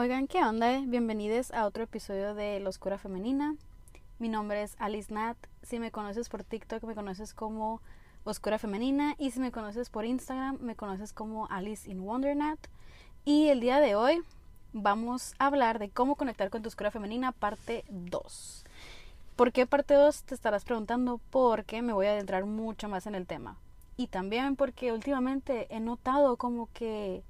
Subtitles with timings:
[0.00, 0.80] Oigan, ¿qué onda?
[0.86, 3.54] Bienvenidos a otro episodio de La Oscura Femenina.
[4.18, 5.36] Mi nombre es Alice Nat.
[5.62, 7.82] Si me conoces por TikTok, me conoces como
[8.24, 9.14] Oscura Femenina.
[9.18, 12.58] Y si me conoces por Instagram, me conoces como Alice in Wonder Nat.
[13.26, 14.22] Y el día de hoy
[14.72, 18.64] vamos a hablar de cómo conectar con tu Oscura Femenina, parte 2.
[19.36, 20.22] ¿Por qué parte 2?
[20.22, 23.58] Te estarás preguntando porque me voy a adentrar mucho más en el tema.
[23.98, 27.22] Y también porque últimamente he notado como que,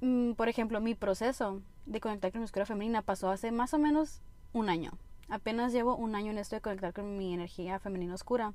[0.00, 3.78] mm, por ejemplo, mi proceso de conectar con mi oscura femenina pasó hace más o
[3.78, 4.20] menos
[4.52, 4.92] un año.
[5.28, 8.52] Apenas llevo un año en esto de conectar con mi energía femenina oscura.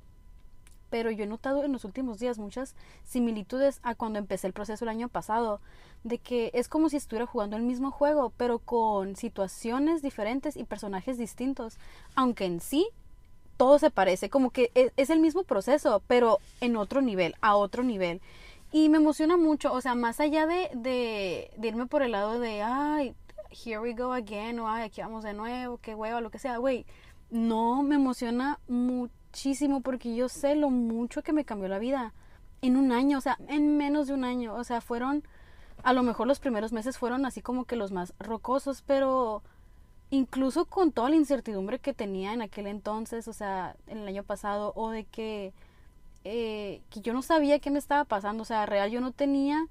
[0.89, 4.85] Pero yo he notado en los últimos días muchas similitudes a cuando empecé el proceso
[4.85, 5.61] el año pasado,
[6.03, 10.63] de que es como si estuviera jugando el mismo juego, pero con situaciones diferentes y
[10.63, 11.77] personajes distintos,
[12.15, 12.87] aunque en sí
[13.57, 17.55] todo se parece, como que es, es el mismo proceso, pero en otro nivel, a
[17.55, 18.21] otro nivel.
[18.71, 22.61] Y me emociona mucho, o sea, más allá de, de, irme por el lado de,
[22.61, 23.15] ay,
[23.49, 26.57] here we go again, o ay, aquí vamos de nuevo, qué hueva, lo que sea,
[26.57, 26.85] güey,
[27.31, 32.13] no, me emociona muchísimo porque yo sé lo mucho que me cambió la vida
[32.61, 35.23] en un año, o sea, en menos de un año, o sea, fueron,
[35.81, 39.41] a lo mejor los primeros meses fueron así como que los más rocosos, pero
[40.11, 44.23] incluso con toda la incertidumbre que tenía en aquel entonces, o sea, en el año
[44.23, 45.53] pasado, o de que
[46.23, 49.67] eh, que yo no sabía qué me estaba pasando, o sea, real yo no tenía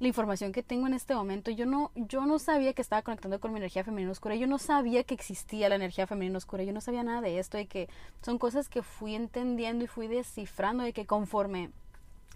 [0.00, 3.38] la información que tengo en este momento, yo no, yo no sabía que estaba conectando
[3.38, 6.72] con mi energía femenina oscura, yo no sabía que existía la energía femenina oscura, yo
[6.72, 7.88] no sabía nada de esto, de que
[8.22, 11.70] son cosas que fui entendiendo y fui descifrando, de que conforme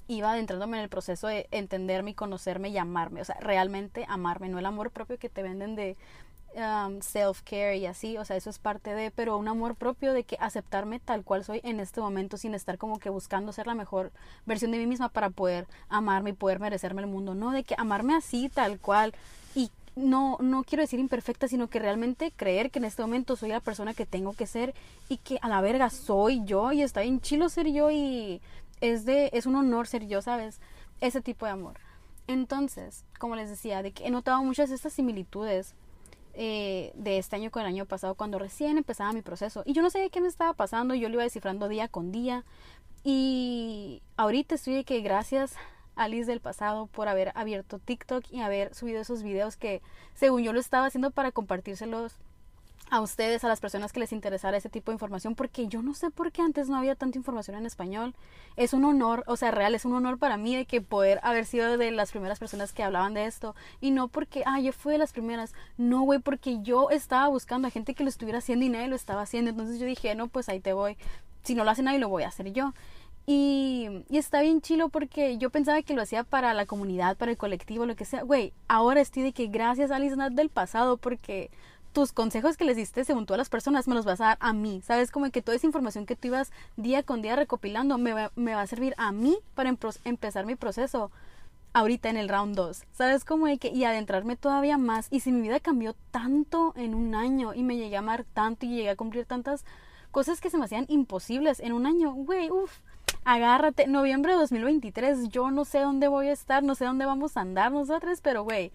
[0.08, 4.50] iba adentrándome en el proceso de entenderme y conocerme y amarme, o sea, realmente amarme,
[4.50, 5.96] no el amor propio que te venden de
[6.56, 10.22] Um, self-care y así, o sea, eso es parte de, pero un amor propio de
[10.22, 13.74] que aceptarme tal cual soy en este momento sin estar como que buscando ser la
[13.74, 14.12] mejor
[14.46, 17.74] versión de mí misma para poder amarme y poder merecerme el mundo, no, de que
[17.76, 19.14] amarme así tal cual
[19.56, 23.48] y no, no quiero decir imperfecta, sino que realmente creer que en este momento soy
[23.48, 24.74] la persona que tengo que ser
[25.08, 28.40] y que a la verga soy yo y está bien chilo ser yo y
[28.80, 30.60] es de, es un honor ser yo, ¿sabes?
[31.00, 31.80] Ese tipo de amor.
[32.28, 35.74] Entonces, como les decía, de que he notado muchas de estas similitudes
[36.34, 39.62] eh, de este año con el año pasado cuando recién empezaba mi proceso.
[39.64, 42.44] Y yo no sabía qué me estaba pasando, yo lo iba descifrando día con día.
[43.02, 45.54] Y ahorita estoy de que gracias
[45.96, 49.82] a Liz del pasado por haber abierto TikTok y haber subido esos videos que
[50.14, 52.16] según yo lo estaba haciendo para compartírselos
[52.90, 55.94] a ustedes, a las personas que les interesara ese tipo de información, porque yo no
[55.94, 58.14] sé por qué antes no había tanta información en español.
[58.56, 61.46] Es un honor, o sea, real, es un honor para mí de que poder haber
[61.46, 63.54] sido de las primeras personas que hablaban de esto.
[63.80, 65.54] Y no porque, ah, yo fui de las primeras.
[65.76, 68.96] No, güey, porque yo estaba buscando a gente que lo estuviera haciendo y nadie lo
[68.96, 69.50] estaba haciendo.
[69.50, 70.96] Entonces yo dije, no, pues ahí te voy.
[71.42, 72.72] Si no lo hace nadie, lo voy a hacer yo.
[73.26, 77.38] Y, está bien chilo porque yo pensaba que lo hacía para la comunidad, para el
[77.38, 78.22] colectivo, lo que sea.
[78.22, 81.50] Güey, ahora estoy de que gracias a Liz del pasado porque
[81.94, 84.52] tus consejos que les diste según todas las personas me los vas a dar a
[84.52, 84.82] mí.
[84.84, 85.10] ¿Sabes?
[85.10, 88.54] Como que toda esa información que tú ibas día con día recopilando me va, me
[88.54, 91.10] va a servir a mí para empezar mi proceso
[91.72, 92.84] ahorita en el round 2.
[92.92, 93.24] ¿Sabes?
[93.24, 95.06] Como que y adentrarme todavía más.
[95.10, 98.66] Y si mi vida cambió tanto en un año y me llegué a amar tanto
[98.66, 99.64] y llegué a cumplir tantas
[100.10, 102.80] cosas que se me hacían imposibles en un año, güey, uff.
[103.24, 107.36] Agárrate, noviembre de 2023, yo no sé dónde voy a estar, no sé dónde vamos
[107.36, 108.70] a andar nosotros, pero güey,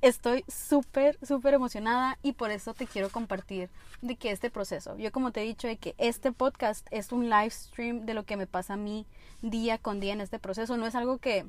[0.00, 3.68] estoy súper, súper emocionada y por eso te quiero compartir
[4.00, 7.28] de que este proceso, yo como te he dicho, de que este podcast es un
[7.28, 9.06] live stream de lo que me pasa a mí
[9.42, 11.46] día con día en este proceso, no es algo que,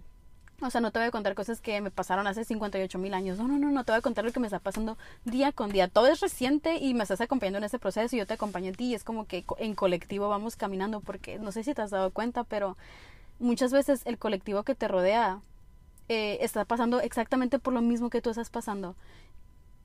[0.61, 3.38] o sea, no te voy a contar cosas que me pasaron hace 58 mil años,
[3.38, 5.71] no, no, no, no, te voy a contar lo que me está pasando día con
[5.71, 8.71] día, todo es reciente y me estás acompañando en este proceso y yo te acompaño
[8.71, 11.83] a ti y es como que en colectivo vamos caminando porque no sé si te
[11.83, 12.77] has dado cuenta, pero
[13.38, 15.39] muchas veces el colectivo que te rodea
[16.09, 18.95] eh, está pasando exactamente por lo mismo que tú estás pasando.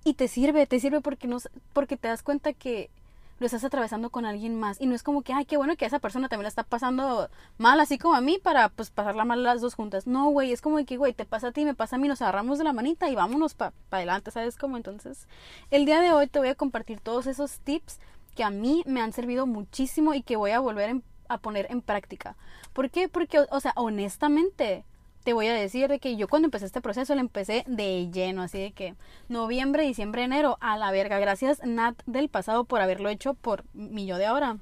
[0.05, 1.39] Y te sirve, te sirve porque, no,
[1.73, 2.91] porque te das cuenta que
[3.39, 4.81] lo estás atravesando con alguien más.
[4.81, 7.29] Y no es como que, ay, qué bueno que esa persona también la está pasando
[7.59, 10.07] mal, así como a mí, para pues pasarla mal las dos juntas.
[10.07, 12.23] No, güey, es como que, güey, te pasa a ti, me pasa a mí, nos
[12.23, 14.77] agarramos de la manita y vámonos para adelante, ¿sabes cómo?
[14.77, 15.27] Entonces,
[15.71, 17.99] el día de hoy te voy a compartir todos esos tips
[18.35, 21.81] que a mí me han servido muchísimo y que voy a volver a poner en
[21.81, 22.37] práctica.
[22.73, 23.09] ¿Por qué?
[23.09, 24.85] Porque, o sea, honestamente,
[25.25, 28.43] te voy a decir de que yo cuando empecé este proceso lo empecé de lleno,
[28.43, 28.95] así de que
[29.29, 31.19] noviembre, diciembre, enero, a la verga.
[31.19, 34.59] Gracias Nat del pasado por haberlo hecho por mi yo de ahora.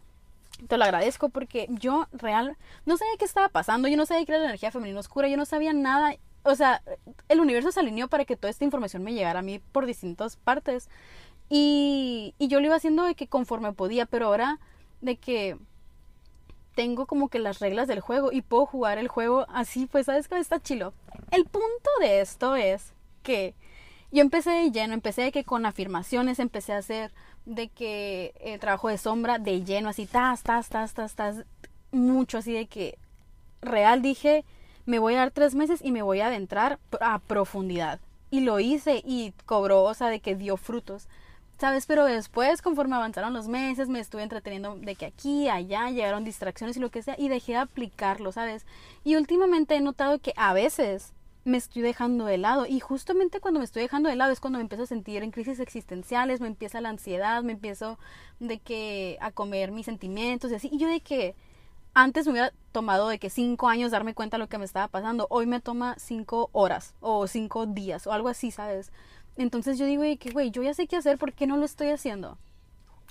[0.69, 2.56] Te lo agradezco porque yo real
[2.87, 5.37] no sabía qué estaba pasando, yo no sabía qué era la energía femenina oscura, yo
[5.37, 6.14] no sabía nada.
[6.44, 6.82] O sea,
[7.29, 10.37] el universo se alineó para que toda esta información me llegara a mí por distintas
[10.37, 10.88] partes.
[11.49, 14.61] Y, y yo lo iba haciendo de que conforme podía, pero ahora
[15.00, 15.58] de que
[16.75, 20.29] tengo como que las reglas del juego y puedo jugar el juego así, pues sabes
[20.29, 20.93] que está chilo.
[21.31, 22.93] El punto de esto es
[23.23, 23.55] que
[24.11, 27.13] yo empecé de lleno, empecé de que con afirmaciones empecé a hacer
[27.47, 31.45] de que el trabajo de sombra de lleno, así, tas, tas, tas, tas, tas,
[31.91, 32.99] mucho así de que
[33.61, 34.45] real dije,
[34.87, 38.01] me voy a dar tres meses y me voy a adentrar a profundidad.
[38.31, 41.09] Y lo hice y cobró, o sea, de que dio frutos.
[41.62, 41.87] ¿Sabes?
[41.87, 46.76] Pero después, conforme avanzaron los meses, me estuve entreteniendo de que aquí, allá, llegaron distracciones
[46.76, 48.67] y lo que sea, y dejé de aplicarlo, ¿sabes?
[49.05, 51.12] Y últimamente he notado que a veces
[51.44, 52.67] me estoy dejando de lado.
[52.67, 55.31] Y justamente cuando me estoy dejando de lado es cuando me empiezo a sentir en
[55.31, 57.97] crisis existenciales, me empieza la ansiedad, me empiezo
[58.41, 60.69] de que a comer mis sentimientos y así.
[60.73, 61.37] Y yo de que
[61.94, 64.88] antes me hubiera tomado de que cinco años darme cuenta de lo que me estaba
[64.88, 65.29] pasando.
[65.31, 68.91] Hoy me toma cinco horas o cinco días o algo así, ¿sabes?
[69.37, 71.88] Entonces yo digo que, güey, yo ya sé qué hacer, ¿por qué no lo estoy
[71.88, 72.38] haciendo?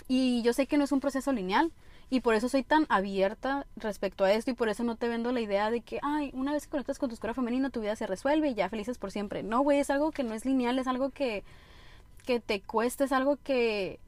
[0.08, 1.72] Y yo sé que no es un proceso lineal.
[2.10, 5.32] Y por eso soy tan abierta respecto a esto y por eso no te vendo
[5.32, 7.96] la idea de que, ay, una vez que conectas con tu escuela femenina tu vida
[7.96, 9.44] se resuelve y ya felices por siempre.
[9.44, 11.46] No, güey, es algo que no es lineal, es algo que,
[12.26, 14.02] que te cuesta, es algo que,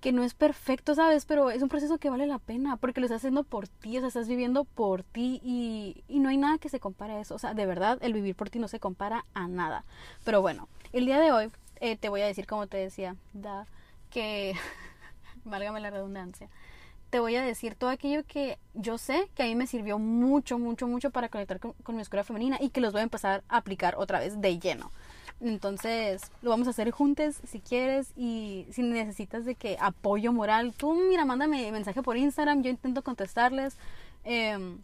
[0.00, 1.26] que no es perfecto, ¿sabes?
[1.26, 4.00] Pero es un proceso que vale la pena porque lo estás haciendo por ti, o
[4.00, 7.34] sea, estás viviendo por ti y, y no hay nada que se compare a eso.
[7.34, 9.84] O sea, de verdad, el vivir por ti no se compara a nada.
[10.24, 11.50] Pero bueno, el día de hoy
[11.80, 13.66] eh, te voy a decir, como te decía, da,
[14.10, 14.54] que,
[15.44, 16.48] válgame la redundancia,
[17.10, 20.58] te voy a decir todo aquello que yo sé que a mí me sirvió mucho,
[20.58, 23.58] mucho, mucho para conectar con, mi escuela femenina y que los voy a empezar a
[23.58, 24.90] aplicar otra vez de lleno.
[25.40, 30.72] Entonces, lo vamos a hacer juntos si quieres y si necesitas de que apoyo moral,
[30.74, 33.76] tú mira, mándame mensaje por Instagram, yo intento contestarles.
[34.24, 34.78] Em,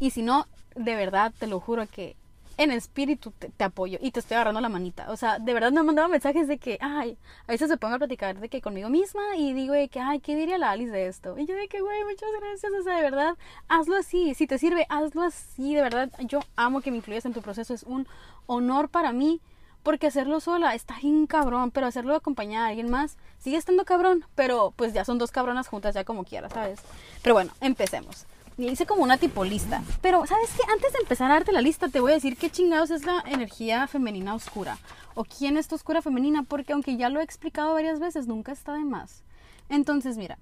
[0.00, 2.16] y si no, de verdad, te lo juro que
[2.56, 5.10] en espíritu te, apoyo y te estoy agarrando la manita.
[5.10, 7.16] O sea, de verdad me mandado mensajes de que, ay,
[7.46, 10.20] a veces se pongo a platicar de que conmigo misma y digo de que, ay,
[10.20, 11.38] ¿qué diría la Alice de esto?
[11.38, 12.72] Y yo de que, güey, muchas gracias.
[12.78, 13.36] O sea, de verdad,
[13.68, 14.34] hazlo así.
[14.34, 15.74] Si te sirve, hazlo así.
[15.74, 17.74] De verdad, yo amo que me incluyas en tu proceso.
[17.74, 18.06] Es un
[18.46, 19.40] honor para mí.
[19.82, 24.24] Porque hacerlo sola está bien cabrón, pero hacerlo acompañada a alguien más sigue estando cabrón,
[24.36, 26.78] pero pues ya son dos cabronas juntas, ya como quieras, ¿sabes?
[27.20, 28.26] Pero bueno, empecemos
[28.58, 29.82] hice como una tipo lista.
[30.00, 30.62] Pero, ¿sabes qué?
[30.70, 33.22] Antes de empezar a darte la lista, te voy a decir qué chingados es la
[33.26, 34.78] energía femenina oscura.
[35.14, 38.52] O quién es tu oscura femenina, porque aunque ya lo he explicado varias veces, nunca
[38.52, 39.22] está de más.
[39.68, 40.38] Entonces, mira,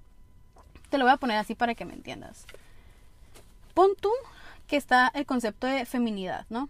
[0.89, 2.45] te lo voy a poner así para que me entiendas.
[3.73, 4.11] Pon tú
[4.67, 6.69] que está el concepto de feminidad, ¿no?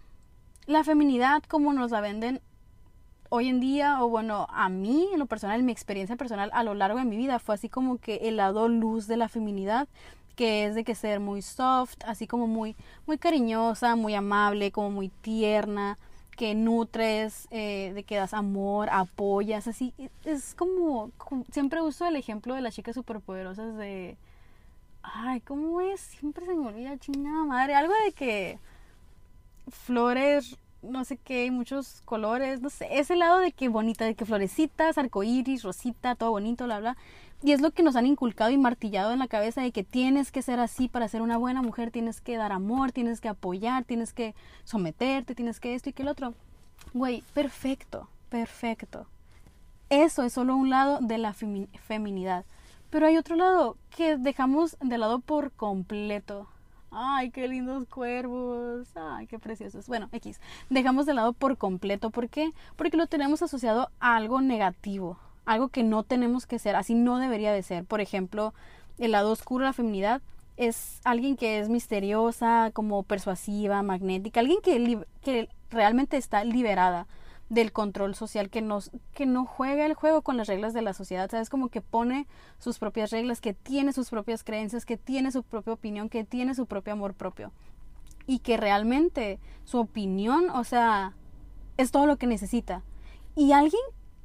[0.66, 2.40] La feminidad, como nos la venden
[3.28, 6.74] hoy en día, o bueno, a mí, en lo personal, mi experiencia personal a lo
[6.74, 9.88] largo de mi vida, fue así como que el lado luz de la feminidad
[10.36, 12.76] que es de que ser muy soft, así como muy,
[13.06, 15.98] muy cariñosa, muy amable, como muy tierna,
[16.36, 19.94] que nutres, eh, de que das amor, apoyas, así.
[20.24, 21.10] Es como,
[21.50, 24.16] siempre uso el ejemplo de las chicas superpoderosas de...
[25.02, 26.00] Ay, ¿cómo es?
[26.00, 27.74] Siempre se me olvida, chingada madre.
[27.74, 28.58] Algo de que
[29.68, 32.88] flores, no sé qué, muchos colores, no sé.
[32.90, 36.96] Ese lado de que bonita, de que florecitas, arcoíris, rosita, todo bonito, bla, bla.
[37.44, 40.30] Y es lo que nos han inculcado y martillado en la cabeza de que tienes
[40.30, 43.84] que ser así para ser una buena mujer, tienes que dar amor, tienes que apoyar,
[43.84, 46.34] tienes que someterte, tienes que esto y que el otro.
[46.94, 49.06] Güey, perfecto, perfecto.
[49.90, 52.44] Eso es solo un lado de la feminidad.
[52.90, 56.46] Pero hay otro lado que dejamos de lado por completo.
[56.92, 58.86] Ay, qué lindos cuervos.
[58.94, 59.88] Ay, qué preciosos.
[59.88, 60.40] Bueno, X.
[60.70, 62.10] Dejamos de lado por completo.
[62.10, 62.52] ¿Por qué?
[62.76, 67.18] Porque lo tenemos asociado a algo negativo algo que no tenemos que ser, así no
[67.18, 67.84] debería de ser.
[67.84, 68.54] Por ejemplo,
[68.98, 70.22] el lado oscuro de la feminidad
[70.56, 77.06] es alguien que es misteriosa, como persuasiva, magnética, alguien que, que realmente está liberada
[77.48, 80.94] del control social, que, nos, que no juega el juego con las reglas de la
[80.94, 81.50] sociedad, ¿sabes?
[81.50, 82.26] Como que pone
[82.58, 86.54] sus propias reglas, que tiene sus propias creencias, que tiene su propia opinión, que tiene
[86.54, 87.52] su propio amor propio.
[88.26, 91.14] Y que realmente su opinión, o sea,
[91.76, 92.82] es todo lo que necesita.
[93.36, 93.82] Y alguien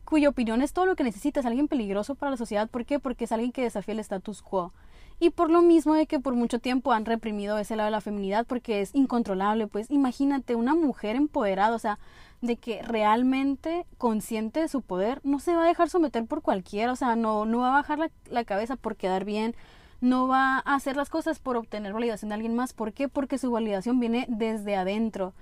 [0.08, 2.70] cuya opinión es todo lo que necesitas, alguien peligroso para la sociedad.
[2.70, 2.98] ¿Por qué?
[2.98, 4.72] Porque es alguien que desafía el status quo.
[5.20, 8.02] Y por lo mismo de que por mucho tiempo han reprimido ese lado de la
[8.02, 12.00] feminidad porque es incontrolable, pues imagínate una mujer empoderada, o sea,
[12.42, 16.94] de que realmente consciente de su poder, no se va a dejar someter por cualquiera,
[16.94, 19.56] o sea, no, no va a bajar la, la cabeza por quedar bien,
[20.00, 22.74] no va a hacer las cosas por obtener validación de alguien más.
[22.74, 23.10] ¿Por qué?
[23.10, 25.34] Porque su validación viene desde adentro.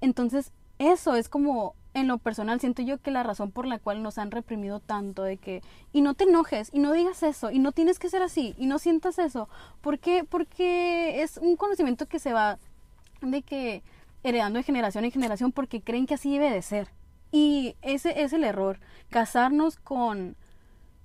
[0.00, 4.02] Entonces, eso es como en lo personal siento yo que la razón por la cual
[4.02, 5.62] nos han reprimido tanto de que
[5.92, 8.66] y no te enojes y no digas eso y no tienes que ser así y
[8.66, 9.48] no sientas eso
[9.80, 10.24] ¿por qué?
[10.24, 12.58] porque es un conocimiento que se va
[13.20, 13.82] de que
[14.22, 16.88] heredando de generación en generación porque creen que así debe de ser.
[17.30, 20.36] Y ese es el error casarnos con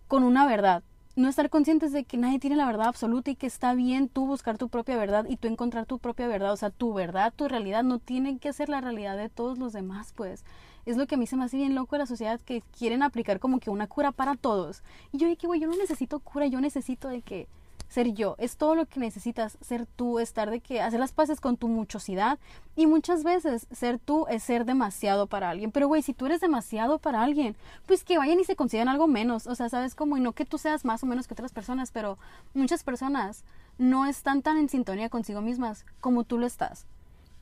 [0.08, 0.84] con una verdad.
[1.16, 4.26] No estar conscientes de que nadie tiene la verdad absoluta y que está bien tú
[4.26, 7.48] buscar tu propia verdad y tú encontrar tu propia verdad, o sea, tu verdad, tu
[7.48, 10.44] realidad no tiene que ser la realidad de todos los demás, pues
[10.86, 13.04] Es lo que a mí se me hace bien loco de la sociedad que quieren
[13.04, 14.84] aplicar como que una cura para todos.
[15.12, 17.48] Y yo dije, güey, yo no necesito cura, yo necesito de que
[17.94, 21.40] ser yo, es todo lo que necesitas, ser tú, estar de que hacer las paces
[21.40, 22.40] con tu muchosidad
[22.76, 26.42] y muchas veces ser tú es ser demasiado para alguien, pero güey, si tú eres
[26.42, 30.18] demasiado para alguien, pues que vayan y se consigan algo menos, o sea, sabes cómo,
[30.18, 32.18] y no que tú seas más o menos que otras personas, pero
[32.56, 33.44] muchas personas
[33.78, 36.88] no están tan en sintonía consigo mismas como tú lo estás.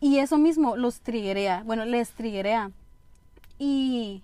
[0.02, 2.72] Y eso mismo los triguea, bueno, les triguea.
[3.64, 4.24] Y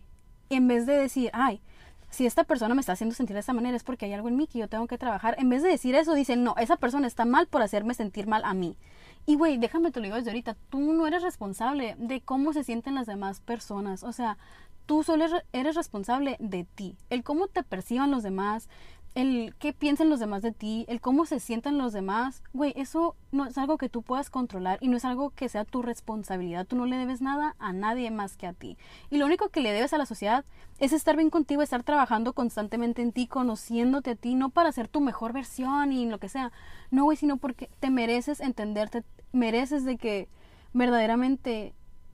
[0.50, 1.62] en vez de decir, ay,
[2.10, 4.36] si esta persona me está haciendo sentir de esta manera es porque hay algo en
[4.36, 5.36] mí que yo tengo que trabajar.
[5.38, 8.44] En vez de decir eso, dicen, no, esa persona está mal por hacerme sentir mal
[8.46, 8.80] a mí.
[9.28, 12.64] Y güey, déjame te lo digo desde ahorita, tú no eres responsable de cómo se
[12.64, 14.02] sienten las demás personas.
[14.02, 14.40] O sea,
[14.88, 16.98] tú solo eres responsable de ti.
[17.12, 18.70] El cómo te perciban los demás,
[19.18, 23.16] el qué piensen los demás de ti, el cómo se sienten los demás, güey, eso
[23.32, 26.68] no es algo que tú puedas controlar y no es algo que sea tu responsabilidad.
[26.68, 28.78] Tú no le debes nada a nadie más que a ti.
[29.10, 30.46] Y lo único que le debes a la sociedad
[30.78, 34.88] es estar bien contigo, estar trabajando constantemente en ti, conociéndote a ti, no para ser
[34.88, 36.52] tu mejor versión y lo que sea.
[36.92, 40.30] No, güey, sino porque te mereces entenderte, mereces de que
[40.74, 41.74] verdaderamente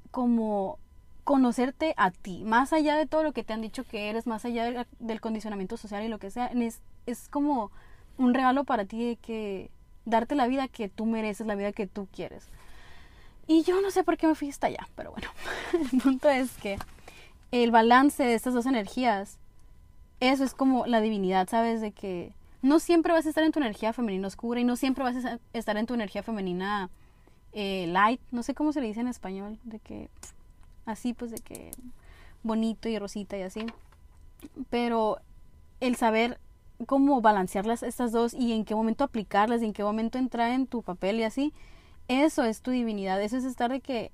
[0.09, 0.79] como
[1.25, 4.45] conocerte a ti, más allá de todo lo que te han dicho que eres, más
[4.45, 6.49] allá del condicionamiento social y lo que sea,
[7.05, 7.71] es, como
[8.17, 9.71] un regalo para ti de que
[10.05, 12.47] darte la vida que tú mereces, la vida que tú quieres.
[13.47, 15.29] Y yo no sé por qué me fui hasta allá, pero bueno,
[15.93, 16.77] el punto es que
[17.51, 19.37] el balance de estas dos energías,
[20.19, 21.81] eso es como la divinidad, ¿sabes?
[21.81, 25.03] De que no siempre vas a estar en tu energía femenina oscura y no siempre
[25.03, 26.89] vas a estar en tu energía femenina
[27.51, 30.09] eh, light, no sé cómo se le dice en español, de que
[30.85, 31.71] así pues de que
[32.41, 33.65] bonito y rosita y así.
[34.69, 35.19] Pero
[35.79, 36.39] el saber
[36.85, 40.67] cómo balancearlas estas dos y en qué momento aplicarlas y en qué momento entrar en
[40.67, 41.53] tu papel y así,
[42.07, 44.11] eso es tu divinidad, eso es estar de que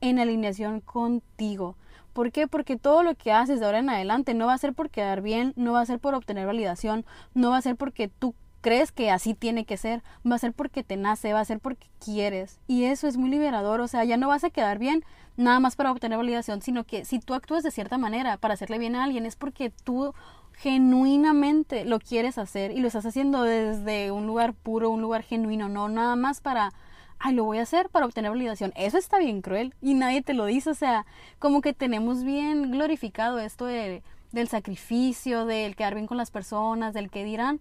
[0.00, 1.76] en alineación contigo.
[2.12, 2.48] ¿Por qué?
[2.48, 5.22] Porque todo lo que haces de ahora en adelante no va a ser por quedar
[5.22, 7.04] bien, no va a ser por obtener validación,
[7.34, 10.52] no va a ser porque tú crees que así tiene que ser, va a ser
[10.52, 12.58] porque te nace, va a ser porque quieres.
[12.66, 15.04] Y eso es muy liberador, o sea, ya no vas a quedar bien
[15.36, 18.78] nada más para obtener validación, sino que si tú actúas de cierta manera para hacerle
[18.78, 20.12] bien a alguien es porque tú
[20.58, 25.68] genuinamente lo quieres hacer y lo estás haciendo desde un lugar puro, un lugar genuino,
[25.68, 26.72] no nada más para,
[27.20, 28.72] ay, lo voy a hacer para obtener validación.
[28.74, 31.06] Eso está bien cruel y nadie te lo dice, o sea,
[31.38, 36.92] como que tenemos bien glorificado esto de, del sacrificio, del quedar bien con las personas,
[36.92, 37.60] del que dirán,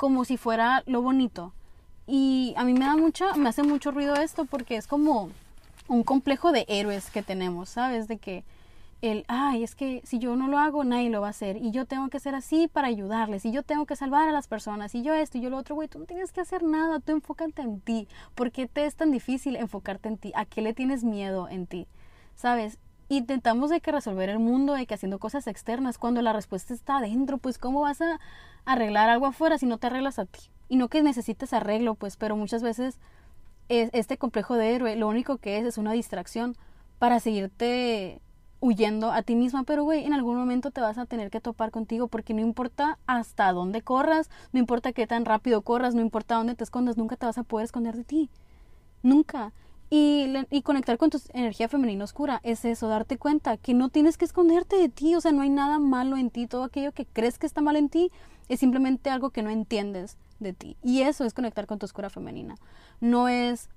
[0.00, 1.52] como si fuera lo bonito.
[2.06, 5.28] Y a mí me da mucho, me hace mucho ruido esto porque es como
[5.88, 8.08] un complejo de héroes que tenemos, ¿sabes?
[8.08, 8.42] De que
[9.02, 11.58] el, ay, es que si yo no lo hago, nadie lo va a hacer.
[11.58, 13.44] Y yo tengo que ser así para ayudarles.
[13.44, 14.94] Y yo tengo que salvar a las personas.
[14.94, 17.00] Y yo esto y yo lo otro, güey, tú no tienes que hacer nada.
[17.00, 18.08] Tú enfócate en ti.
[18.34, 20.32] ¿Por qué te es tan difícil enfocarte en ti?
[20.34, 21.86] ¿A qué le tienes miedo en ti?
[22.36, 22.78] ¿Sabes?
[23.12, 26.98] Intentamos de que resolver el mundo, de que haciendo cosas externas, cuando la respuesta está
[26.98, 28.20] adentro, pues ¿cómo vas a
[28.64, 30.38] arreglar algo afuera si no te arreglas a ti?
[30.68, 33.00] Y no que necesites arreglo, pues, pero muchas veces
[33.68, 36.54] este complejo de héroe lo único que es es una distracción
[37.00, 38.20] para seguirte
[38.60, 41.72] huyendo a ti misma, pero güey, en algún momento te vas a tener que topar
[41.72, 46.36] contigo porque no importa hasta dónde corras, no importa qué tan rápido corras, no importa
[46.36, 48.30] dónde te escondas, nunca te vas a poder esconder de ti.
[49.02, 49.52] Nunca.
[49.92, 54.24] Y, conectar con tu energía femenina oscura es eso, darte cuenta que no tienes que
[54.24, 57.38] esconderte de ti, o sea, no hay nada malo en ti, todo aquello que crees
[57.38, 58.12] que está mal en ti
[58.48, 60.76] es simplemente algo que no entiendes de ti.
[60.82, 62.54] Y eso es conectar con tu oscura femenina.
[63.00, 63.68] No es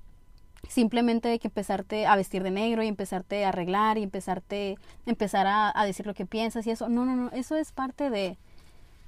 [0.67, 5.85] simplemente que empezarte a vestir de negro y empezarte a arreglar y empezarte empezar a,
[5.85, 8.37] decir lo que piensas y eso no no no eso es parte de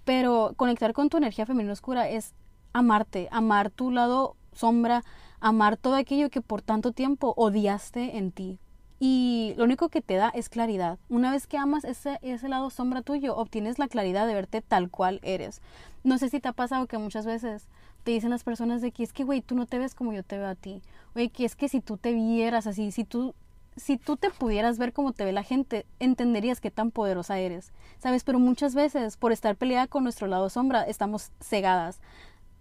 [0.04, 2.34] pero conectar con tu energía femenina oscura es
[2.74, 5.04] amarte amar tu lado sombra
[5.40, 8.60] amar todo aquello que por tanto tiempo odiaste en ti
[9.00, 10.98] y lo único que te da es claridad.
[11.10, 14.90] Una vez que amas ese, ese lado sombra tuyo, obtienes la claridad de verte tal
[14.90, 15.62] cual eres.
[16.04, 17.68] No sé si te ha pasado que muchas veces
[18.04, 20.24] te dicen las personas de que es que, güey, tú no te ves como yo
[20.24, 20.82] te veo a ti.
[21.16, 23.36] Oye, que es que si tú te vieras así, si tú,
[23.76, 27.74] si tú te pudieras ver como te ve la gente, entenderías qué tan poderosa eres.
[28.00, 28.24] ¿Sabes?
[28.24, 32.00] Pero muchas veces, por estar peleada con nuestro lado sombra, estamos cegadas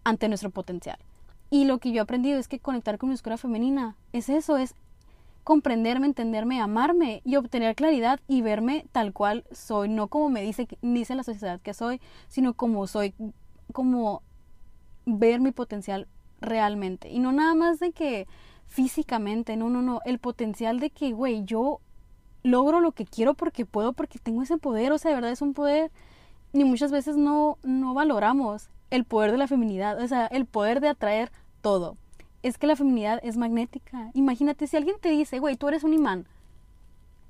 [0.03, 0.99] ante nuestro potencial.
[1.55, 4.57] Y lo que yo he aprendido es que conectar con mi oscura femenina es eso,
[4.57, 4.75] es
[5.45, 10.67] comprenderme, entenderme, amarme y obtener claridad y verme tal cual soy, no como me dice,
[10.83, 13.15] dice la sociedad que soy, sino como soy,
[13.73, 14.23] como
[15.07, 16.09] ver mi potencial
[16.41, 17.09] realmente.
[17.09, 18.27] Y no nada más de que
[18.67, 21.79] físicamente, no, no, no, el potencial de que, güey, yo
[22.43, 25.41] logro lo que quiero porque puedo, porque tengo ese poder, o sea, de verdad es
[25.41, 25.93] un poder,
[26.53, 30.81] y muchas veces no, no valoramos el poder de la feminidad, o sea, el poder
[30.81, 31.31] de atraer
[31.65, 31.97] todo
[32.45, 34.11] es que la feminidad es magnética.
[34.13, 36.27] Imagínate si alguien te dice, güey, tú eres un imán.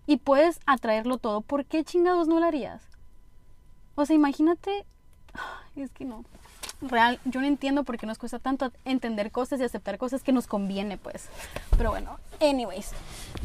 [0.07, 2.83] y puedes atraerlo todo, ¿por qué chingados no lo harías?
[3.95, 4.85] O sea, imagínate,
[5.77, 6.25] es que no.
[6.83, 10.33] Real, yo no entiendo por qué nos cuesta tanto entender cosas y aceptar cosas que
[10.33, 11.29] nos conviene, pues.
[11.79, 12.91] Pero bueno, anyways.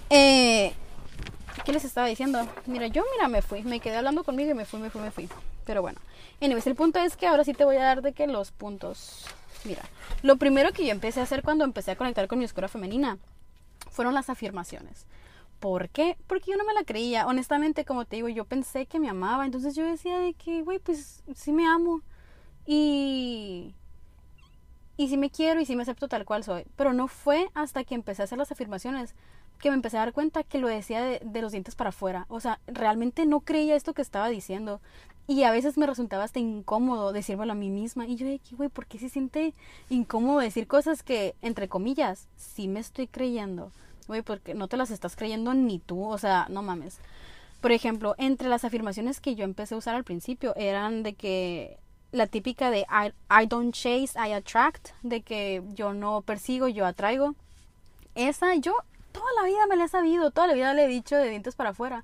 [0.10, 0.74] Eh,
[1.63, 2.46] ¿Qué les estaba diciendo?
[2.65, 3.62] Mira, yo, mira, me fui.
[3.62, 5.29] Me quedé hablando conmigo y me fui, me fui, me fui.
[5.65, 6.00] Pero bueno.
[6.41, 9.27] Anyways, el punto es que ahora sí te voy a dar de que los puntos.
[9.66, 9.84] Mira,
[10.24, 13.18] lo primero que yo empecé a hacer cuando empecé a conectar con mi oscura femenina
[13.92, 15.06] fueron las afirmaciones.
[15.60, 16.18] ¿Por qué?
[16.28, 17.28] Porque yo no me la creía.
[17.28, 19.46] Honestamente, como te digo, yo pensé que me amaba.
[19.46, 22.01] Entonces yo decía de que, güey, pues sí me amo.
[22.66, 23.75] Y...
[24.96, 26.66] Y sí me quiero y sí me acepto tal cual soy.
[26.75, 29.16] Pero no fue hasta que empecé a hacer las afirmaciones
[29.60, 32.25] que me empecé a dar cuenta que lo decía de, de los dientes para afuera.
[32.30, 34.82] O sea, realmente no creía esto que estaba diciendo.
[35.29, 38.07] Y a veces me resultaba hasta incómodo decírmelo a mí misma.
[38.07, 38.25] Y yo
[38.57, 39.53] güey, ¿por qué se siente
[39.88, 43.71] incómodo decir cosas que, entre comillas, sí me estoy creyendo?
[44.07, 46.03] Güey, porque no te las estás creyendo ni tú.
[46.03, 46.98] O sea, no mames.
[47.62, 51.77] Por ejemplo, entre las afirmaciones que yo empecé a usar al principio eran de que
[52.12, 56.88] la típica de I, I don't chase, I attract, de que yo no persigo, yo
[56.88, 57.36] atraigo.
[58.15, 58.74] Esa yo
[59.12, 61.53] toda la vida me la he sabido, toda la vida le he dicho de dientes
[61.53, 62.03] para afuera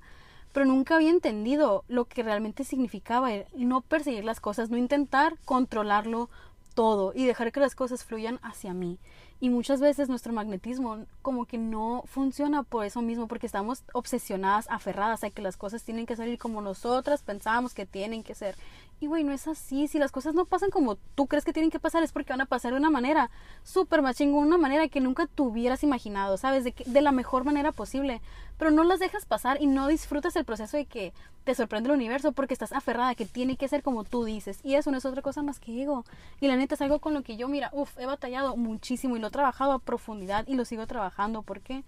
[0.56, 6.30] pero nunca había entendido lo que realmente significaba no perseguir las cosas, no intentar controlarlo
[6.72, 8.98] todo y dejar que las cosas fluyan hacia mí.
[9.38, 14.66] Y muchas veces nuestro magnetismo como que no funciona por eso mismo, porque estamos obsesionadas,
[14.70, 18.56] aferradas a que las cosas tienen que salir como nosotras pensábamos que tienen que ser.
[18.98, 19.88] Y güey, no es así.
[19.88, 22.40] Si las cosas no pasan como tú crees que tienen que pasar, es porque van
[22.40, 23.30] a pasar de una manera
[23.62, 26.64] súper más una manera que nunca tuvieras imaginado, ¿sabes?
[26.64, 28.22] De, que, de la mejor manera posible.
[28.56, 31.12] Pero no las dejas pasar y no disfrutas el proceso de que
[31.44, 34.58] te sorprende el universo porque estás aferrada, que tiene que ser como tú dices.
[34.64, 36.04] Y eso no es otra cosa más que ego.
[36.40, 39.20] Y la neta es algo con lo que yo, mira, uff, he batallado muchísimo y
[39.20, 41.42] lo he trabajado a profundidad y lo sigo trabajando.
[41.42, 41.84] ¿Por qué?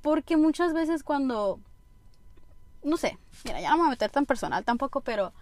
[0.00, 1.60] Porque muchas veces cuando.
[2.82, 5.32] No sé, mira, ya voy a meter tan personal tampoco, pero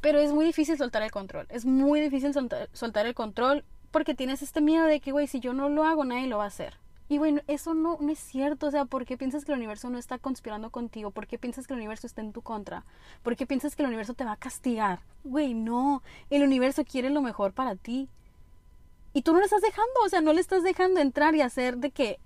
[0.00, 1.46] pero es muy difícil soltar el control.
[1.50, 5.52] Es muy difícil soltar, el control porque tienes este miedo de que, güey, si yo
[5.52, 6.74] no lo hago, nadie lo va a hacer.
[7.08, 8.66] Y bueno, eso no, no es cierto.
[8.66, 11.10] O sea, ¿por qué piensas que el universo no está conspirando contigo?
[11.10, 12.84] ¿Por qué piensas que el universo está en tu contra?
[13.22, 15.00] ¿Por qué piensas que el universo te va a castigar?
[15.24, 16.02] Güey, no.
[16.30, 18.08] El universo quiere lo mejor para ti.
[19.12, 21.78] Y tú no le estás dejando, o sea, no le estás dejando entrar y hacer
[21.78, 22.18] de que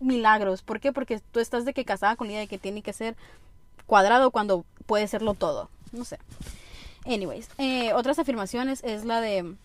[0.00, 0.62] milagros.
[0.62, 0.92] ¿Por qué?
[0.92, 3.16] Porque tú estás de que casada con la idea de que tiene que ser
[3.86, 5.70] cuadrado cuando puede serlo todo.
[5.92, 6.18] No sé.
[7.06, 9.56] Anyways, eh, otras afirmaciones es la de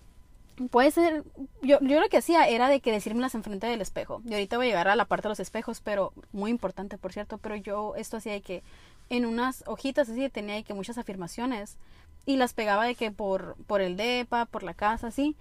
[0.68, 1.24] puede ser,
[1.62, 4.22] yo, lo que hacía era de que decírmelas enfrente del espejo.
[4.26, 7.14] Y ahorita voy a llegar a la parte de los espejos, pero muy importante, por
[7.14, 8.64] cierto, pero yo esto hacía de que
[9.10, 11.78] en unas hojitas así tenía de que muchas afirmaciones
[12.26, 15.36] y las pegaba de que por, por el DEPA, por la casa, así.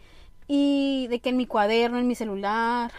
[0.48, 2.90] Y de que en mi cuaderno, en mi celular,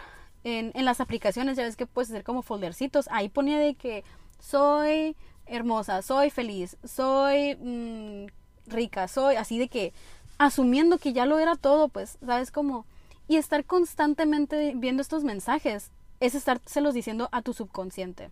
[0.43, 4.03] en, en las aplicaciones, ya ves que puedes hacer como foldercitos, ahí ponía de que
[4.39, 5.15] soy
[5.47, 8.27] hermosa, soy feliz, soy mm,
[8.69, 9.93] rica soy, así de que
[10.37, 12.85] asumiendo que ya lo era todo, pues, ¿sabes cómo?
[13.27, 18.29] Y estar constantemente viendo estos mensajes es estárselos diciendo a tu subconsciente.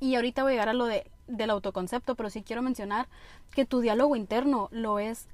[0.00, 3.08] Y ahorita voy a llegar a lo de, del autoconcepto, pero sí quiero mencionar
[3.52, 5.26] que tu diálogo interno lo es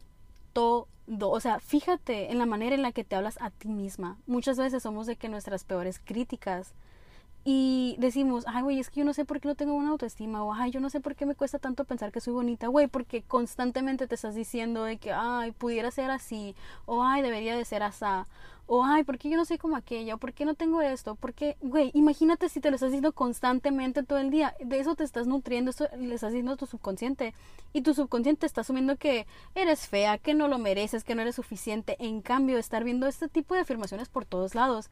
[0.53, 0.87] todo.
[1.21, 4.17] O sea, fíjate en la manera en la que te hablas a ti misma.
[4.27, 6.75] Muchas veces somos de que nuestras peores críticas
[7.45, 10.45] y decimos, ay, güey, es que yo no sé por qué no tengo una autoestima,
[10.45, 12.87] o ay, yo no sé por qué me cuesta tanto pensar que soy bonita, güey,
[12.87, 17.65] porque constantemente te estás diciendo de que, ay, pudiera ser así, o ay, debería de
[17.65, 18.05] ser así,
[18.67, 20.15] o ay, ¿por qué yo no soy como aquella?
[20.15, 21.17] ¿O por qué no tengo esto?
[21.17, 25.03] Porque, güey, imagínate si te lo estás diciendo constantemente todo el día, de eso te
[25.03, 27.35] estás nutriendo, eso le estás diciendo a tu subconsciente,
[27.73, 29.27] y tu subconsciente está asumiendo que
[29.57, 33.29] eres fea, que no lo mereces, que no eres suficiente, en cambio, estar viendo este
[33.29, 34.89] tipo de afirmaciones por todos lados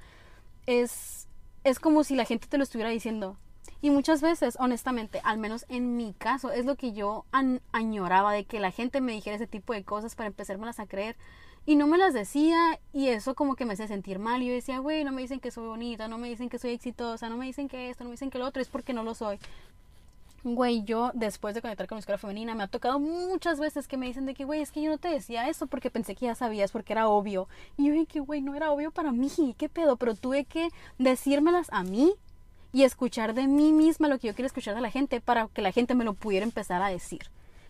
[0.67, 1.28] es
[1.69, 3.37] es como si la gente te lo estuviera diciendo.
[3.81, 7.27] Y muchas veces, honestamente, al menos en mi caso, es lo que yo
[7.73, 11.17] añoraba de que la gente me dijera ese tipo de cosas para empezármelas a creer.
[11.65, 14.43] Y no me las decía y eso como que me hacía sentir mal.
[14.43, 16.71] Y yo decía, güey, no me dicen que soy bonita, no me dicen que soy
[16.71, 19.05] exitosa, no me dicen que esto, no me dicen que lo otro, es porque no
[19.05, 19.39] lo soy.
[20.45, 23.97] Güey, yo después de conectar con mi escuela femenina me ha tocado muchas veces que
[23.97, 26.27] me dicen de que, güey, es que yo no te decía eso porque pensé que
[26.27, 27.49] ya sabías, porque era obvio.
[27.77, 29.97] Y yo dije que, güey, no era obvio para mí, ¿qué pedo?
[29.97, 32.15] Pero tuve que decírmelas a mí
[32.73, 35.63] y escuchar de mí misma lo que yo quiero escuchar de la gente para que
[35.63, 37.23] la gente me lo pudiera empezar a decir.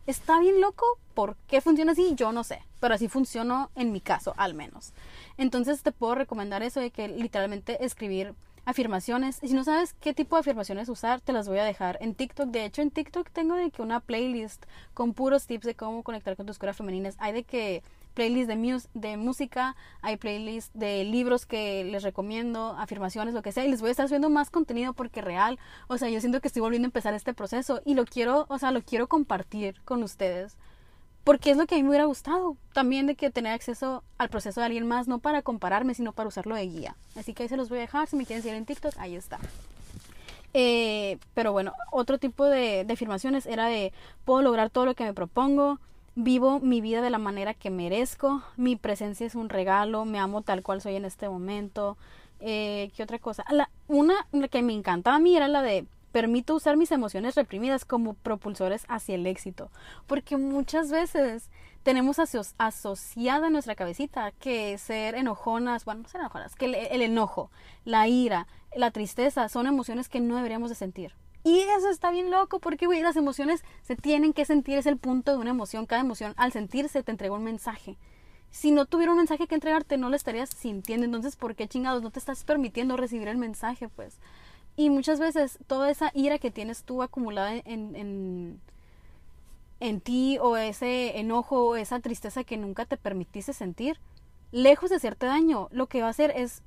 [0.07, 2.15] Está bien loco, ¿por qué funciona así?
[2.17, 4.93] Yo no sé, pero así funcionó en mi caso, al menos.
[5.37, 8.35] Entonces te puedo recomendar eso de que literalmente escribir
[8.69, 9.39] afirmaciones.
[9.43, 12.15] Y si no sabes qué tipo de afirmaciones usar, te las voy a dejar en
[12.15, 12.51] TikTok.
[12.51, 16.37] De hecho, en TikTok tengo de que una playlist con puros tips de cómo conectar
[16.37, 17.17] con tus curas femeninas.
[17.19, 18.49] Hay de que playlists
[18.93, 23.71] de, de música, hay playlists de libros que les recomiendo, afirmaciones, lo que sea, y
[23.71, 26.61] les voy a estar subiendo más contenido porque real, o sea, yo siento que estoy
[26.61, 30.59] volviendo a empezar este proceso y lo quiero, o sea, lo quiero compartir con ustedes.
[31.29, 32.57] Porque es lo que a mí me hubiera gustado.
[32.73, 36.27] También de que tener acceso al proceso de alguien más, no para compararme, sino para
[36.27, 36.97] usarlo de guía.
[37.17, 38.09] Así que ahí se los voy a dejar.
[38.09, 39.39] Si me quieren seguir en TikTok, ahí está.
[40.55, 43.93] Eh, pero bueno, otro tipo de, afirmaciones era de
[44.25, 45.79] puedo lograr todo lo que me propongo,
[46.15, 50.41] vivo mi vida de la manera que merezco, mi presencia es un regalo, me amo
[50.41, 51.99] tal cual soy en este momento.
[52.41, 53.45] Eh, ¿Qué otra cosa?
[53.51, 54.15] La, una
[54.51, 55.85] que me encantaba a mí era la de
[56.19, 59.71] permito usar mis emociones reprimidas como propulsores hacia el éxito.
[60.09, 61.49] Porque muchas veces
[61.85, 62.19] tenemos
[62.59, 67.53] asociada en nuestra cabecita que ser enojonas, bueno, no ser enojonas, que el, enojo,
[67.85, 71.15] la ira, la tristeza son emociones que no deberíamos de sentir.
[71.45, 74.97] Y eso está bien loco porque, güey, las emociones se tienen que sentir, es el
[74.97, 75.87] punto de una emoción.
[75.87, 77.97] Cada emoción al sentirse te entrega un mensaje.
[78.51, 81.05] Si no tuviera un mensaje que entregarte, no lo estarías sintiendo.
[81.05, 83.89] Entonces, ¿por qué chingados no te estás permitiendo recibir el mensaje?
[83.89, 84.19] Pues
[84.79, 88.61] y muchas veces toda esa ira que tienes tú acumulada en, en,
[89.81, 93.99] en ti o ese enojo o esa tristeza que nunca te permitiste sentir,
[94.53, 96.63] lejos de hacerte daño, lo que va a hacer es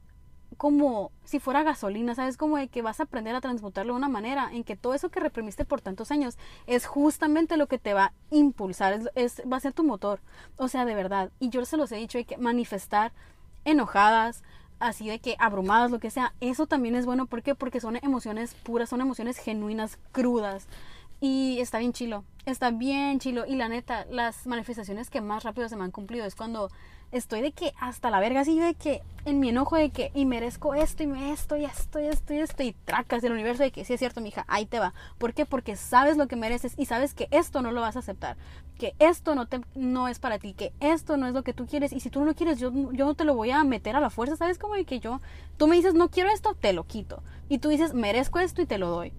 [0.58, 2.36] como si fuera gasolina, ¿sabes?
[2.36, 5.08] Como de que vas a aprender a transmutarlo de una manera en que todo eso
[5.08, 9.56] que reprimiste por tantos años es justamente lo que te va a impulsar, es, va
[9.56, 10.20] a ser tu motor.
[10.58, 11.32] O sea, de verdad.
[11.40, 13.14] Y yo se los he dicho, hay que manifestar
[13.64, 14.44] enojadas,
[14.82, 17.28] así de que abrumadas, lo que sea, eso también es bueno.
[17.28, 17.56] ¿Por qué?
[17.56, 20.68] Porque son emociones puras, son emociones genuinas, crudas.
[21.22, 23.46] Y está bien chilo, está bien chilo.
[23.46, 26.70] Y la neta, las manifestaciones que más rápido se me han cumplido es cuando
[27.12, 30.26] estoy de que hasta la verga, así de que en mi enojo de que y
[30.26, 33.64] merezco esto y me esto y esto y esto y esto y tracas del universo
[33.64, 34.94] de que sí es cierto, mija, ahí te va.
[35.18, 35.46] ¿Por qué?
[35.46, 38.38] Porque sabes lo que mereces y sabes que esto no lo vas a aceptar,
[38.80, 41.68] que esto no te no es para ti, que esto no es lo que tú
[41.68, 43.96] quieres y si tú no lo quieres, yo yo no te lo voy a meter
[43.96, 44.58] a la fuerza, ¿sabes?
[44.58, 45.22] Como de que yo
[45.58, 47.22] tú me dices, "No quiero esto", te lo quito.
[47.50, 49.14] Y tú dices, "Merezco esto" y te lo doy.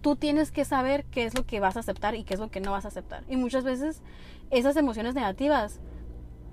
[0.00, 2.50] Tú tienes que saber qué es lo que vas a aceptar y qué es lo
[2.50, 3.24] que no vas a aceptar.
[3.28, 4.02] Y muchas veces
[4.50, 5.80] esas emociones negativas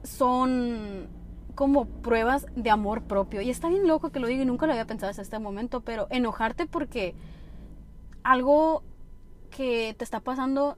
[0.03, 1.07] son
[1.55, 3.41] como pruebas de amor propio.
[3.41, 5.81] Y está bien loco que lo diga y nunca lo había pensado hasta este momento,
[5.81, 7.13] pero enojarte porque
[8.23, 8.83] algo
[9.49, 10.77] que te está pasando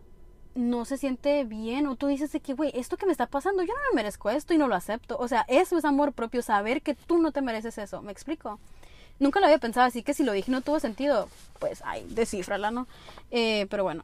[0.56, 3.64] no se siente bien o tú dices de que, güey, esto que me está pasando,
[3.64, 5.18] yo no me merezco esto y no lo acepto.
[5.18, 8.02] O sea, eso es amor propio, saber que tú no te mereces eso.
[8.02, 8.60] ¿Me explico?
[9.20, 12.72] Nunca lo había pensado, así que si lo dije no tuvo sentido, pues, ay, descifrala,
[12.72, 12.88] ¿no?
[13.32, 14.04] Eh, pero bueno,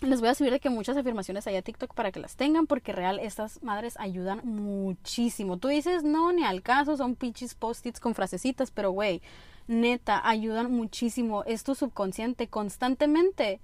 [0.00, 2.66] les voy a subir de que muchas afirmaciones hay a TikTok para que las tengan,
[2.66, 5.58] porque real estas madres ayudan muchísimo.
[5.58, 9.20] Tú dices, no, ni al caso, son pinches post-its con frasecitas, pero güey,
[9.66, 11.44] neta, ayudan muchísimo.
[11.44, 13.60] Es tu subconsciente constantemente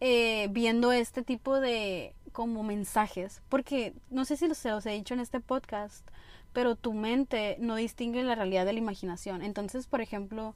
[0.00, 5.20] eh, viendo este tipo de como mensajes, porque no sé si los he dicho en
[5.20, 6.06] este podcast,
[6.52, 9.42] pero tu mente no distingue la realidad de la imaginación.
[9.42, 10.54] Entonces, por ejemplo,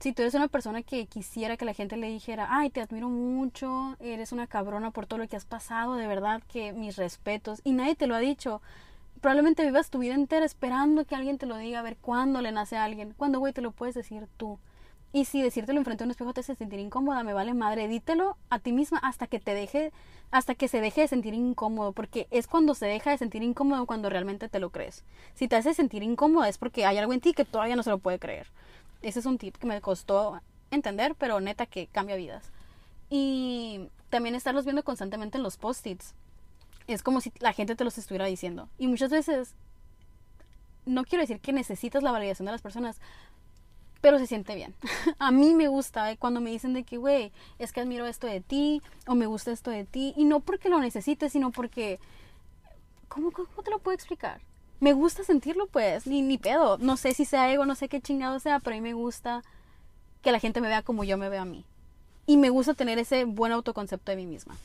[0.00, 3.08] si tú eres una persona que quisiera que la gente le dijera, ay, te admiro
[3.08, 7.60] mucho, eres una cabrona por todo lo que has pasado, de verdad que mis respetos,
[7.64, 8.60] y nadie te lo ha dicho,
[9.20, 12.52] probablemente vivas tu vida entera esperando que alguien te lo diga, a ver cuándo le
[12.52, 14.58] nace a alguien, cuando, güey, te lo puedes decir tú.
[15.14, 18.36] Y si decírtelo enfrente a un espejo te hace sentir incómoda, me vale madre, dítelo
[18.50, 19.92] a ti misma hasta que te deje,
[20.32, 23.86] hasta que se deje de sentir incómodo, porque es cuando se deja de sentir incómodo
[23.86, 25.04] cuando realmente te lo crees.
[25.34, 27.90] Si te hace sentir incómodo es porque hay algo en ti que todavía no se
[27.90, 28.48] lo puede creer.
[29.04, 30.40] Ese es un tip que me costó
[30.70, 32.50] entender, pero neta que cambia vidas.
[33.10, 36.14] Y también estarlos viendo constantemente en los post-its.
[36.86, 38.68] Es como si la gente te los estuviera diciendo.
[38.78, 39.54] Y muchas veces,
[40.86, 42.98] no quiero decir que necesitas la validación de las personas,
[44.00, 44.74] pero se siente bien.
[45.18, 48.26] a mí me gusta eh, cuando me dicen de que, güey, es que admiro esto
[48.26, 50.14] de ti o me gusta esto de ti.
[50.16, 52.00] Y no porque lo necesites, sino porque...
[53.08, 54.40] ¿Cómo, cómo te lo puedo explicar?
[54.80, 56.78] Me gusta sentirlo, pues, ni, ni pedo.
[56.78, 59.42] No sé si sea ego, no sé qué chingado sea, pero a mí me gusta
[60.22, 61.64] que la gente me vea como yo me veo a mí.
[62.26, 64.56] Y me gusta tener ese buen autoconcepto de mí misma.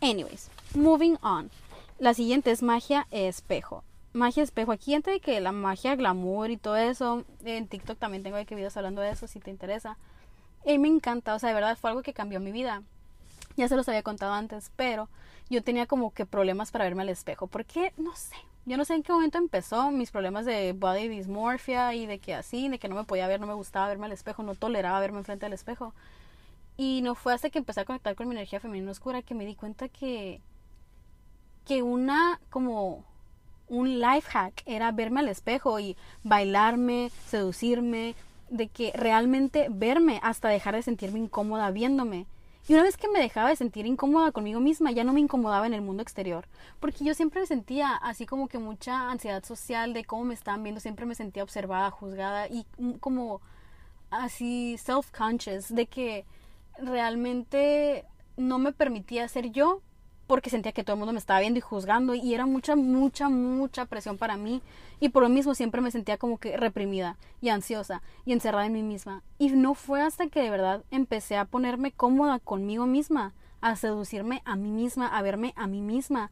[0.00, 1.50] Anyways, moving on.
[1.98, 3.82] La siguiente es magia espejo.
[4.12, 4.72] Magia espejo.
[4.72, 8.76] Aquí antes que la magia glamour y todo eso, en TikTok también tengo que videos
[8.76, 9.96] hablando de eso si te interesa.
[10.64, 12.82] Y me encanta, o sea, de verdad fue algo que cambió mi vida.
[13.56, 15.08] Ya se los había contado antes, pero
[15.48, 17.46] yo tenía como que problemas para verme al espejo.
[17.46, 21.94] Porque, no sé, yo no sé en qué momento empezó mis problemas de body dysmorphia
[21.94, 24.12] y de que así, de que no me podía ver, no me gustaba verme al
[24.12, 25.94] espejo, no toleraba verme enfrente del espejo.
[26.76, 29.46] Y no fue hasta que empecé a conectar con mi energía femenina oscura que me
[29.46, 30.40] di cuenta que
[31.64, 33.04] que una como
[33.68, 38.14] un life hack era verme al espejo y bailarme, seducirme,
[38.50, 42.26] de que realmente verme hasta dejar de sentirme incómoda viéndome
[42.68, 45.66] Y una vez que me dejaba de sentir incómoda conmigo misma, ya no me incomodaba
[45.66, 46.48] en el mundo exterior.
[46.80, 50.62] Porque yo siempre me sentía así como que mucha ansiedad social de cómo me estaban
[50.64, 52.66] viendo, siempre me sentía observada, juzgada y
[52.98, 53.40] como
[54.10, 56.24] así self-conscious de que
[56.78, 58.04] realmente
[58.36, 59.80] no me permitía ser yo
[60.26, 63.28] porque sentía que todo el mundo me estaba viendo y juzgando y era mucha, mucha,
[63.28, 64.62] mucha presión para mí
[65.00, 68.72] y por lo mismo siempre me sentía como que reprimida y ansiosa y encerrada en
[68.72, 69.22] mí misma.
[69.38, 74.42] Y no fue hasta que de verdad empecé a ponerme cómoda conmigo misma, a seducirme
[74.44, 76.30] a mí misma, a verme a mí misma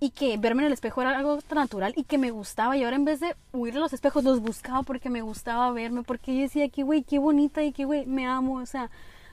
[0.00, 2.96] y que verme en el espejo era algo natural y que me gustaba y ahora
[2.96, 6.40] en vez de huir de los espejos los buscaba porque me gustaba verme porque yo
[6.40, 8.90] decía que güey, qué bonita y que güey, me amo, o sea,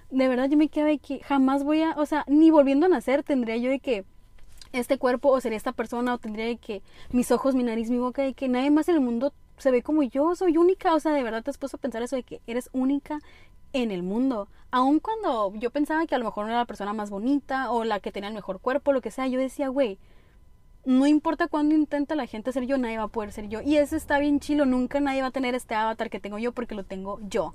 [0.10, 2.90] de verdad yo me quedaba de que jamás voy a, o sea, ni volviendo a
[2.90, 4.06] nacer tendría yo de que
[4.72, 7.98] este cuerpo o sería esta persona o tendría de que mis ojos, mi nariz, mi
[7.98, 11.00] boca, de que nadie más en el mundo se ve como yo, soy única, o
[11.00, 13.20] sea, de verdad te has puesto a pensar eso de que eres única
[13.74, 14.48] en el mundo.
[14.72, 17.84] Aun cuando yo pensaba que a lo mejor no era la persona más bonita o
[17.84, 19.98] la que tenía el mejor cuerpo, lo que sea, yo decía, güey,
[20.86, 23.62] no importa cuándo intenta la gente ser yo, nadie va a poder ser yo.
[23.62, 26.52] Y eso está bien chilo, nunca nadie va a tener este avatar que tengo yo
[26.54, 27.54] porque lo tengo yo.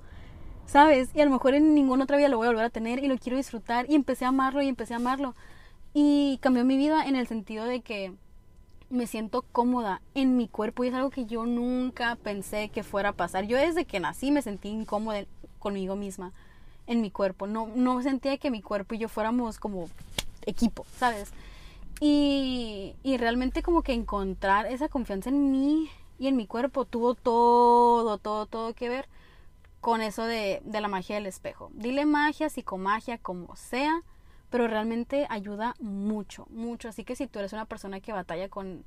[0.72, 1.10] ¿Sabes?
[1.14, 3.06] Y a lo mejor en ninguna otra vida lo voy a volver a tener y
[3.06, 5.34] lo quiero disfrutar y empecé a amarlo y empecé a amarlo.
[5.92, 8.14] Y cambió mi vida en el sentido de que
[8.88, 13.10] me siento cómoda en mi cuerpo y es algo que yo nunca pensé que fuera
[13.10, 13.46] a pasar.
[13.46, 15.26] Yo desde que nací me sentí incómoda
[15.58, 16.32] conmigo misma
[16.86, 17.46] en mi cuerpo.
[17.46, 19.90] No, no sentía que mi cuerpo y yo fuéramos como
[20.46, 21.34] equipo, ¿sabes?
[22.00, 27.14] Y, y realmente como que encontrar esa confianza en mí y en mi cuerpo tuvo
[27.14, 29.06] todo, todo, todo que ver
[29.82, 31.70] con eso de, de la magia del espejo.
[31.74, 34.02] Dile magia, psicomagia, como sea,
[34.48, 36.88] pero realmente ayuda mucho, mucho.
[36.88, 38.84] Así que si tú eres una persona que batalla con,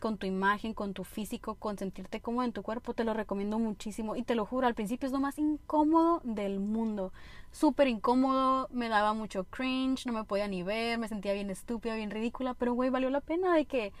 [0.00, 3.58] con tu imagen, con tu físico, con sentirte cómodo en tu cuerpo, te lo recomiendo
[3.58, 4.16] muchísimo.
[4.16, 7.12] Y te lo juro, al principio es lo más incómodo del mundo.
[7.52, 11.94] Súper incómodo, me daba mucho cringe, no me podía ni ver, me sentía bien estúpida,
[11.94, 13.92] bien ridícula, pero güey, valió la pena de que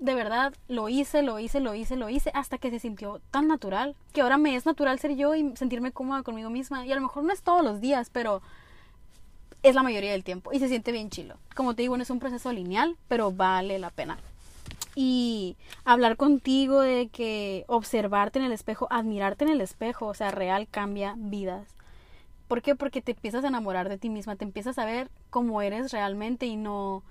[0.00, 3.46] de verdad lo hice, lo hice, lo hice, lo hice, hasta que se sintió tan
[3.46, 6.86] natural, que ahora me es natural ser yo y sentirme cómoda conmigo misma.
[6.86, 8.42] Y a lo mejor no es todos los días, pero
[9.62, 11.36] es la mayoría del tiempo y se siente bien chilo.
[11.54, 14.18] Como te digo, no es un proceso lineal, pero vale la pena.
[14.94, 20.30] Y hablar contigo de que observarte en el espejo, admirarte en el espejo, o sea,
[20.30, 21.68] real cambia vidas.
[22.48, 22.74] ¿Por qué?
[22.74, 26.46] Porque te empiezas a enamorar de ti misma, te empiezas a ver cómo eres realmente
[26.46, 27.04] y no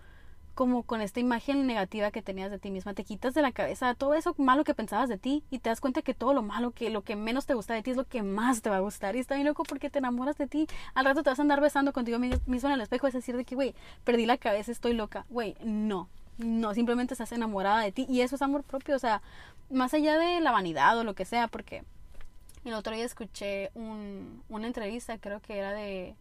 [0.60, 3.93] como con esta imagen negativa que tenías de ti misma, te quitas de la cabeza
[3.93, 6.72] todo eso malo que pensabas de ti y te das cuenta que todo lo malo,
[6.72, 8.82] que lo que menos te gusta de ti es lo que más te va a
[8.82, 9.15] gustar.
[9.15, 11.62] Y está bien loco porque te enamoras de ti, al rato te vas a andar
[11.62, 14.91] besando contigo mismo en el espejo, es decir, de que, güey, perdí la cabeza, estoy
[14.91, 19.00] loca, güey, no, no, simplemente estás enamorada de ti y eso es amor propio, o
[19.00, 19.22] sea,
[19.69, 21.86] más allá de la vanidad o lo que sea, porque
[22.65, 26.17] el otro día escuché un, una entrevista, creo que era de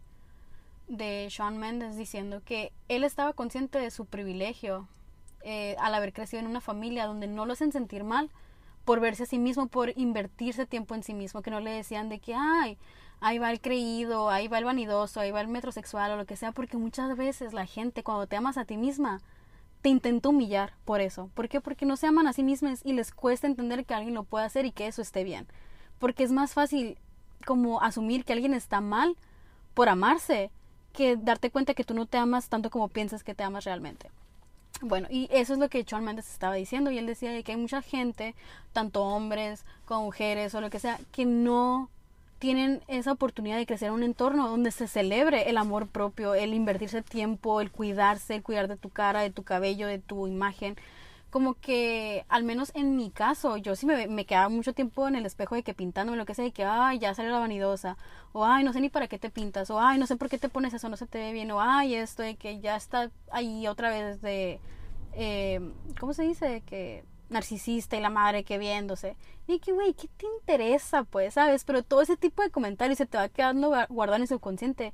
[0.89, 4.89] de Sean Mendes diciendo que él estaba consciente de su privilegio
[5.43, 8.31] eh, al haber crecido en una familia donde no lo hacen sentir mal
[8.85, 12.09] por verse a sí mismo, por invertirse tiempo en sí mismo, que no le decían
[12.09, 12.79] de que, ay,
[13.21, 16.37] ahí va el creído, ahí va el vanidoso, ahí va el metrosexual o lo que
[16.37, 19.21] sea, porque muchas veces la gente cuando te amas a ti misma
[19.83, 21.31] te intenta humillar por eso.
[21.35, 21.61] ¿Por qué?
[21.61, 24.47] Porque no se aman a sí mismas y les cuesta entender que alguien lo puede
[24.47, 25.47] hacer y que eso esté bien.
[25.99, 26.99] Porque es más fácil
[27.45, 29.17] como asumir que alguien está mal
[29.75, 30.51] por amarse
[30.99, 34.11] que darte cuenta que tú no te amas tanto como piensas que te amas realmente.
[34.81, 37.57] Bueno, y eso es lo que John Mendes estaba diciendo y él decía que hay
[37.57, 38.35] mucha gente,
[38.73, 41.89] tanto hombres como mujeres o lo que sea, que no
[42.41, 46.53] tienen esa oportunidad de crecer en un entorno donde se celebre el amor propio, el
[46.53, 50.77] invertirse tiempo, el cuidarse, el cuidar de tu cara, de tu cabello, de tu imagen,
[51.31, 55.15] como que, al menos en mi caso, yo sí me, me quedaba mucho tiempo en
[55.15, 57.97] el espejo de que pintándome lo que sea, de que, ay, ya salió la vanidosa,
[58.33, 60.39] o ay, no sé ni para qué te pintas, o ay, no sé por qué
[60.39, 63.11] te pones eso, no se te ve bien, o ay, esto, de que ya está
[63.31, 64.61] ahí otra vez de,
[65.13, 65.61] eh,
[66.01, 66.47] ¿cómo se dice?
[66.47, 69.17] De que narcisista y la madre que viéndose.
[69.47, 71.65] Y que, güey, ¿qué te interesa, pues, sabes?
[71.65, 74.93] Pero todo ese tipo de comentarios se te va quedando guardado en el subconsciente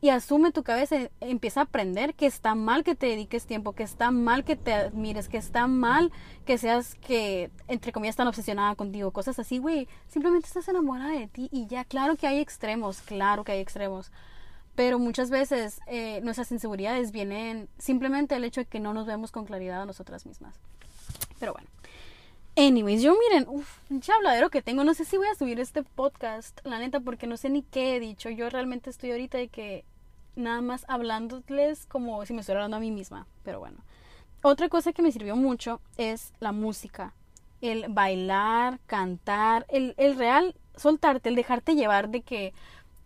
[0.00, 3.82] y asume tu cabeza, empieza a aprender que está mal que te dediques tiempo, que
[3.82, 6.12] está mal que te admires, que está mal
[6.44, 9.88] que seas que, entre comillas, tan obsesionada contigo, cosas así, güey.
[10.08, 14.12] Simplemente estás enamorada de ti y ya, claro que hay extremos, claro que hay extremos.
[14.74, 19.30] Pero muchas veces eh, nuestras inseguridades vienen simplemente del hecho de que no nos vemos
[19.30, 20.54] con claridad a nosotras mismas.
[21.38, 21.73] Pero bueno.
[22.56, 24.84] Anyways, yo miren, uff, un habladero que tengo.
[24.84, 27.96] No sé si voy a subir este podcast, la neta, porque no sé ni qué
[27.96, 28.30] he dicho.
[28.30, 29.84] Yo realmente estoy ahorita de que
[30.36, 33.26] nada más hablándoles como si me estuviera hablando a mí misma.
[33.42, 33.78] Pero bueno.
[34.42, 37.12] Otra cosa que me sirvió mucho es la música.
[37.60, 42.52] El bailar, cantar, el, el real soltarte, el dejarte llevar de que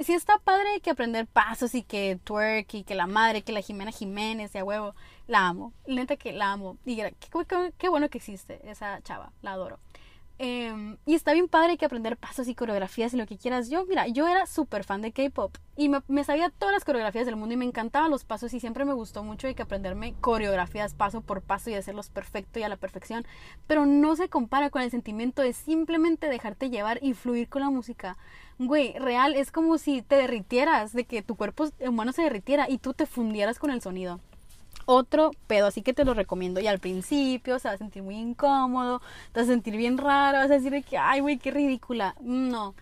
[0.00, 3.60] sí está padre que aprender pasos y que twerk y que la madre, que la
[3.60, 4.94] Jimena Jiménez y a huevo,
[5.26, 5.72] la amo.
[5.86, 6.78] Neta que la amo.
[6.84, 9.78] Y qué bueno que existe esa chava, la adoro.
[10.40, 13.70] Em, y está bien padre que aprender pasos y coreografías y lo que quieras.
[13.70, 17.34] Yo, mira, yo era súper fan de K-pop y me, sabía todas las coreografías del
[17.34, 20.94] mundo y me encantaban los pasos y siempre me gustó mucho de que aprenderme coreografías
[20.94, 23.26] paso por paso y hacerlos perfecto y a la perfección.
[23.66, 27.70] Pero no se compara con el sentimiento de simplemente dejarte llevar y fluir con la
[27.70, 28.16] música.
[28.60, 32.78] Güey, real, es como si te derritieras, de que tu cuerpo humano se derritiera y
[32.78, 34.20] tú te fundieras con el sonido
[34.90, 36.60] otro pedo, así que te lo recomiendo.
[36.60, 39.00] Y al principio se va a sentir muy incómodo,
[39.32, 42.14] te vas a sentir bien raro, vas a decir que, ay, güey, qué ridícula.
[42.20, 42.74] No,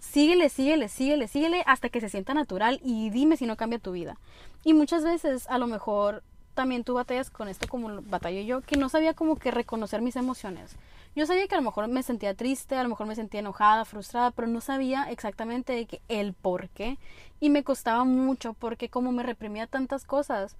[0.00, 3.92] síguele, síguele, síguele, síguele hasta que se sienta natural y dime si no cambia tu
[3.92, 4.18] vida.
[4.64, 8.76] Y muchas veces, a lo mejor, también tú batallas con esto como batallo yo, que
[8.76, 10.74] no sabía como que reconocer mis emociones.
[11.14, 13.84] Yo sabía que a lo mejor me sentía triste, a lo mejor me sentía enojada,
[13.84, 16.98] frustrada, pero no sabía exactamente de que el por qué.
[17.38, 20.56] Y me costaba mucho porque como me reprimía tantas cosas,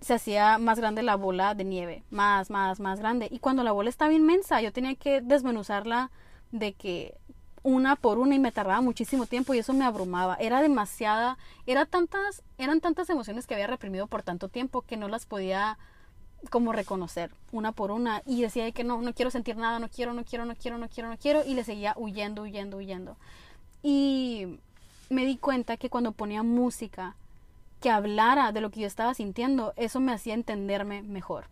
[0.00, 3.28] se hacía más grande la bola de nieve, más, más, más grande.
[3.30, 6.10] Y cuando la bola estaba inmensa, yo tenía que desmenuzarla
[6.52, 7.14] de que
[7.62, 10.36] una por una y me tardaba muchísimo tiempo y eso me abrumaba.
[10.36, 15.08] Era demasiada, era tantas, eran tantas emociones que había reprimido por tanto tiempo que no
[15.08, 15.78] las podía
[16.50, 20.14] como reconocer una por una y decía que no, no quiero sentir nada, no quiero,
[20.14, 23.16] no quiero, no quiero, no quiero, no quiero y le seguía huyendo, huyendo, huyendo.
[23.82, 24.60] Y
[25.10, 27.16] me di cuenta que cuando ponía música
[27.80, 31.46] que hablara de lo que yo estaba sintiendo, eso me hacía entenderme mejor.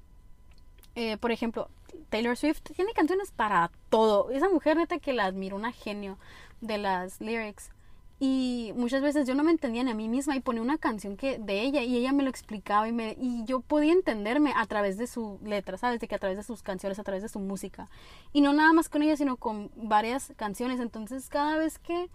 [0.94, 1.68] Eh, por ejemplo,
[2.08, 4.30] Taylor Swift tiene canciones para todo.
[4.30, 6.18] Esa mujer neta que la admiro, una genio
[6.60, 7.70] de las lyrics.
[8.18, 11.18] Y muchas veces yo no me entendía ni a mí misma y ponía una canción
[11.18, 14.64] que de ella y ella me lo explicaba y, me, y yo podía entenderme a
[14.64, 16.00] través de su letra, ¿sabes?
[16.00, 17.90] De que a través de sus canciones, a través de su música.
[18.32, 20.80] Y no nada más con ella, sino con varias canciones.
[20.80, 22.08] Entonces cada vez que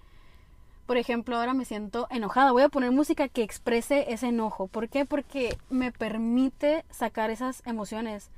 [0.91, 2.51] por ejemplo, ahora me siento enojada.
[2.51, 4.67] Voy a poner música que exprese ese enojo.
[4.67, 5.06] ¿Por qué?
[5.06, 8.30] Porque me permite sacar esas emociones.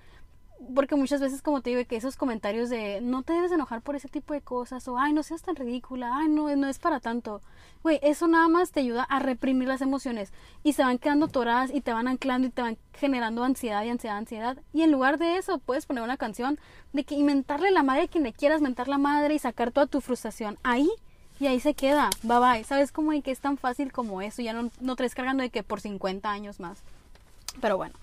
[0.76, 3.96] Porque muchas veces, como te digo, que esos comentarios de no te debes enojar por
[3.96, 7.00] ese tipo de cosas, o ay, no seas tan ridícula, ay, no, no es para
[7.00, 7.42] tanto.
[7.82, 11.74] Güey, eso nada más te ayuda a reprimir las emociones y se van quedando toradas
[11.74, 14.58] y te van anclando y te van generando ansiedad y ansiedad, ansiedad.
[14.74, 16.60] Y en lugar de eso, puedes poner una canción
[16.92, 19.88] de que inventarle la madre a quien le quieras, mentar la madre y sacar toda
[19.88, 20.92] tu frustración ahí
[21.44, 22.64] y ahí se queda, bye bye.
[22.64, 24.42] ¿Sabes cómo hay que es tan fácil como eso?
[24.42, 26.80] Ya no, no te cargando de que por 50 años más.
[27.60, 27.94] Pero bueno.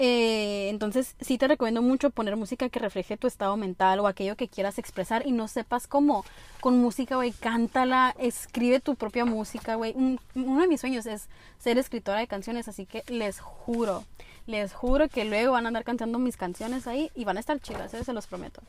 [0.00, 4.36] Eh, entonces sí te recomiendo mucho poner música que refleje tu estado mental o aquello
[4.36, 6.24] que quieras expresar y no sepas cómo.
[6.60, 9.94] Con música, güey, cántala, escribe tu propia música, güey.
[10.34, 14.04] uno de mis sueños es ser escritora de canciones, así que les juro,
[14.46, 17.60] les juro que luego van a andar cantando mis canciones ahí y van a estar
[17.60, 18.02] chidas, ¿eh?
[18.02, 18.62] se los prometo.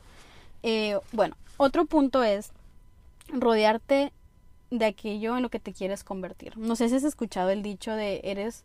[0.62, 2.52] Eh, bueno, otro punto es
[3.32, 4.12] rodearte
[4.70, 6.56] de aquello en lo que te quieres convertir.
[6.56, 8.64] No sé si has escuchado el dicho de eres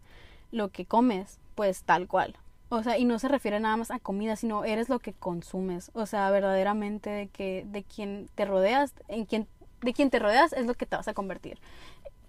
[0.51, 2.35] lo que comes, pues tal cual.
[2.69, 5.91] O sea, y no se refiere nada más a comida, sino eres lo que consumes.
[5.93, 9.47] O sea, verdaderamente de que de quien te rodeas, en quien
[9.81, 11.59] de quien te rodeas es lo que te vas a convertir.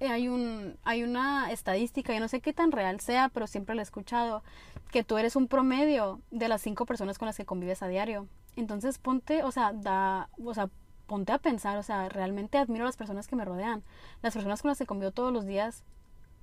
[0.00, 3.74] Eh, hay un hay una estadística, yo no sé qué tan real sea, pero siempre
[3.74, 4.42] la he escuchado,
[4.90, 8.26] que tú eres un promedio de las cinco personas con las que convives a diario.
[8.56, 10.68] Entonces ponte, o sea, da, o sea,
[11.06, 13.82] ponte a pensar, o sea, realmente admiro a las personas que me rodean.
[14.22, 15.82] Las personas con las que convivo todos los días,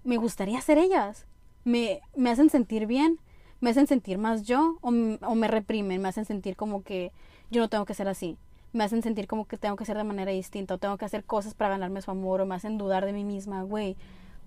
[0.03, 1.25] me gustaría ser ellas.
[1.63, 3.19] Me, me hacen sentir bien,
[3.61, 7.11] me hacen sentir más yo o, o me reprimen, me hacen sentir como que
[7.51, 8.37] yo no tengo que ser así.
[8.73, 11.23] Me hacen sentir como que tengo que ser de manera distinta o tengo que hacer
[11.23, 13.95] cosas para ganarme su amor o me hacen dudar de mí misma, güey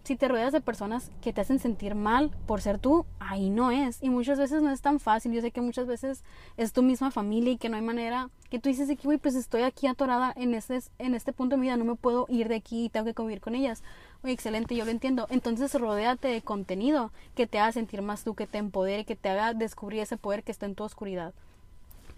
[0.06, 3.72] si te rodeas de personas que te hacen sentir mal por ser tú, ahí no
[3.72, 4.00] es.
[4.02, 5.32] Y muchas veces no es tan fácil.
[5.32, 6.22] Yo sé que muchas veces
[6.56, 9.62] es tu misma familia y que no hay manera que tú dices güey, pues estoy
[9.62, 12.54] aquí atorada en este, en este punto de mi vida, no me puedo ir de
[12.54, 13.82] aquí y tengo que convivir con ellas.
[14.22, 15.26] Oye, excelente, yo lo entiendo.
[15.28, 19.28] Entonces rodéate de contenido que te haga sentir más tú, que te empodere, que te
[19.28, 21.34] haga descubrir ese poder que está en tu oscuridad.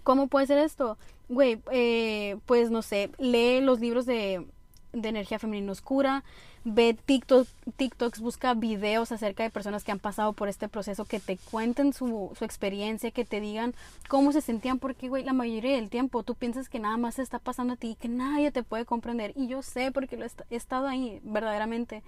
[0.03, 0.97] ¿Cómo puede ser esto?
[1.27, 4.45] Güey, eh, pues no sé, lee los libros de,
[4.93, 6.23] de energía femenina oscura,
[6.63, 7.47] ve TikTok,
[7.77, 11.93] TikToks, busca videos acerca de personas que han pasado por este proceso, que te cuenten
[11.93, 13.73] su, su experiencia, que te digan
[14.07, 17.21] cómo se sentían, porque, güey, la mayoría del tiempo tú piensas que nada más se
[17.21, 19.33] está pasando a ti, que nadie te puede comprender.
[19.35, 22.03] Y yo sé porque lo he, he estado ahí, verdaderamente.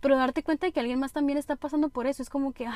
[0.00, 2.66] Pero darte cuenta de que alguien más también está pasando por eso, es como que,
[2.66, 2.74] ay,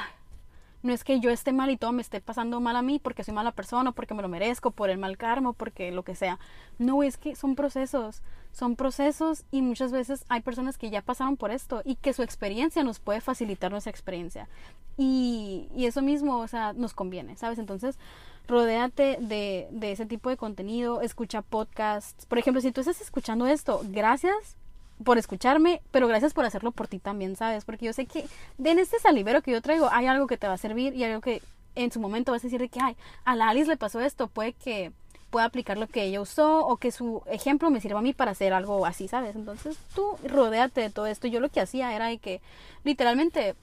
[0.82, 3.22] no es que yo esté mal y todo me esté pasando mal a mí porque
[3.22, 6.38] soy mala persona, porque me lo merezco, por el mal karma, porque lo que sea.
[6.78, 8.22] No, es que son procesos,
[8.52, 12.22] son procesos y muchas veces hay personas que ya pasaron por esto y que su
[12.22, 14.48] experiencia nos puede facilitar nuestra experiencia.
[14.96, 17.58] Y, y eso mismo, o sea, nos conviene, ¿sabes?
[17.58, 17.98] Entonces,
[18.46, 22.26] rodéate de, de ese tipo de contenido, escucha podcasts.
[22.26, 24.56] Por ejemplo, si tú estás escuchando esto, gracias
[25.02, 27.64] por escucharme, pero gracias por hacerlo por ti también, ¿sabes?
[27.64, 28.26] Porque yo sé que
[28.62, 31.20] en este salivero que yo traigo hay algo que te va a servir y algo
[31.20, 31.42] que
[31.74, 34.28] en su momento vas a decir de que, ay, a la Alice le pasó esto,
[34.28, 34.92] puede que
[35.32, 38.32] pueda aplicar lo que ella usó o que su ejemplo me sirva a mí para
[38.32, 39.34] hacer algo así, ¿sabes?
[39.34, 41.26] Entonces tú rodéate de todo esto.
[41.26, 42.42] Yo lo que hacía era de que
[42.84, 43.54] literalmente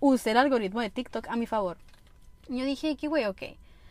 [0.00, 1.76] usé el algoritmo de TikTok a mi favor.
[2.48, 3.42] Yo dije que, güey, ok.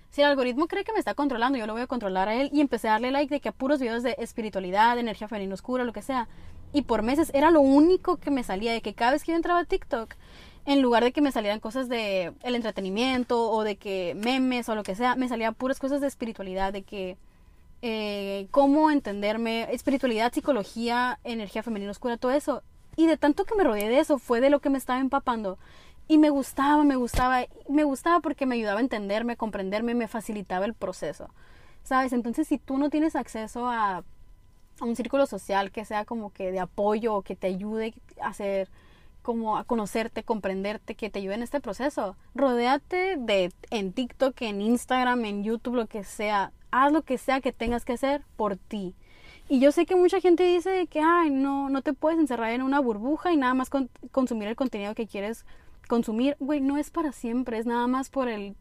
[0.10, 2.50] Si el algoritmo cree que me está controlando, yo lo voy a controlar a él.
[2.52, 5.54] Y empecé a darle like de que a puros videos de espiritualidad, de energía femenina
[5.54, 6.28] oscura, lo que sea.
[6.74, 9.36] Y por meses era lo único que me salía de que cada vez que yo
[9.36, 10.16] entraba a TikTok,
[10.66, 14.76] en lugar de que me salieran cosas de el entretenimiento o de que memes o
[14.76, 17.18] lo que sea, me salían puras cosas de espiritualidad, de que
[17.82, 22.64] eh, cómo entenderme, espiritualidad, psicología, energía femenina oscura, todo eso.
[22.96, 25.58] Y de tanto que me rodeé de eso, fue de lo que me estaba empapando.
[26.08, 30.66] Y me gustaba, me gustaba, me gustaba porque me ayudaba a entenderme, comprenderme, me facilitaba
[30.66, 31.30] el proceso.
[31.84, 32.14] ¿Sabes?
[32.14, 34.04] Entonces, si tú no tienes acceso a,
[34.82, 38.70] un círculo social que sea como que de apoyo o que te ayude a hacer
[39.24, 42.16] como a conocerte, comprenderte, que te ayude en este proceso.
[42.36, 46.52] Rodéate de en TikTok, en Instagram, en YouTube, lo que sea.
[46.72, 48.96] Haz lo que sea que tengas que hacer por ti.
[49.50, 52.62] Y yo sé que mucha gente dice que, ay, no, no te puedes encerrar en
[52.62, 53.70] una burbuja y nada más
[54.12, 55.46] consumir el contenido que quieres
[55.88, 58.56] consumir, güey, no es para siempre, es nada más por el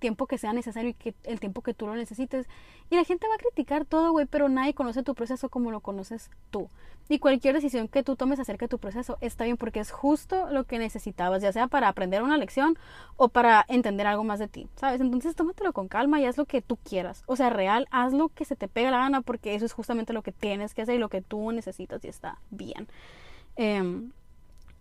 [0.00, 2.48] tiempo que sea necesario y que el tiempo que tú lo necesites.
[2.90, 5.80] Y la gente va a criticar todo, güey, pero nadie conoce tu proceso como lo
[5.80, 6.68] conoces tú.
[7.08, 10.48] Y cualquier decisión que tú tomes acerca de tu proceso está bien porque es justo
[10.50, 12.78] lo que necesitabas, ya sea para aprender una lección
[13.16, 15.00] o para entender algo más de ti, ¿sabes?
[15.00, 17.24] Entonces tómatelo con calma y haz lo que tú quieras.
[17.26, 20.12] O sea, real, haz lo que se te pega la gana porque eso es justamente
[20.12, 22.88] lo que tienes que hacer y lo que tú necesitas y está bien.
[23.56, 24.08] Eh,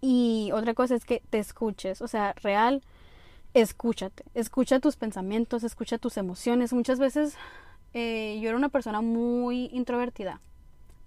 [0.02, 2.82] y otra cosa es que te escuches, o sea, real,
[3.54, 6.74] escúchate, escucha tus pensamientos, escucha tus emociones.
[6.74, 7.36] Muchas veces
[7.94, 10.42] eh, yo era una persona muy introvertida.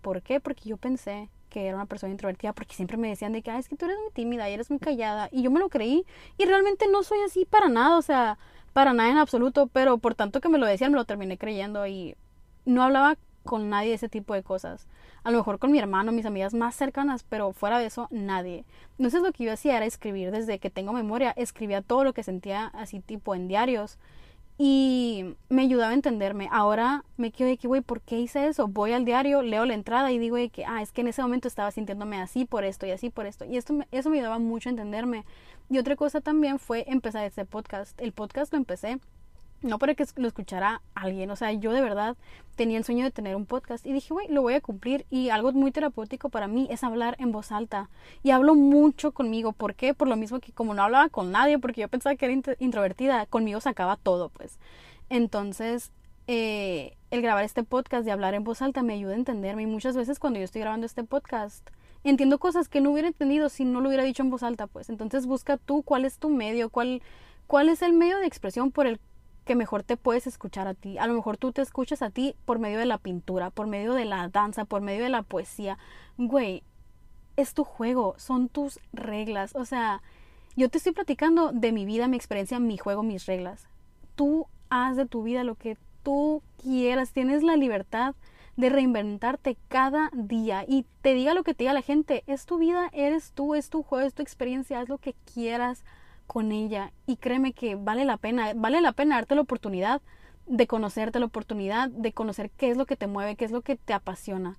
[0.01, 0.41] ¿Por qué?
[0.41, 3.69] Porque yo pensé que era una persona introvertida porque siempre me decían de que, es
[3.69, 5.29] que tú eres muy tímida y eres muy callada.
[5.31, 6.05] Y yo me lo creí
[6.39, 8.39] y realmente no soy así para nada, o sea,
[8.73, 11.87] para nada en absoluto, pero por tanto que me lo decían me lo terminé creyendo
[11.87, 12.17] y
[12.65, 14.87] no hablaba con nadie de ese tipo de cosas.
[15.25, 18.65] A lo mejor con mi hermano, mis amigas más cercanas, pero fuera de eso, nadie.
[18.99, 22.23] Entonces lo que yo hacía era escribir desde que tengo memoria, escribía todo lo que
[22.23, 23.99] sentía así tipo en diarios
[24.59, 26.49] y me ayudaba a entenderme.
[26.53, 28.69] Ahora me quedo de que, güey, ¿por qué hice eso?
[28.69, 31.23] Voy al diario, leo la entrada y digo de que, ah, es que en ese
[31.23, 33.45] momento estaba sintiéndome así por esto y así por esto.
[33.45, 35.25] Y esto, eso me ayudaba mucho a entenderme.
[35.71, 38.01] Y otra cosa también fue empezar este podcast.
[38.01, 38.99] El podcast lo empecé
[39.63, 42.17] no para que lo escuchara alguien, o sea, yo de verdad
[42.57, 45.31] tenía el sueño de tener un podcast y dije, güey, lo voy a cumplir y
[45.31, 47.89] algo muy terapéutico para mí es hablar en voz alta
[48.23, 49.95] y hablo mucho conmigo, ¿por qué?
[49.95, 53.27] Por lo mismo que como no hablaba con nadie, porque yo pensaba que era introvertida,
[53.27, 54.59] conmigo sacaba todo, pues.
[55.09, 55.93] Entonces,
[56.27, 59.67] eh, el grabar este podcast y hablar en voz alta me ayuda a entenderme y
[59.67, 61.69] muchas veces cuando yo estoy grabando este podcast,
[62.05, 64.89] entiendo cosas que no hubiera entendido si no lo hubiera dicho en voz alta, pues.
[64.89, 67.03] Entonces busca tú cuál es tu medio, cuál,
[67.47, 69.01] cuál es el medio de expresión por el
[69.45, 70.99] que mejor te puedes escuchar a ti.
[70.99, 73.95] A lo mejor tú te escuchas a ti por medio de la pintura, por medio
[73.95, 75.79] de la danza, por medio de la poesía.
[76.17, 76.63] Güey,
[77.37, 79.55] es tu juego, son tus reglas.
[79.57, 80.03] O sea,
[80.57, 83.69] yo te estoy platicando de mi vida, mi experiencia, mi juego, mis reglas.
[84.15, 87.13] Tú haz de tu vida lo que tú quieras.
[87.13, 88.15] Tienes la libertad
[88.57, 92.23] de reinventarte cada día y te diga lo que te diga la gente.
[92.27, 95.85] Es tu vida, eres tú, es tu juego, es tu experiencia, haz lo que quieras
[96.33, 100.01] con ella y créeme que vale la pena, vale la pena darte la oportunidad
[100.47, 103.61] de conocerte, la oportunidad de conocer qué es lo que te mueve, qué es lo
[103.61, 104.57] que te apasiona.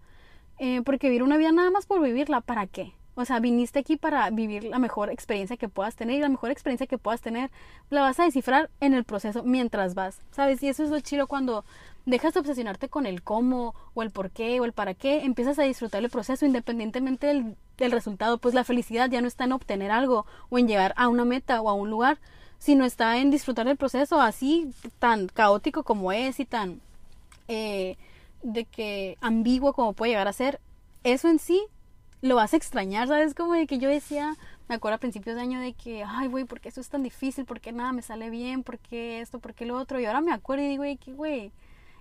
[0.60, 2.94] Eh, porque vivir una vida nada más por vivirla, ¿para qué?
[3.16, 6.52] O sea, viniste aquí para vivir la mejor experiencia que puedas tener y la mejor
[6.52, 7.50] experiencia que puedas tener
[7.90, 10.62] la vas a descifrar en el proceso mientras vas, ¿sabes?
[10.62, 11.66] Y eso es lo chido cuando
[12.06, 15.58] dejas de obsesionarte con el cómo o el por qué o el para qué, empiezas
[15.58, 17.58] a disfrutar el proceso independientemente del,
[17.92, 21.26] resultado, pues la felicidad ya no está en obtener algo o en llegar a una
[21.26, 22.20] meta o a un lugar,
[22.60, 26.82] sino está en disfrutar del proceso así tan caótico como es y tan
[27.48, 27.98] eh,
[28.42, 30.60] de que ambiguo como puede llegar a ser.
[31.04, 31.62] Eso en sí
[32.22, 33.36] lo vas a extrañar, ¿sabes?
[33.36, 34.38] Como de que yo decía,
[34.70, 37.04] me acuerdo a principios de año de que, ay, güey, ¿por qué esto es tan
[37.04, 37.44] difícil?
[37.44, 38.64] ¿Por qué nada me sale bien?
[38.64, 39.40] ¿Por qué esto?
[39.40, 40.00] ¿Por qué lo otro?
[40.00, 40.84] Y ahora me acuerdo y digo,
[41.18, 41.52] güey,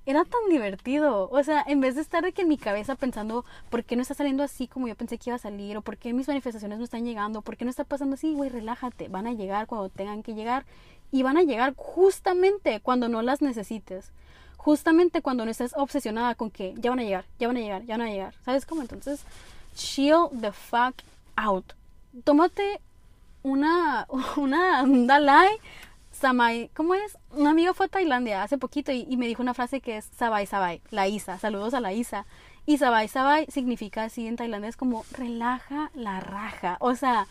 [0.06, 1.28] era tan divertido.
[1.30, 4.02] O sea, en vez de estar de que en mi cabeza pensando, ¿por qué no
[4.02, 5.76] está saliendo así como yo pensé que iba a salir?
[5.76, 7.42] ¿O por qué mis manifestaciones no están llegando?
[7.42, 8.34] ¿Por qué no está pasando así?
[8.34, 9.08] Güey, relájate.
[9.08, 10.64] Van a llegar cuando tengan que llegar.
[11.10, 14.10] Y van a llegar justamente cuando no las necesites.
[14.56, 17.84] Justamente cuando no estés obsesionada con que ya van a llegar, ya van a llegar,
[17.84, 18.34] ya van a llegar.
[18.44, 18.80] ¿Sabes cómo?
[18.80, 19.24] Entonces,
[19.74, 20.94] chill the fuck
[21.36, 21.72] out.
[22.24, 22.80] Tómate
[23.42, 25.50] una, una, un Dalai
[26.22, 27.18] Samai, ¿cómo es?
[27.32, 30.46] Un amigo fue a Tailandia hace poquito y, me dijo una frase que es Sabai
[30.46, 32.26] Sabai, la Isa, saludos a la Isa.
[32.64, 36.76] Y Sabai Sabai significa así en tailandés como relaja la raja.
[36.78, 37.26] O sea,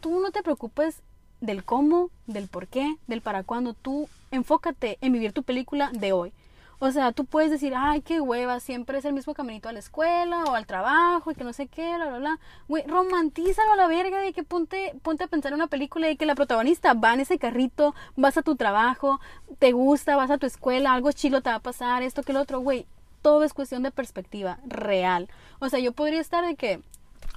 [0.00, 1.02] tú no te preocupes
[1.42, 3.74] del cómo, del por qué, del para cuándo.
[3.74, 6.32] Tú enfócate en vivir tu película de hoy.
[6.78, 9.78] O sea, tú puedes decir, ay, qué hueva, siempre es el mismo caminito a la
[9.78, 12.38] escuela o al trabajo y que no sé qué, bla, bla, bla.
[12.68, 16.16] Güey, romantízalo a la verga de que ponte, ponte a pensar en una película y
[16.16, 19.20] que la protagonista va en ese carrito, vas a tu trabajo,
[19.58, 22.42] te gusta, vas a tu escuela, algo chilo te va a pasar, esto que lo
[22.42, 22.86] otro, güey.
[23.22, 25.28] Todo es cuestión de perspectiva real.
[25.58, 26.82] O sea, yo podría estar de que,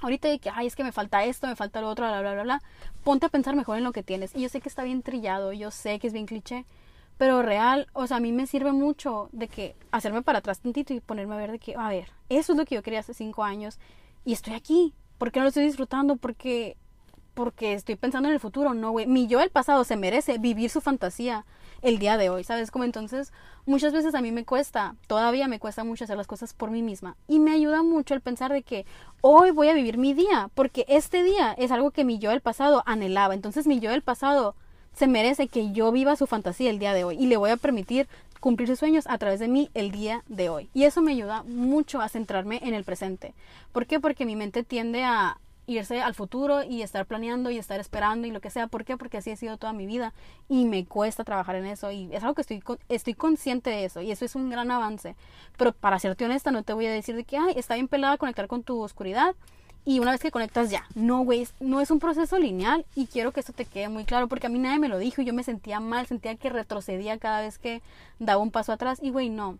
[0.02, 2.34] ahorita de que, ay, es que me falta esto, me falta lo otro, bla, bla,
[2.34, 2.62] bla, bla.
[3.02, 4.36] Ponte a pensar mejor en lo que tienes.
[4.36, 6.66] Y yo sé que está bien trillado, yo sé que es bien cliché,
[7.20, 10.94] pero real, o sea, a mí me sirve mucho de que hacerme para atrás tantito
[10.94, 13.12] y ponerme a ver de que, a ver, eso es lo que yo quería hace
[13.12, 13.78] cinco años
[14.24, 14.94] y estoy aquí.
[15.18, 16.16] ¿Por qué no lo estoy disfrutando?
[16.16, 16.78] Porque,
[17.34, 18.72] porque estoy pensando en el futuro.
[18.72, 19.06] No, güey.
[19.06, 21.44] Mi yo del pasado se merece vivir su fantasía
[21.82, 22.70] el día de hoy, ¿sabes?
[22.70, 23.34] Como entonces,
[23.66, 26.80] muchas veces a mí me cuesta, todavía me cuesta mucho hacer las cosas por mí
[26.80, 27.18] misma.
[27.28, 28.86] Y me ayuda mucho el pensar de que
[29.20, 32.40] hoy voy a vivir mi día, porque este día es algo que mi yo del
[32.40, 33.34] pasado anhelaba.
[33.34, 34.56] Entonces, mi yo del pasado
[34.94, 37.56] se merece que yo viva su fantasía el día de hoy y le voy a
[37.56, 38.08] permitir
[38.40, 40.68] cumplir sus sueños a través de mí el día de hoy.
[40.74, 43.34] Y eso me ayuda mucho a centrarme en el presente.
[43.72, 44.00] ¿Por qué?
[44.00, 48.30] Porque mi mente tiende a irse al futuro y estar planeando y estar esperando y
[48.30, 48.66] lo que sea.
[48.66, 48.96] ¿Por qué?
[48.96, 50.12] Porque así ha sido toda mi vida
[50.48, 54.00] y me cuesta trabajar en eso y es algo que estoy, estoy consciente de eso
[54.00, 55.14] y eso es un gran avance.
[55.56, 58.18] Pero para serte honesta no te voy a decir de que, ay, está bien pelada
[58.18, 59.34] conectar con tu oscuridad
[59.84, 60.86] y una vez que conectas ya.
[60.94, 64.28] No, güey, no es un proceso lineal y quiero que esto te quede muy claro
[64.28, 67.18] porque a mí nadie me lo dijo y yo me sentía mal, sentía que retrocedía
[67.18, 67.82] cada vez que
[68.18, 69.58] daba un paso atrás y, güey, no.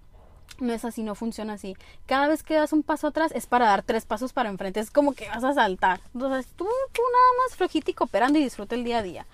[0.59, 1.75] No es así, no funciona así.
[2.07, 4.81] Cada vez que das un paso atrás es para dar tres pasos para enfrente.
[4.81, 6.01] Es como que vas a saltar.
[6.13, 9.27] Entonces, tú, tú nada más flojito y cooperando y disfruta el día a día.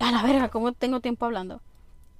[0.00, 1.60] A la verga, ¿cómo tengo tiempo hablando?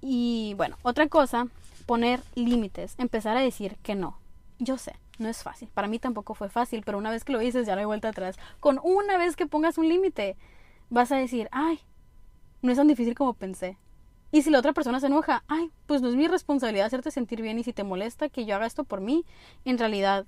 [0.01, 1.49] Y bueno, otra cosa,
[1.85, 2.95] poner límites.
[2.97, 4.17] Empezar a decir que no.
[4.59, 5.69] Yo sé, no es fácil.
[5.73, 8.09] Para mí tampoco fue fácil, pero una vez que lo dices ya no hay vuelta
[8.09, 8.37] atrás.
[8.59, 10.37] Con una vez que pongas un límite,
[10.89, 11.81] vas a decir, ay,
[12.63, 13.79] no es tan difícil como pensé.
[14.33, 17.43] Y si la otra persona se enoja, ay, pues no es mi responsabilidad hacerte sentir
[17.43, 19.25] bien y si te molesta que yo haga esto por mí,
[19.65, 20.25] en realidad,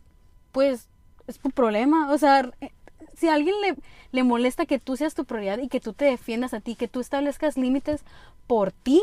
[0.51, 0.88] pues
[1.26, 2.11] es tu problema.
[2.12, 2.72] O sea, eh,
[3.14, 3.76] si a alguien le,
[4.11, 6.88] le molesta que tú seas tu prioridad y que tú te defiendas a ti, que
[6.88, 8.05] tú establezcas límites
[8.47, 9.03] por ti,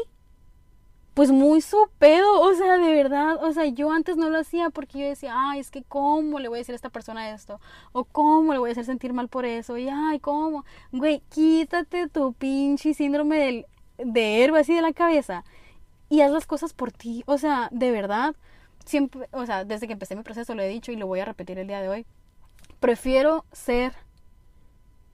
[1.20, 4.70] pues muy su pedo, o sea, de verdad, o sea, yo antes no lo hacía
[4.70, 7.60] porque yo decía, ay, es que cómo le voy a decir a esta persona esto,
[7.92, 10.64] o cómo le voy a hacer sentir mal por eso, y ay, cómo,
[10.94, 13.66] güey, quítate tu pinche síndrome del,
[13.98, 15.44] de héroe así de la cabeza
[16.08, 18.34] y haz las cosas por ti, o sea, de verdad,
[18.86, 21.26] siempre, o sea, desde que empecé mi proceso lo he dicho y lo voy a
[21.26, 22.06] repetir el día de hoy,
[22.80, 23.92] prefiero ser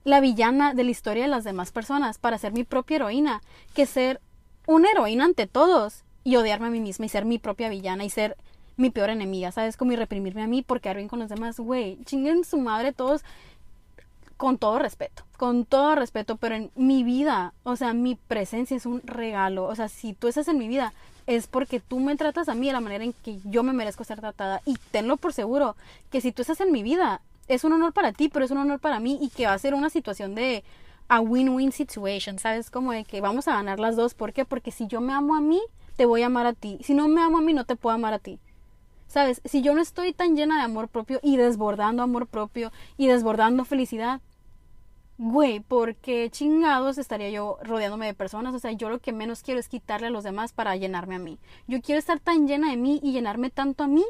[0.03, 3.41] la villana de la historia de las demás personas para ser mi propia heroína
[3.73, 4.21] que ser
[4.67, 8.09] una heroína ante todos y odiarme a mí misma y ser mi propia villana y
[8.09, 8.35] ser
[8.77, 9.77] mi peor enemiga, ¿sabes?
[9.77, 13.23] Como y reprimirme a mí porque quedar con los demás, güey, chinguen su madre todos
[14.37, 18.85] con todo respeto, con todo respeto, pero en mi vida, o sea, mi presencia es
[18.85, 20.93] un regalo, o sea, si tú estás en mi vida
[21.27, 24.03] es porque tú me tratas a mí de la manera en que yo me merezco
[24.03, 24.61] ser tratada.
[24.65, 25.75] Y tenlo por seguro
[26.11, 28.57] que si tú estás en mi vida es un honor para ti, pero es un
[28.57, 30.63] honor para mí y que va a ser una situación de
[31.07, 32.71] a win-win situation, ¿sabes?
[32.71, 34.13] Como de que vamos a ganar las dos.
[34.13, 34.45] ¿Por qué?
[34.45, 35.61] Porque si yo me amo a mí,
[35.95, 36.79] te voy a amar a ti.
[36.83, 38.39] Si no me amo a mí, no te puedo amar a ti.
[39.07, 39.41] ¿Sabes?
[39.45, 43.63] Si yo no estoy tan llena de amor propio y desbordando amor propio y desbordando
[43.63, 44.19] felicidad,
[45.17, 48.53] güey, ¿por qué chingados estaría yo rodeándome de personas?
[48.55, 51.19] O sea, yo lo que menos quiero es quitarle a los demás para llenarme a
[51.19, 51.37] mí.
[51.67, 54.03] Yo quiero estar tan llena de mí y llenarme tanto a mí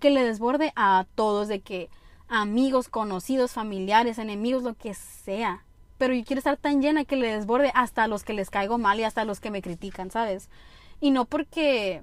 [0.00, 1.90] que le desborde a todos, de que
[2.28, 5.64] amigos, conocidos, familiares, enemigos, lo que sea
[5.98, 8.78] pero yo quiero estar tan llena que le desborde hasta a los que les caigo
[8.78, 10.48] mal y hasta a los que me critican, ¿sabes?
[11.00, 12.02] Y no porque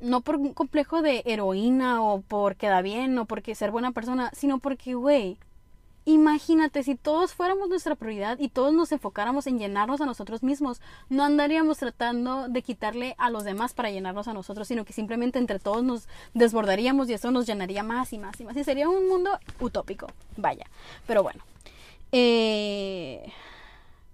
[0.00, 4.30] no por un complejo de heroína o por quedar bien o porque ser buena persona,
[4.34, 5.38] sino porque, güey,
[6.04, 10.80] imagínate si todos fuéramos nuestra prioridad y todos nos enfocáramos en llenarnos a nosotros mismos,
[11.08, 15.38] no andaríamos tratando de quitarle a los demás para llenarnos a nosotros, sino que simplemente
[15.38, 18.56] entre todos nos desbordaríamos y eso nos llenaría más y más y más.
[18.56, 20.06] Y sería un mundo utópico,
[20.36, 20.66] vaya.
[21.06, 21.42] Pero bueno,
[22.12, 23.32] eh,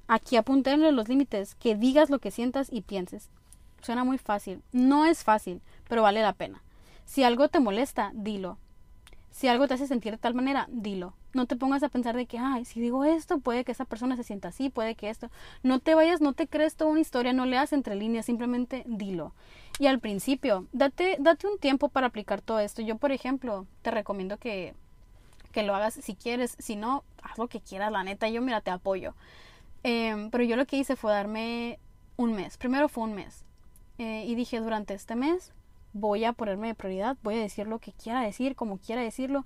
[0.08, 3.30] aquí apuntarle los límites, que digas lo que sientas y pienses.
[3.82, 4.62] Suena muy fácil.
[4.72, 6.62] No es fácil, pero vale la pena.
[7.04, 8.58] Si algo te molesta, dilo.
[9.30, 11.12] Si algo te hace sentir de tal manera, dilo.
[11.34, 14.16] No te pongas a pensar de que, ay, si digo esto, puede que esa persona
[14.16, 15.28] se sienta así, puede que esto.
[15.62, 19.34] No te vayas, no te crees toda una historia, no leas entre líneas, simplemente dilo.
[19.80, 22.80] Y al principio, date, date un tiempo para aplicar todo esto.
[22.80, 24.74] Yo, por ejemplo, te recomiendo que
[25.54, 28.60] que lo hagas si quieres, si no, haz lo que quieras, la neta, yo mira,
[28.60, 29.14] te apoyo.
[29.82, 31.78] Em, pero yo lo que hice fue darme
[32.16, 33.44] un mes, primero fue un mes.
[33.98, 35.52] Eh, y dije, durante este mes
[35.92, 39.44] voy a ponerme de prioridad, voy a decir lo que quiera decir, como quiera decirlo.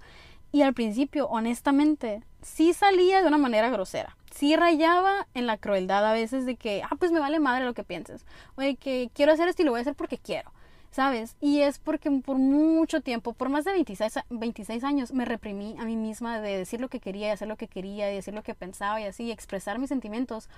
[0.51, 4.17] Y al principio, honestamente, sí salía de una manera grosera.
[4.31, 7.75] Sí rayaba en la crueldad a veces de que, ah, pues me vale madre lo
[7.75, 8.25] que pienses.
[8.57, 10.51] Oye, que quiero hacer esto y lo voy a hacer porque quiero.
[10.91, 11.37] ¿Sabes?
[11.41, 15.85] Y es porque por mucho tiempo, por más de 26, 26 años, me reprimí a
[15.85, 18.43] mí misma de decir lo que quería, y hacer lo que quería, y decir lo
[18.43, 20.49] que pensaba y así, expresar mis sentimientos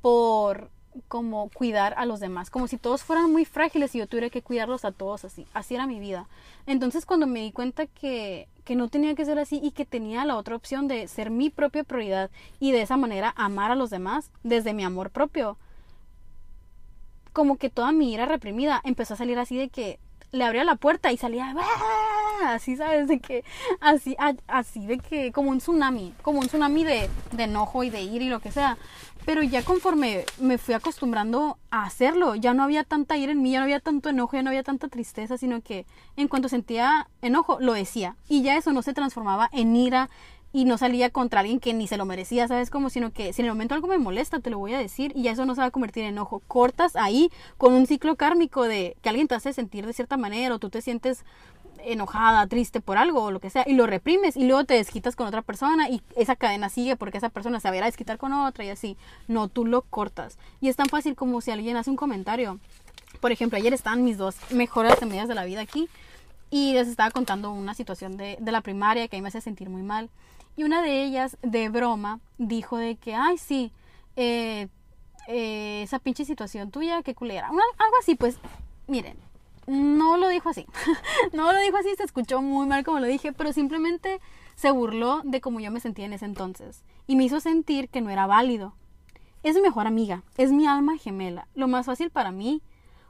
[0.00, 0.70] por
[1.08, 4.42] como cuidar a los demás, como si todos fueran muy frágiles y yo tuviera que
[4.42, 5.46] cuidarlos a todos así.
[5.52, 6.28] Así era mi vida.
[6.66, 10.24] Entonces cuando me di cuenta que, que no tenía que ser así y que tenía
[10.24, 13.90] la otra opción de ser mi propia prioridad y de esa manera amar a los
[13.90, 15.58] demás desde mi amor propio,
[17.36, 19.98] como que toda mi ira reprimida empezó a salir así de que
[20.32, 21.54] le abría la puerta y salía
[22.46, 23.44] así sabes de que
[23.78, 24.16] así
[24.46, 28.24] así de que como un tsunami como un tsunami de, de enojo y de ira
[28.24, 28.78] y lo que sea
[29.26, 33.50] pero ya conforme me fui acostumbrando a hacerlo, ya no había tanta ira en mí,
[33.50, 35.84] ya no había tanto enojo, ya no había tanta tristeza, sino que
[36.16, 38.14] en cuanto sentía enojo, lo decía.
[38.28, 40.10] Y ya eso no se transformaba en ira
[40.56, 42.70] y no salía contra alguien que ni se lo merecía, ¿sabes?
[42.70, 45.12] Como sino que si en el momento algo me molesta, te lo voy a decir
[45.14, 46.40] y ya eso no se va a convertir en enojo.
[46.48, 50.54] Cortas ahí con un ciclo kármico de que alguien te hace sentir de cierta manera
[50.54, 51.26] o tú te sientes
[51.84, 55.14] enojada, triste por algo o lo que sea, y lo reprimes y luego te desquitas
[55.14, 58.64] con otra persona y esa cadena sigue porque esa persona se a desquitar con otra
[58.64, 58.96] y así.
[59.28, 60.38] No, tú lo cortas.
[60.62, 62.58] Y es tan fácil como si alguien hace un comentario.
[63.20, 65.90] Por ejemplo, ayer estaban mis dos mejores amigas de la vida aquí
[66.48, 69.42] y les estaba contando una situación de, de la primaria que a mí me hace
[69.42, 70.08] sentir muy mal.
[70.56, 73.72] Y una de ellas, de broma, dijo de que, ay, sí,
[74.16, 74.68] eh,
[75.28, 77.48] eh, esa pinche situación tuya, qué culera.
[77.48, 78.38] algo así, pues,
[78.86, 79.18] miren,
[79.66, 80.66] no lo dijo así.
[81.32, 84.20] no lo dijo así, se escuchó muy mal como lo dije, pero simplemente
[84.54, 88.00] se burló de cómo yo me sentía en ese entonces y me hizo sentir que
[88.00, 88.74] no era válido.
[89.42, 91.46] Es mi mejor amiga, es mi alma gemela.
[91.54, 92.62] Lo más fácil para mí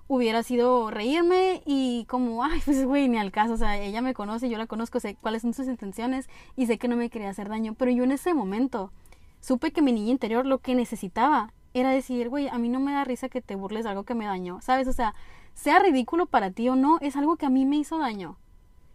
[0.09, 4.15] hubiera sido reírme y como, ay, pues güey, ni al caso, o sea, ella me
[4.15, 7.31] conoce, yo la conozco, sé cuáles son sus intenciones y sé que no me quería
[7.31, 8.93] hacer daño, pero yo en ese momento
[9.41, 12.93] supe que mi niña interior lo que necesitaba era decir, güey, a mí no me
[12.93, 14.89] da risa que te burles de algo que me dañó, ¿sabes?
[14.89, 15.15] O sea,
[15.55, 18.39] sea ridículo para ti o no, es algo que a mí me hizo daño.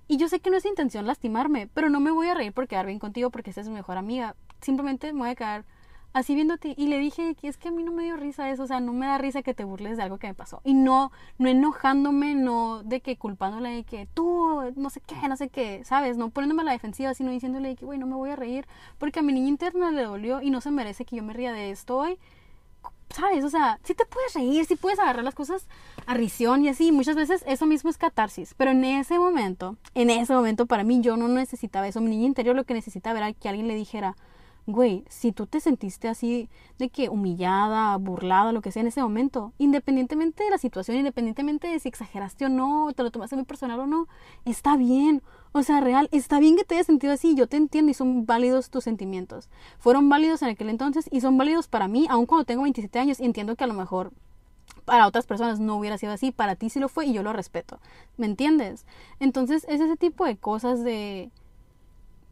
[0.07, 2.67] Y yo sé que no es intención lastimarme, pero no me voy a reír por
[2.67, 4.35] quedar bien contigo porque es mi mejor amiga.
[4.59, 5.63] Simplemente me voy a quedar
[6.13, 6.73] así viéndote.
[6.77, 8.79] Y le dije que es que a mí no me dio risa eso, o sea,
[8.79, 10.61] no me da risa que te burles de algo que me pasó.
[10.63, 15.37] Y no, no enojándome, no de que culpándole de que tú, no sé qué, no
[15.37, 16.17] sé qué, ¿sabes?
[16.17, 19.19] No poniéndome a la defensiva, sino diciéndole que, güey, no me voy a reír porque
[19.19, 21.71] a mi niña interna le dolió y no se merece que yo me ría de
[21.71, 22.17] esto hoy.
[23.13, 23.43] ¿sabes?
[23.43, 25.67] O sea, sí te puedes reír, sí puedes agarrar las cosas
[26.05, 26.91] a risión y así.
[26.91, 28.53] Muchas veces eso mismo es catarsis.
[28.55, 32.01] Pero en ese momento, en ese momento para mí yo no necesitaba eso.
[32.01, 34.15] Mi niña interior lo que necesitaba era que alguien le dijera,
[34.67, 39.01] güey, si tú te sentiste así de que humillada, burlada, lo que sea en ese
[39.01, 43.45] momento, independientemente de la situación, independientemente de si exageraste o no, te lo tomaste muy
[43.45, 44.07] personal o no,
[44.45, 45.21] está bien.
[45.51, 48.25] O sea, real, está bien que te hayas sentido así, yo te entiendo y son
[48.25, 49.49] válidos tus sentimientos.
[49.79, 53.19] Fueron válidos en aquel entonces y son válidos para mí, aun cuando tengo 27 años
[53.19, 54.13] y entiendo que a lo mejor
[54.85, 57.33] para otras personas no hubiera sido así, para ti sí lo fue y yo lo
[57.33, 57.79] respeto.
[58.17, 58.85] ¿Me entiendes?
[59.19, 61.31] Entonces es ese tipo de cosas de...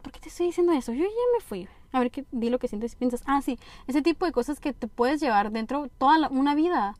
[0.02, 0.92] ¿Por qué te estoy diciendo eso?
[0.92, 1.68] Yo ya me fui.
[1.92, 3.22] A ver, qué, di lo que sientes y piensas.
[3.26, 6.94] Ah, sí, ese tipo de cosas que te puedes llevar dentro toda una vida.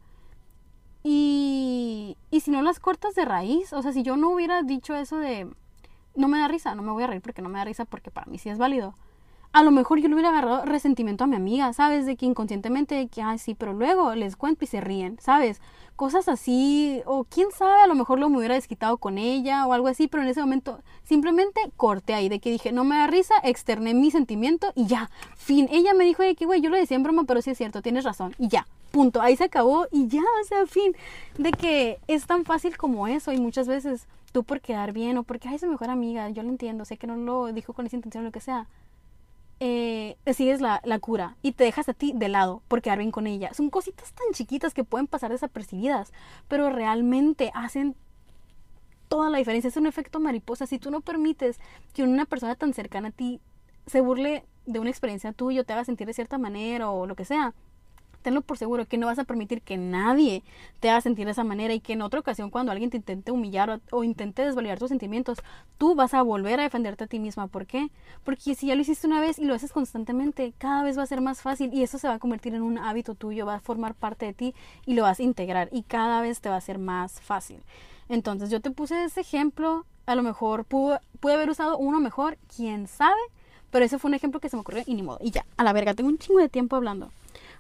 [1.03, 4.95] Y, y si no las cortas de raíz, o sea, si yo no hubiera dicho
[4.95, 5.49] eso de
[6.15, 8.11] no me da risa, no me voy a reír porque no me da risa porque
[8.11, 8.95] para mí sí es válido.
[9.53, 12.07] A lo mejor yo le hubiera agarrado resentimiento a mi amiga, ¿sabes?
[12.07, 15.61] De que inconscientemente, de que, ay, sí, pero luego les cuento y se ríen, ¿sabes?
[16.01, 19.75] Cosas así, o quién sabe, a lo mejor lo me hubiera desquitado con ella o
[19.75, 23.07] algo así, pero en ese momento simplemente corté ahí, de que dije, no me da
[23.07, 25.69] risa, externé mi sentimiento y ya, fin.
[25.71, 27.83] Ella me dijo de que, güey, yo lo decía en broma, pero sí es cierto,
[27.83, 30.97] tienes razón, y ya, punto, ahí se acabó y ya, o sea, fin.
[31.37, 35.23] De que es tan fácil como eso y muchas veces tú por quedar bien o
[35.23, 37.85] porque, ay, es mi mejor amiga, yo lo entiendo, sé que no lo dijo con
[37.85, 38.69] esa intención o lo que sea,
[39.61, 43.27] eh, decides la, la, cura y te dejas a ti de lado por quedar con
[43.27, 43.53] ella.
[43.53, 46.13] Son cositas tan chiquitas que pueden pasar desapercibidas,
[46.49, 47.95] pero realmente hacen
[49.09, 49.69] toda la diferencia.
[49.69, 50.67] Es un efecto mariposa.
[50.67, 51.59] Si tú no permites
[51.93, 53.41] que una persona tan cercana a ti
[53.87, 57.25] se burle de una experiencia tuya te haga sentir de cierta manera o lo que
[57.25, 57.55] sea,
[58.23, 60.43] tenlo por seguro que no vas a permitir que nadie
[60.81, 63.33] te haga sentir de esa manera y que en otra ocasión cuando alguien te intente
[63.33, 65.39] humillar o, intente desvalidar tus sentimientos,
[65.79, 67.47] tú vas a volver a defenderte a ti misma.
[67.47, 67.91] ¿Por qué?
[68.25, 71.07] Porque si ya lo hiciste una vez y lo haces constantemente, cada vez va a
[71.07, 73.61] ser más fácil y eso se va a convertir en un hábito tuyo, va a
[73.61, 74.55] formar parte de ti
[74.87, 77.63] y lo vas a integrar y cada vez te va a ser más fácil.
[78.09, 82.39] Entonces yo te puse ese ejemplo, a lo mejor pude, pude haber usado uno mejor,
[82.55, 83.21] quién sabe,
[83.71, 85.19] pero ese fue un ejemplo que se me ocurrió y ni modo.
[85.23, 87.11] Y ya, a la verga, tengo un chingo de tiempo hablando.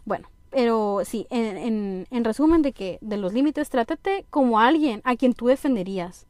[0.04, 5.00] Bueno, Pero sí, en, en, en resumen de que de los límites, trátate como alguien
[5.04, 6.26] a quien tú defenderías.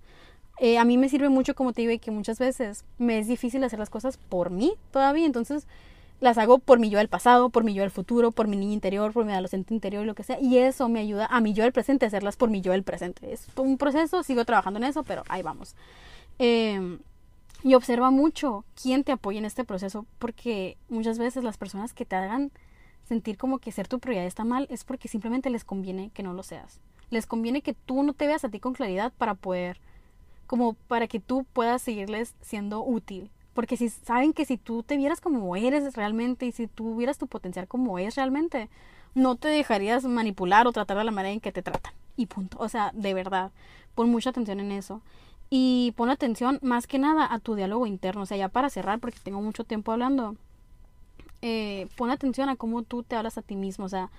[0.59, 3.65] Eh, a mí me sirve mucho, como te digo, que muchas veces me es difícil
[3.65, 5.67] hacer las cosas por mí todavía, entonces
[6.21, 8.75] las hago por mi yo del pasado, por mi yo del futuro, por mi niño
[8.75, 11.63] interior, por mi adolescente interior, lo que sea, y eso me ayuda a mi yo
[11.63, 13.33] del presente a hacerlas por mi yo del presente.
[13.33, 15.75] Es un proceso, sigo trabajando en eso, pero ahí vamos.
[16.39, 16.99] Eh,
[17.63, 22.05] y observa mucho quién te apoya en este proceso, porque muchas veces las personas que
[22.05, 22.53] te hagan
[23.11, 26.33] sentir como que ser tu prioridad está mal es porque simplemente les conviene que no
[26.33, 26.79] lo seas.
[27.11, 29.81] Les conviene que tú no te veas a ti con claridad para poder,
[30.47, 33.29] como para que tú puedas seguirles siendo útil.
[33.53, 37.19] Porque si saben que si tú te vieras como eres realmente y si tú vieras
[37.19, 38.71] tu potencial como es realmente,
[39.17, 41.93] no te dejarías manipular o tratar de la manera en que te tratan.
[42.17, 42.59] Y punto.
[42.61, 43.51] O sea, de verdad,
[43.97, 45.03] pon mucha atención en eso.
[45.51, 48.23] Y pon atención más que nada a tu diálogo interno.
[48.23, 50.37] O sea, ya para cerrar, porque tengo mucho tiempo hablando,
[51.43, 53.85] eh, pon atención a cómo tú te hablas a ti mismo.
[53.85, 54.11] O sea,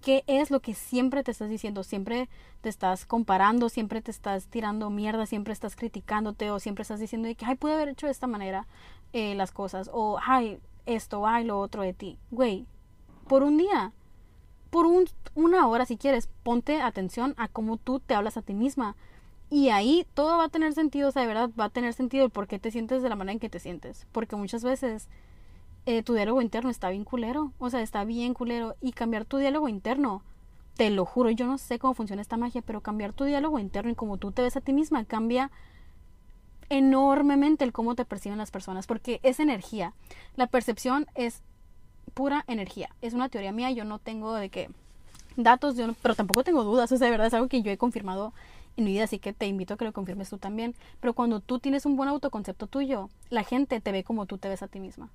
[0.00, 1.82] qué es lo que siempre te estás diciendo.
[1.82, 2.28] Siempre
[2.60, 7.28] te estás comparando, siempre te estás tirando mierda, siempre estás criticándote o siempre estás diciendo
[7.36, 8.66] que, ay, pude haber hecho de esta manera
[9.12, 9.90] eh, las cosas.
[9.92, 12.18] O, ay, esto, ay, lo otro de ti.
[12.30, 12.66] Güey,
[13.28, 13.92] por un día,
[14.70, 15.04] por un,
[15.34, 18.96] una hora si quieres, ponte atención a cómo tú te hablas a ti misma.
[19.50, 22.24] Y ahí todo va a tener sentido, o sea, de verdad va a tener sentido
[22.24, 24.06] el por qué te sientes de la manera en que te sientes.
[24.12, 25.08] Porque muchas veces
[25.86, 28.76] eh, tu diálogo interno está bien culero, o sea, está bien culero.
[28.80, 30.22] Y cambiar tu diálogo interno,
[30.76, 33.90] te lo juro, yo no sé cómo funciona esta magia, pero cambiar tu diálogo interno
[33.90, 35.50] y cómo tú te ves a ti misma cambia
[36.70, 39.92] enormemente el cómo te perciben las personas, porque es energía.
[40.36, 41.42] La percepción es
[42.14, 42.90] pura energía.
[43.02, 44.70] Es una teoría mía, yo no tengo de qué
[45.36, 48.32] datos, pero tampoco tengo dudas, o sea, de verdad es algo que yo he confirmado
[48.76, 50.74] en mi vida, así que te invito a que lo confirmes tú también.
[51.00, 54.48] Pero cuando tú tienes un buen autoconcepto tuyo, la gente te ve como tú te
[54.48, 55.10] ves a ti misma.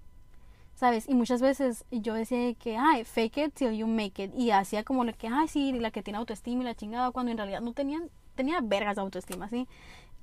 [0.75, 1.07] ¿Sabes?
[1.07, 4.31] Y muchas veces yo decía que, ay, fake it till you make it.
[4.35, 7.31] Y hacía como lo que, ay, sí, la que tiene autoestima y la chingada, cuando
[7.31, 9.67] en realidad no tenían, tenía vergas de autoestima, ¿sí?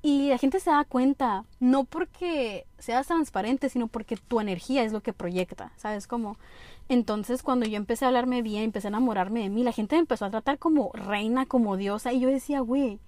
[0.02, 4.92] Y la gente se da cuenta, no porque seas transparente, sino porque tu energía es
[4.92, 6.08] lo que proyecta, ¿sabes?
[6.08, 6.36] Como,
[6.88, 10.00] entonces cuando yo empecé a hablarme bien, empecé a enamorarme de mí, la gente me
[10.00, 12.98] empezó a tratar como reina, como diosa, y yo decía, güey,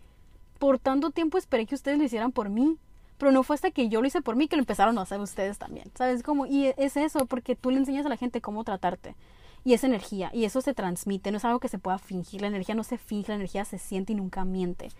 [0.61, 2.79] por tanto tiempo esperé que ustedes lo hicieran por mí.
[3.19, 5.21] Pero no fue hasta que yo lo hice por mí que lo empezaron a hacer
[5.21, 5.91] ustedes también.
[5.95, 6.23] ¿Sabes?
[6.23, 9.15] Como, y es eso, porque tú le enseñas a la gente cómo tratarte.
[9.65, 12.43] Y es energía, y eso se transmite, no es algo que se pueda fingir.
[12.43, 14.91] La energía no se finge, la energía se siente y nunca miente.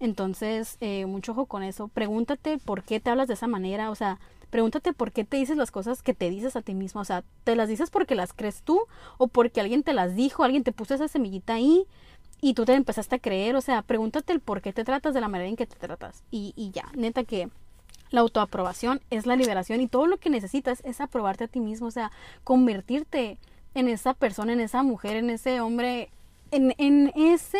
[0.00, 1.88] Entonces, eh, mucho ojo con eso.
[1.88, 3.90] Pregúntate por qué te hablas de esa manera.
[3.90, 4.18] O sea,
[4.50, 7.00] pregúntate por qué te dices las cosas que te dices a ti mismo.
[7.00, 8.80] O sea, ¿te las dices porque las crees tú?
[9.18, 10.44] ¿O porque alguien te las dijo?
[10.44, 11.86] ¿Alguien te puso esa semillita ahí?
[12.40, 15.20] Y tú te empezaste a creer, o sea, pregúntate el por qué te tratas de
[15.20, 16.22] la manera en que te tratas.
[16.30, 17.48] Y, y ya, neta que
[18.10, 21.88] la autoaprobación es la liberación y todo lo que necesitas es aprobarte a ti mismo,
[21.88, 22.12] o sea,
[22.44, 23.38] convertirte
[23.74, 26.10] en esa persona, en esa mujer, en ese hombre,
[26.50, 27.58] en, en ese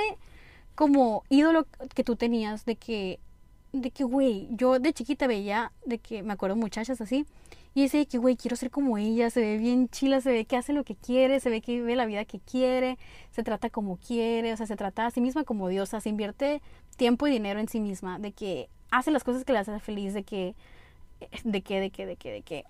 [0.74, 3.18] como ídolo que tú tenías de que,
[3.72, 7.26] de que, güey, yo de chiquita veía, de que me acuerdo muchachas así,
[7.76, 10.56] y dice que, güey, quiero ser como ella, se ve bien chila, se ve que
[10.56, 12.96] hace lo que quiere, se ve que vive la vida que quiere,
[13.32, 16.62] se trata como quiere, o sea, se trata a sí misma como diosa, se invierte
[16.96, 20.14] tiempo y dinero en sí misma, de que hace las cosas que le hace feliz,
[20.14, 20.54] de que,
[21.44, 22.64] de que, de que, de que, de que,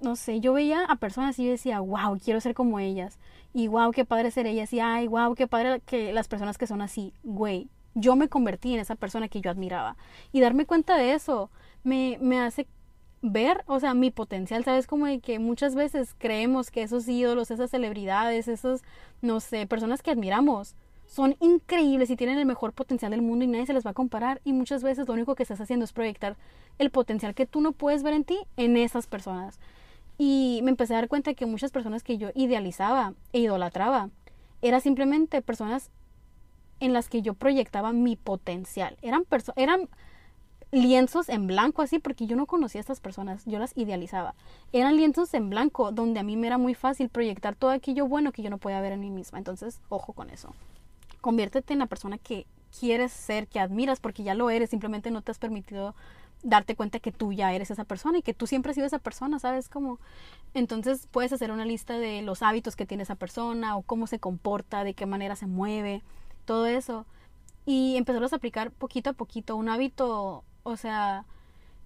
[0.00, 3.18] no sé, yo veía a personas y yo decía, wow, quiero ser como ellas,
[3.52, 6.68] y wow, qué padre ser ellas, y ay, wow, qué padre que las personas que
[6.68, 9.96] son así, güey, yo me convertí en esa persona que yo admiraba,
[10.30, 11.50] y darme cuenta de eso
[11.82, 12.68] me, me hace
[13.22, 14.86] ver, o sea, mi potencial, ¿sabes?
[14.86, 18.82] Como de que muchas veces creemos que esos ídolos, esas celebridades, esos,
[19.22, 20.74] no sé, personas que admiramos,
[21.06, 23.94] son increíbles y tienen el mejor potencial del mundo y nadie se les va a
[23.94, 26.36] comparar y muchas veces lo único que estás haciendo es proyectar
[26.78, 29.60] el potencial que tú no puedes ver en ti en esas personas.
[30.18, 34.10] Y me empecé a dar cuenta que muchas personas que yo idealizaba e idolatraba
[34.62, 35.90] eran simplemente personas
[36.80, 38.96] en las que yo proyectaba mi potencial.
[39.02, 39.24] Eran,
[39.56, 39.88] eran
[40.72, 44.34] lienzos en blanco así, porque yo no conocía a estas personas, yo las idealizaba.
[44.72, 48.32] Eran lienzos en blanco donde a mí me era muy fácil proyectar todo aquello bueno
[48.32, 49.38] que yo no podía ver en mí misma.
[49.38, 50.54] Entonces, ojo con eso.
[51.20, 52.46] Conviértete en la persona que
[52.80, 55.94] quieres ser, que admiras, porque ya lo eres, simplemente no te has permitido
[56.42, 58.98] darte cuenta que tú ya eres esa persona y que tú siempre has sido esa
[58.98, 59.68] persona, ¿sabes?
[59.68, 60.00] Como
[60.54, 64.18] entonces puedes hacer una lista de los hábitos que tiene esa persona o cómo se
[64.18, 66.02] comporta, de qué manera se mueve,
[66.46, 67.06] todo eso
[67.64, 69.54] y empezarlos a aplicar poquito a poquito.
[69.54, 71.24] Un hábito o sea,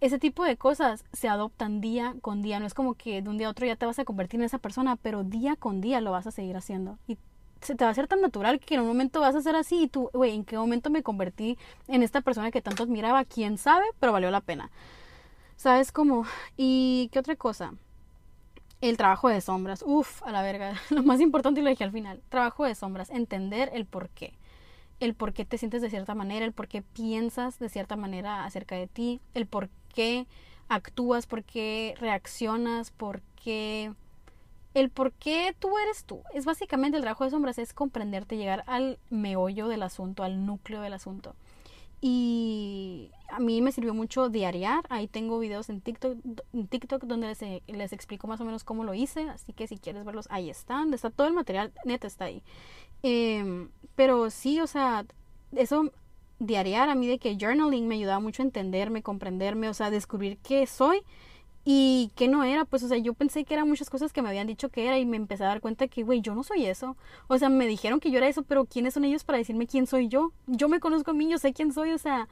[0.00, 2.60] ese tipo de cosas se adoptan día con día.
[2.60, 4.46] No es como que de un día a otro ya te vas a convertir en
[4.46, 6.98] esa persona, pero día con día lo vas a seguir haciendo.
[7.06, 7.18] Y
[7.60, 9.84] se te va a hacer tan natural que en un momento vas a ser así
[9.84, 11.58] y tú, güey, ¿en qué momento me convertí
[11.88, 13.24] en esta persona que tanto admiraba?
[13.24, 13.86] ¿Quién sabe?
[13.98, 14.70] Pero valió la pena.
[15.56, 16.26] ¿Sabes cómo?
[16.56, 17.72] ¿Y qué otra cosa?
[18.80, 19.82] el trabajo de sombras.
[19.86, 20.74] Uf, a la verga.
[20.90, 22.20] Lo más importante lo dije al final.
[22.28, 23.10] Trabajo de sombras.
[23.10, 24.34] Entender el por qué.
[25.00, 28.44] El por qué te sientes de cierta manera, el por qué piensas de cierta manera
[28.44, 30.26] acerca de ti, el por qué
[30.68, 33.92] actúas, por qué reaccionas, por qué...
[34.74, 36.20] El por qué tú eres tú.
[36.34, 40.82] Es básicamente el trabajo de sombras, es comprenderte, llegar al meollo del asunto, al núcleo
[40.82, 41.34] del asunto.
[42.02, 44.84] Y a mí me sirvió mucho diariar.
[44.90, 46.18] Ahí tengo videos en TikTok,
[46.52, 49.30] en TikTok donde les, les, explico más o menos cómo lo hice.
[49.30, 50.92] Así que si quieres verlos, ahí están.
[50.92, 52.42] Está todo el material, neta está ahí.
[53.08, 55.06] Em, pero sí, o sea,
[55.54, 55.92] eso
[56.40, 60.38] diariar a mí de que journaling me ayudaba mucho a entenderme, comprenderme, o sea, descubrir
[60.38, 61.02] qué soy
[61.64, 64.28] y qué no era, pues, o sea, yo pensé que eran muchas cosas que me
[64.28, 66.66] habían dicho que era y me empecé a dar cuenta que, güey, yo no soy
[66.66, 66.96] eso.
[67.28, 69.86] O sea, me dijeron que yo era eso, pero ¿quiénes son ellos para decirme quién
[69.86, 70.32] soy yo?
[70.48, 72.26] Yo me conozco a mí, yo sé quién soy, o sea,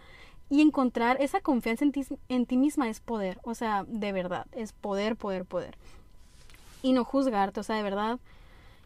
[0.50, 4.46] y encontrar esa confianza en ti, en ti misma es poder, o sea, de verdad,
[4.50, 5.78] es poder, poder, poder.
[6.82, 8.18] Y no juzgarte, o sea, de verdad,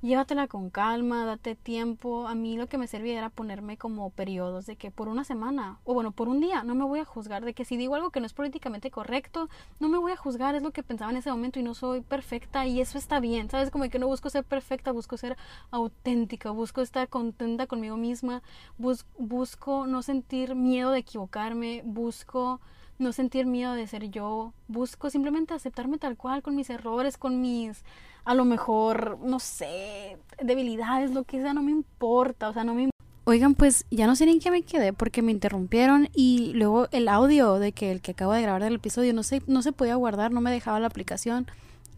[0.03, 2.27] llévatela con calma, date tiempo.
[2.27, 5.79] A mí lo que me servía era ponerme como periodos de que por una semana,
[5.85, 8.11] o bueno, por un día, no me voy a juzgar, de que si digo algo
[8.11, 9.49] que no es políticamente correcto,
[9.81, 12.01] no me voy a juzgar, es lo que pensaba en ese momento y no soy
[12.01, 13.71] perfecta y eso está bien, ¿sabes?
[13.71, 15.37] Como que no busco ser perfecta, busco ser
[15.71, 18.43] auténtica, busco estar contenta conmigo misma,
[18.79, 22.61] busco no sentir miedo de equivocarme, busco
[22.99, 27.41] no sentir miedo de ser yo, busco simplemente aceptarme tal cual, con mis errores, con
[27.41, 27.85] mis
[28.25, 32.75] a lo mejor, no sé, debilidades, lo que sea, no me importa, o sea, no
[32.75, 32.91] me
[33.25, 36.89] Oigan, pues ya no sé ni en qué me quedé porque me interrumpieron y luego
[36.93, 39.73] el audio de que el que acabo de grabar del episodio no se, no se
[39.73, 41.47] podía guardar, no me dejaba la aplicación.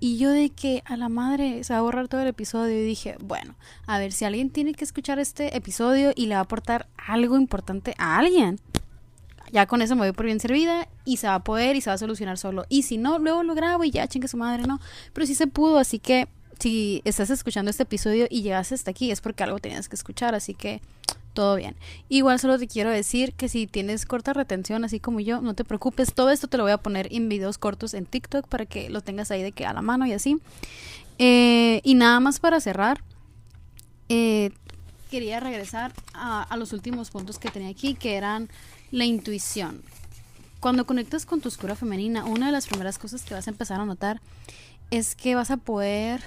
[0.00, 2.84] Y yo de que a la madre se va a borrar todo el episodio y
[2.84, 3.54] dije, bueno,
[3.86, 7.36] a ver si alguien tiene que escuchar este episodio y le va a aportar algo
[7.36, 8.58] importante a alguien
[9.52, 11.90] ya con eso me voy por bien servida y se va a poder y se
[11.90, 12.64] va a solucionar solo.
[12.68, 14.80] Y si no, luego lo grabo y ya chingue su madre, no.
[15.12, 16.28] Pero sí se pudo, así que
[16.58, 20.34] si estás escuchando este episodio y llegaste hasta aquí es porque algo tenías que escuchar,
[20.34, 20.80] así que
[21.32, 21.76] todo bien.
[22.08, 25.64] Igual solo te quiero decir que si tienes corta retención, así como yo, no te
[25.64, 26.12] preocupes.
[26.12, 29.00] Todo esto te lo voy a poner en videos cortos en TikTok para que lo
[29.00, 30.38] tengas ahí de que a la mano y así.
[31.18, 33.02] Eh, y nada más para cerrar.
[34.08, 34.50] Eh,
[35.10, 38.48] quería regresar a, a los últimos puntos que tenía aquí, que eran
[38.90, 39.82] la intuición.
[40.60, 43.80] Cuando conectas con tu oscura femenina, una de las primeras cosas que vas a empezar
[43.80, 44.20] a notar
[44.90, 46.22] es que vas a poder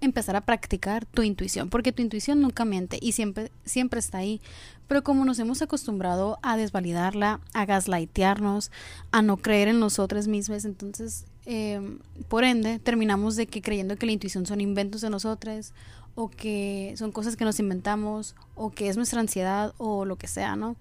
[0.00, 4.40] empezar a practicar tu intuición, porque tu intuición nunca miente y siempre, siempre está ahí.
[4.86, 8.70] Pero como nos hemos acostumbrado a desvalidarla, a gaslightearnos,
[9.12, 11.80] a no creer en nosotros mismos, entonces, eh,
[12.28, 15.72] por ende, terminamos de que creyendo que la intuición son inventos de nosotros,
[16.14, 20.28] o que son cosas que nos inventamos, o que es nuestra ansiedad, o lo que
[20.28, 20.76] sea, ¿no?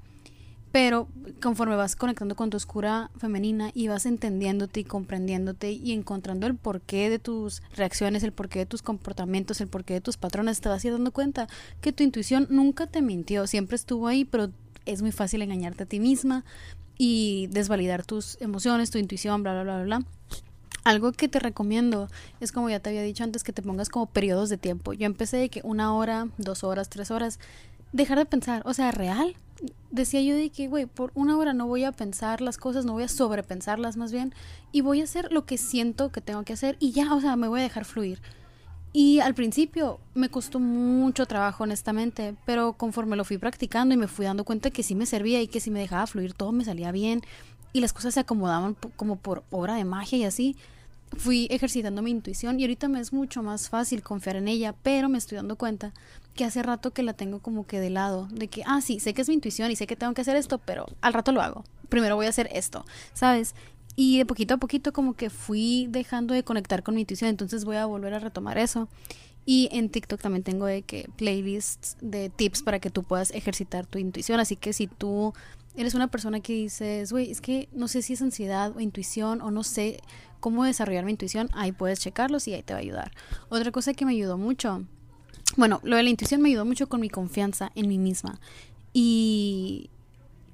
[0.74, 1.08] Pero
[1.40, 6.56] conforme vas conectando con tu oscura femenina y vas entendiéndote y comprendiéndote y encontrando el
[6.56, 10.70] porqué de tus reacciones, el porqué de tus comportamientos, el porqué de tus patrones, te
[10.70, 11.48] vas a ir dando cuenta
[11.80, 14.50] que tu intuición nunca te mintió, siempre estuvo ahí, pero
[14.88, 16.44] es muy fácil engañarte a ti misma
[16.98, 20.06] y desvalidar tus emociones, tu intuición, bla, bla, bla, bla.
[20.86, 22.10] Algo que te recomiendo
[22.42, 24.92] es como ya te había dicho antes que te pongas como periodos de tiempo.
[24.94, 27.40] Yo empecé de que una hora, dos horas, tres horas,
[27.94, 29.36] dejar de pensar, o sea, real,
[29.92, 32.94] decía yo de que, güey, por una hora no voy a pensar las cosas, no
[32.94, 34.34] voy a sobrepensarlas más bien,
[34.72, 37.36] y voy a hacer lo que siento que tengo que hacer y ya, o sea,
[37.36, 38.22] me voy a dejar fluir.
[38.96, 44.08] Y al principio me costó mucho trabajo, honestamente, pero conforme lo fui practicando y me
[44.08, 46.64] fui dando cuenta que sí me servía y que si me dejaba fluir todo me
[46.64, 47.22] salía bien
[47.72, 50.56] y las cosas se acomodaban como por obra de magia y así,
[51.18, 55.10] fui ejercitando mi intuición y ahorita me es mucho más fácil confiar en ella, pero
[55.10, 55.92] me estoy dando cuenta
[56.34, 59.14] que hace rato que la tengo como que de lado, de que, ah, sí, sé
[59.14, 61.42] que es mi intuición y sé que tengo que hacer esto, pero al rato lo
[61.42, 61.64] hago.
[61.90, 63.56] Primero voy a hacer esto, ¿sabes?
[63.96, 67.66] Y de poquito a poquito como que fui dejando de conectar con mi intuición, entonces
[67.66, 68.90] voy a volver a retomar eso.
[69.46, 73.86] Y en TikTok también tengo de que playlists de tips para que tú puedas ejercitar
[73.86, 75.34] tu intuición, así que si tú
[75.76, 79.42] eres una persona que dices, güey, es que no sé si es ansiedad o intuición
[79.42, 80.00] o no sé
[80.40, 83.12] cómo desarrollar mi intuición, ahí puedes checarlos y ahí te va a ayudar.
[83.50, 84.86] Otra cosa que me ayudó mucho,
[85.56, 88.40] bueno, lo de la intuición me ayudó mucho con mi confianza en mí misma.
[88.94, 89.90] Y,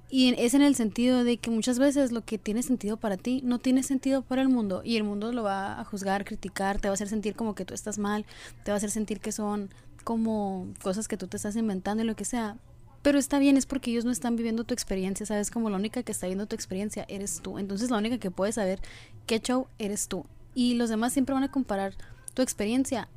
[0.10, 3.41] y es en el sentido de que muchas veces lo que tiene sentido para ti
[3.43, 6.88] no tiene sentido para el mundo y el mundo lo va a juzgar, criticar, te
[6.88, 8.26] va a hacer sentir como que tú estás mal,
[8.64, 9.70] te va a hacer sentir que son
[10.04, 12.58] como cosas que tú te estás inventando y lo que sea.
[13.02, 15.52] Pero está bien, es porque ellos no están viviendo tu experiencia, ¿sabes?
[15.52, 17.58] Como la única que está viendo tu experiencia eres tú.
[17.58, 18.80] Entonces la única que puede saber
[19.26, 20.26] qué show eres tú.
[20.56, 21.93] Y los demás siempre van a comparar
[22.34, 23.08] tu experiencia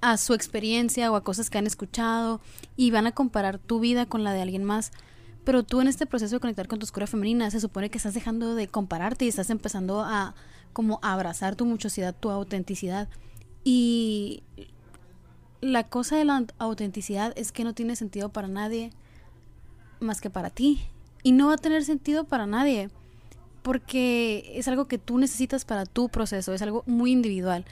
[0.00, 2.40] a su experiencia o a cosas que han escuchado
[2.76, 4.92] y van a comparar tu vida con la de alguien más.
[5.44, 8.14] Pero tú en este proceso de conectar con tu oscura femenina se supone que estás
[8.14, 10.34] dejando de compararte y estás empezando a
[10.72, 13.08] como abrazar tu muchosidad, tu autenticidad.
[13.64, 14.42] Y
[15.60, 18.90] la cosa de la autenticidad es que no tiene sentido para nadie
[20.00, 20.82] más que para ti.
[21.22, 22.90] Y no va a tener sentido para nadie
[23.62, 27.64] porque es algo que tú necesitas para tu proceso, es algo muy individual.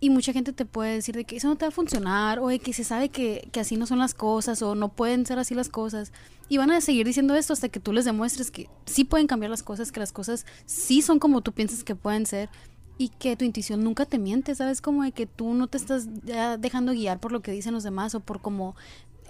[0.00, 2.48] Y mucha gente te puede decir de que eso no te va a funcionar, o
[2.48, 5.38] de que se sabe que, que así no son las cosas, o no pueden ser
[5.38, 6.12] así las cosas.
[6.48, 9.50] Y van a seguir diciendo esto hasta que tú les demuestres que sí pueden cambiar
[9.50, 12.48] las cosas, que las cosas sí son como tú piensas que pueden ser,
[13.00, 14.82] y que tu intuición nunca te miente, ¿sabes?
[14.82, 16.06] Como de que tú no te estás
[16.58, 18.76] dejando guiar por lo que dicen los demás o por cómo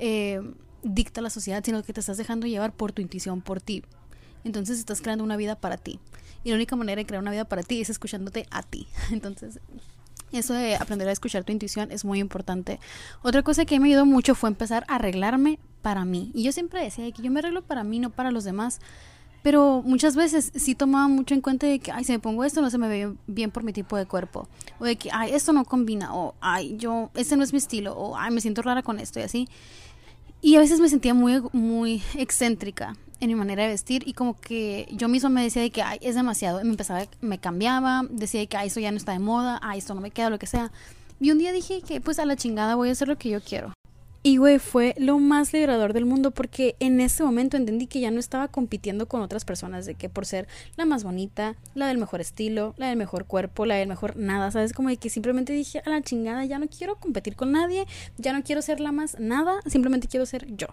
[0.01, 0.41] eh,
[0.83, 3.85] dicta la sociedad, sino que te estás dejando llevar por tu intuición, por ti.
[4.43, 6.01] Entonces estás creando una vida para ti.
[6.43, 8.89] Y la única manera de crear una vida para ti es escuchándote a ti.
[9.13, 9.61] Entonces,
[10.39, 12.79] eso de aprender a escuchar tu intuición es muy importante.
[13.23, 16.31] Otra cosa que me ayudó mucho fue empezar a arreglarme para mí.
[16.35, 18.81] Y yo siempre decía que yo me arreglo para mí, no para los demás.
[19.43, 22.61] Pero muchas veces sí tomaba mucho en cuenta de que, ay, si me pongo esto
[22.61, 24.49] no se me ve bien por mi tipo de cuerpo.
[24.79, 26.15] O de que, ay, esto no combina.
[26.15, 27.97] O, ay, yo, este no es mi estilo.
[27.97, 29.49] O, ay, me siento rara con esto y así.
[30.43, 34.41] Y a veces me sentía muy, muy excéntrica en mi manera de vestir y como
[34.41, 38.45] que yo misma me decía de que ay, es demasiado, me empezaba, me cambiaba, decía
[38.47, 40.47] que ay, eso ya no está de moda, ay, esto no me queda, lo que
[40.47, 40.73] sea.
[41.21, 43.41] Y un día dije que pues a la chingada voy a hacer lo que yo
[43.41, 43.73] quiero.
[44.23, 48.11] Y güey, fue lo más liberador del mundo porque en ese momento entendí que ya
[48.11, 50.47] no estaba compitiendo con otras personas, de que por ser
[50.77, 54.51] la más bonita, la del mejor estilo, la del mejor cuerpo, la del mejor nada,
[54.51, 54.75] ¿sabes?
[54.75, 57.87] Como de que simplemente dije a la chingada, ya no quiero competir con nadie,
[58.19, 60.67] ya no quiero ser la más nada, simplemente quiero ser yo.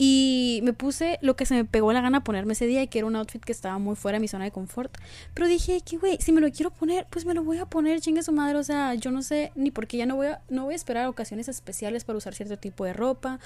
[0.00, 2.98] Y me puse lo que se me pegó la gana ponerme ese día, y que
[3.00, 4.96] era un outfit que estaba muy fuera de mi zona de confort.
[5.34, 8.00] Pero dije que, güey, si me lo quiero poner, pues me lo voy a poner,
[8.00, 8.56] chingue su madre.
[8.58, 10.76] O sea, yo no sé ni por qué ya no voy a, no voy a
[10.76, 13.40] esperar ocasiones especiales para usar cierto tipo de ropa.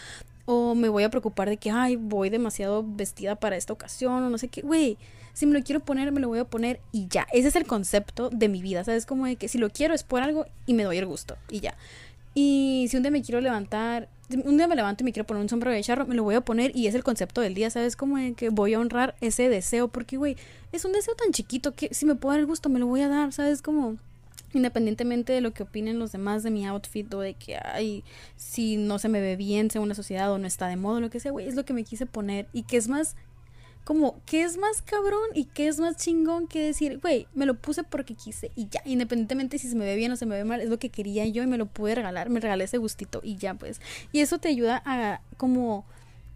[0.44, 4.28] O me voy a preocupar de que, ay, voy demasiado vestida para esta ocasión, o
[4.28, 4.61] no sé qué.
[4.61, 4.98] Güey,
[5.32, 7.26] si me lo quiero poner, me lo voy a poner y ya.
[7.32, 9.07] Ese es el concepto de mi vida, ¿sabes?
[9.07, 11.61] Como de que si lo quiero es por algo y me doy el gusto y
[11.61, 11.74] ya.
[12.35, 15.43] Y si un día me quiero levantar un día me levanto y me quiero poner
[15.43, 17.70] un sombrero de charro, me lo voy a poner y es el concepto del día,
[17.70, 17.97] ¿sabes?
[17.97, 20.37] Como de que voy a honrar ese deseo, porque, güey,
[20.72, 23.03] es un deseo tan chiquito que si me puedo dar el gusto, me lo voy
[23.03, 23.62] a dar, ¿sabes?
[23.62, 23.97] Como
[24.55, 28.05] independientemente de lo que opinen los demás de mi outfit o de que, ay,
[28.37, 31.11] si no se me ve bien, sea una sociedad o no está de modo, lo
[31.11, 33.16] que sea, güey, es lo que me quise poner y que es más
[33.85, 37.55] como, ¿qué es más cabrón y qué es más chingón que decir, güey, me lo
[37.55, 40.45] puse porque quise y ya, independientemente si se me ve bien o se me ve
[40.45, 43.20] mal, es lo que quería yo y me lo pude regalar, me regalé ese gustito
[43.22, 43.80] y ya, pues.
[44.12, 45.85] Y eso te ayuda a, como,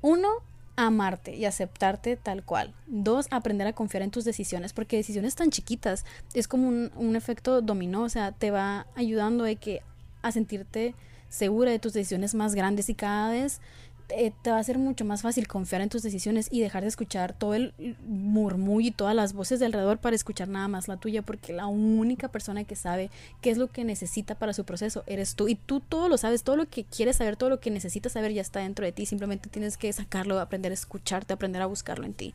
[0.03, 0.29] uno,
[0.77, 2.75] amarte y aceptarte tal cual.
[2.87, 7.17] Dos, aprender a confiar en tus decisiones, porque decisiones tan chiquitas es como un, un
[7.17, 9.83] efecto dominó, o sea, te va ayudando de que
[10.23, 10.95] a sentirte
[11.29, 13.61] segura de tus decisiones más grandes y cada vez
[14.09, 16.89] eh, te va a ser mucho más fácil confiar en tus decisiones y dejar de
[16.89, 17.75] escuchar todo el
[18.07, 21.67] murmullo y todas las voces de alrededor para escuchar nada más la tuya, porque la
[21.67, 25.49] única persona que sabe qué es lo que necesita para su proceso eres tú.
[25.49, 28.33] Y tú todo lo sabes, todo lo que quieres saber, todo lo que necesitas saber
[28.33, 29.07] ya está dentro de ti.
[29.07, 32.35] Simplemente tienes que sacarlo, aprender a escucharte, aprender a buscarlo en ti.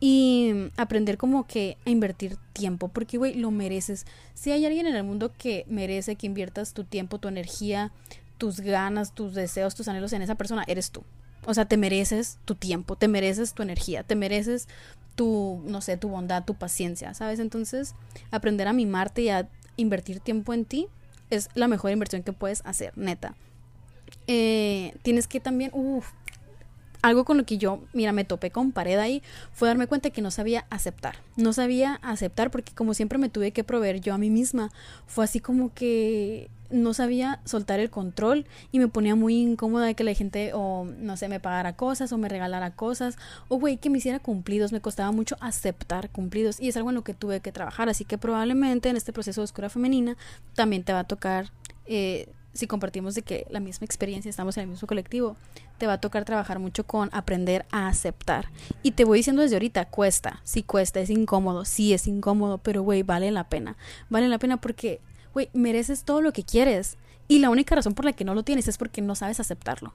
[0.00, 4.06] Y aprender como que a invertir tiempo, porque, güey, lo mereces.
[4.34, 7.90] Si hay alguien en el mundo que merece que inviertas tu tiempo, tu energía,
[8.38, 11.04] tus ganas, tus deseos, tus anhelos en esa persona, eres tú.
[11.44, 14.68] O sea, te mereces tu tiempo, te mereces tu energía, te mereces
[15.14, 17.40] tu, no sé, tu bondad, tu paciencia, ¿sabes?
[17.40, 17.94] Entonces,
[18.30, 20.88] aprender a mimarte y a invertir tiempo en ti
[21.30, 23.34] es la mejor inversión que puedes hacer, neta.
[24.26, 25.70] Eh, tienes que también,
[27.02, 29.22] algo con lo que yo, mira, me topé con pared ahí,
[29.52, 31.16] fue darme cuenta que no sabía aceptar.
[31.36, 34.70] No sabía aceptar porque como siempre me tuve que proveer yo a mí misma.
[35.06, 39.94] Fue así como que no sabía soltar el control y me ponía muy incómoda de
[39.94, 43.16] que la gente o no sé me pagara cosas o me regalara cosas
[43.48, 46.96] o güey que me hiciera cumplidos me costaba mucho aceptar cumplidos y es algo en
[46.96, 50.18] lo que tuve que trabajar así que probablemente en este proceso de oscura femenina
[50.54, 51.52] también te va a tocar
[51.86, 55.36] eh, si compartimos de que la misma experiencia estamos en el mismo colectivo
[55.78, 58.48] te va a tocar trabajar mucho con aprender a aceptar
[58.82, 62.82] y te voy diciendo desde ahorita cuesta sí cuesta es incómodo sí es incómodo pero
[62.82, 63.76] güey vale la pena
[64.08, 65.00] vale la pena porque
[65.38, 66.96] güey, mereces todo lo que quieres.
[67.28, 69.92] Y la única razón por la que no lo tienes es porque no sabes aceptarlo.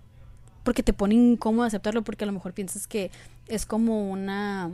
[0.64, 3.12] Porque te pone incómodo aceptarlo porque a lo mejor piensas que
[3.48, 4.72] es como una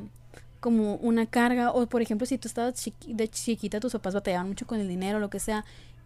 [0.60, 4.68] como una carga o por ejemplo si tú estabas de chiquita tus papás batallaban mucho
[4.68, 5.64] con el dinero lo que sea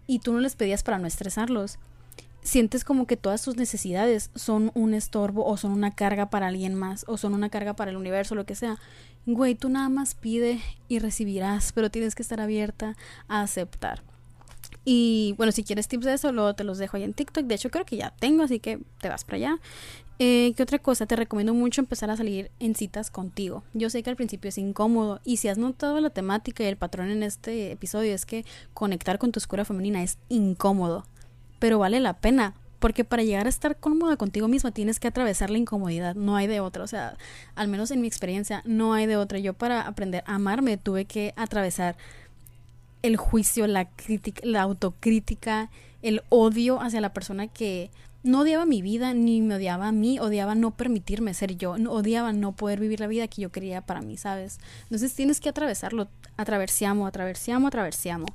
[0.08, 1.80] y tú no les pedías para no estresarlos
[2.44, 6.76] sientes como que todas tus necesidades son un estorbo o son una carga para alguien
[6.76, 8.78] más o son una carga para el universo, lo que sea.
[9.26, 12.96] Güey, tú nada más pide y recibirás, pero tienes que estar abierta
[13.28, 14.04] a aceptar.
[14.86, 17.46] Y bueno, si quieres tips de eso, luego te los dejo ahí en TikTok.
[17.46, 19.60] De hecho, creo que ya tengo, así que te vas para allá.
[20.20, 21.06] Eh, ¿Qué otra cosa?
[21.08, 23.64] Te recomiendo mucho empezar a salir en citas contigo.
[23.74, 26.78] Yo sé que al principio es incómodo y si has notado la temática y el
[26.78, 31.06] patrón en este episodio es que conectar con tu escuela femenina es incómodo,
[31.60, 32.56] pero vale la pena.
[32.80, 36.48] Porque para llegar a estar cómoda contigo misma tienes que atravesar la incomodidad, no hay
[36.48, 36.84] de otra.
[36.84, 37.16] O sea,
[37.56, 39.40] al menos en mi experiencia, no hay de otra.
[39.40, 41.96] Yo para aprender a amarme tuve que atravesar
[43.02, 45.70] el juicio, la crítica, la autocrítica,
[46.02, 47.90] el odio hacia la persona que
[48.24, 52.32] no odiaba mi vida ni me odiaba a mí, odiaba no permitirme ser yo, odiaba
[52.34, 54.60] no poder vivir la vida que yo quería para mí, ¿sabes?
[54.84, 56.08] Entonces tienes que atravesarlo,
[56.38, 58.26] atraversiamo, atraversiamo, atraversiamo.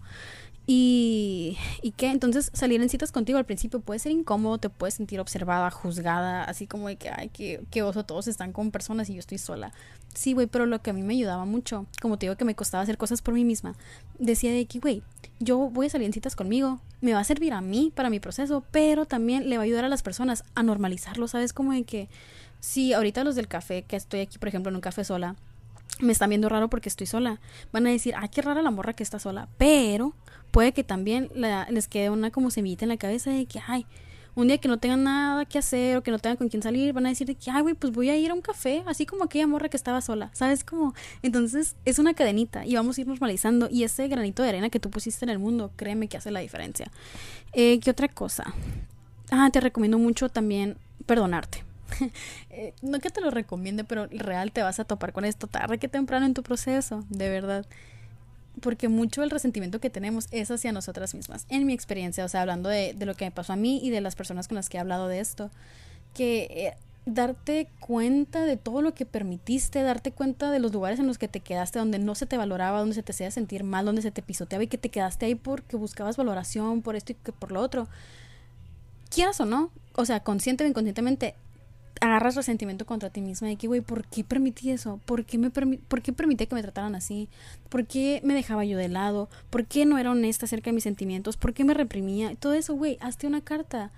[0.71, 4.93] Y, y qué, entonces salir en citas contigo al principio puede ser incómodo, te puedes
[4.93, 9.09] sentir observada, juzgada, así como de que, ay, qué, qué oso, todos están con personas
[9.09, 9.73] y yo estoy sola.
[10.13, 12.55] Sí, güey, pero lo que a mí me ayudaba mucho, como te digo que me
[12.55, 13.77] costaba hacer cosas por mí misma,
[14.19, 15.03] decía de que, güey,
[15.41, 18.21] yo voy a salir en citas conmigo, me va a servir a mí para mi
[18.21, 21.53] proceso, pero también le va a ayudar a las personas a normalizarlo, ¿sabes?
[21.53, 22.09] Como de que,
[22.61, 25.37] si ahorita los del café, que estoy aquí, por ejemplo, en un café sola,
[26.01, 27.41] me están viendo raro porque estoy sola.
[27.73, 29.49] Van a decir, ay, qué rara la morra que está sola.
[29.59, 30.15] Pero
[30.51, 31.31] puede que también
[31.71, 33.87] les quede una como semillita en la cabeza de que, ay,
[34.39, 36.93] un día que no tengan nada que hacer o que no tengan con quién salir,
[36.93, 39.05] van a decir de que, ay, güey, pues voy a ir a un café, así
[39.05, 40.63] como aquella morra que estaba sola, ¿sabes?
[40.63, 44.71] Como, entonces es una cadenita y vamos a ir normalizando y ese granito de arena
[44.71, 46.89] que tú pusiste en el mundo, créeme que hace la diferencia.
[47.53, 48.55] Eh, ¿Qué otra cosa?
[49.33, 50.77] Ah, te recomiendo mucho también
[51.07, 51.65] perdonarte.
[52.51, 55.79] Eh, no que te lo recomiende, pero real te vas a topar con esto tarde
[55.79, 57.67] que temprano en tu proceso, de verdad.
[58.61, 61.47] Porque mucho el resentimiento que tenemos es hacia nosotras mismas.
[61.49, 63.91] En mi experiencia, o sea, hablando de, de lo que me pasó a mí y
[63.91, 65.51] de las personas con las que he hablado de esto,
[66.15, 66.75] que eh,
[67.15, 71.29] darte cuenta de todo lo que permitiste, darte cuenta de los lugares en los que
[71.29, 74.11] te quedaste, donde no se te valoraba, donde se te hacía sentir mal, donde se
[74.11, 77.53] te pisoteaba y que te quedaste ahí porque buscabas valoración por esto y que por
[77.53, 77.89] lo otro.
[79.11, 81.35] Quieras o no, o sea, consciente o inconscientemente,
[82.01, 85.01] agarras resentimiento contra ti misma de que, güey, ¿por qué permití eso?
[85.05, 87.29] ¿Por qué, me ¿Por qué permití que me trataran así?
[87.69, 89.29] ¿Por qué me dejaba yo de lado?
[89.51, 91.37] ¿Por qué no era honesta acerca de mis sentimientos?
[91.37, 92.35] ¿Por qué me reprimía?
[92.37, 93.91] Todo eso, güey, hazte una carta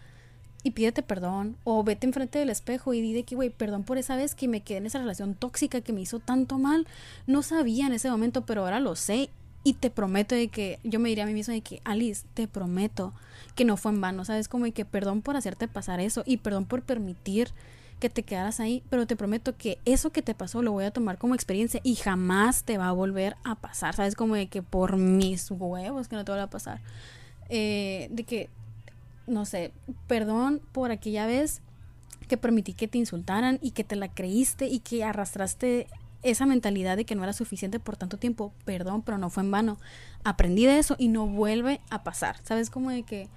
[0.63, 1.57] y pídete perdón.
[1.65, 4.49] O vete enfrente del espejo y di de que, güey, perdón por esa vez que
[4.49, 6.87] me quedé en esa relación tóxica que me hizo tanto mal.
[7.27, 9.31] No sabía en ese momento, pero ahora lo sé.
[9.63, 12.49] Y te prometo de que, yo me diría a mí misma de que, Alice, te
[12.49, 13.13] prometo
[13.55, 14.49] que no fue en vano, ¿sabes?
[14.49, 17.51] Como de que perdón por hacerte pasar eso y perdón por permitir
[18.01, 20.91] que te quedaras ahí, pero te prometo que eso que te pasó lo voy a
[20.91, 24.17] tomar como experiencia y jamás te va a volver a pasar, ¿sabes?
[24.17, 26.81] Como de que por mis huevos que no te va a pasar.
[27.49, 28.49] Eh, de que,
[29.27, 29.73] no sé,
[30.09, 31.63] perdón por aquella vez
[32.27, 35.87] que permití que te insultaran y que te la creíste y que arrastraste
[36.23, 39.51] esa mentalidad de que no era suficiente por tanto tiempo, perdón, pero no fue en
[39.51, 39.79] vano.
[40.25, 42.37] Aprendí de eso y no vuelve a pasar.
[42.45, 42.71] ¿Sabes?
[42.71, 43.29] Como de que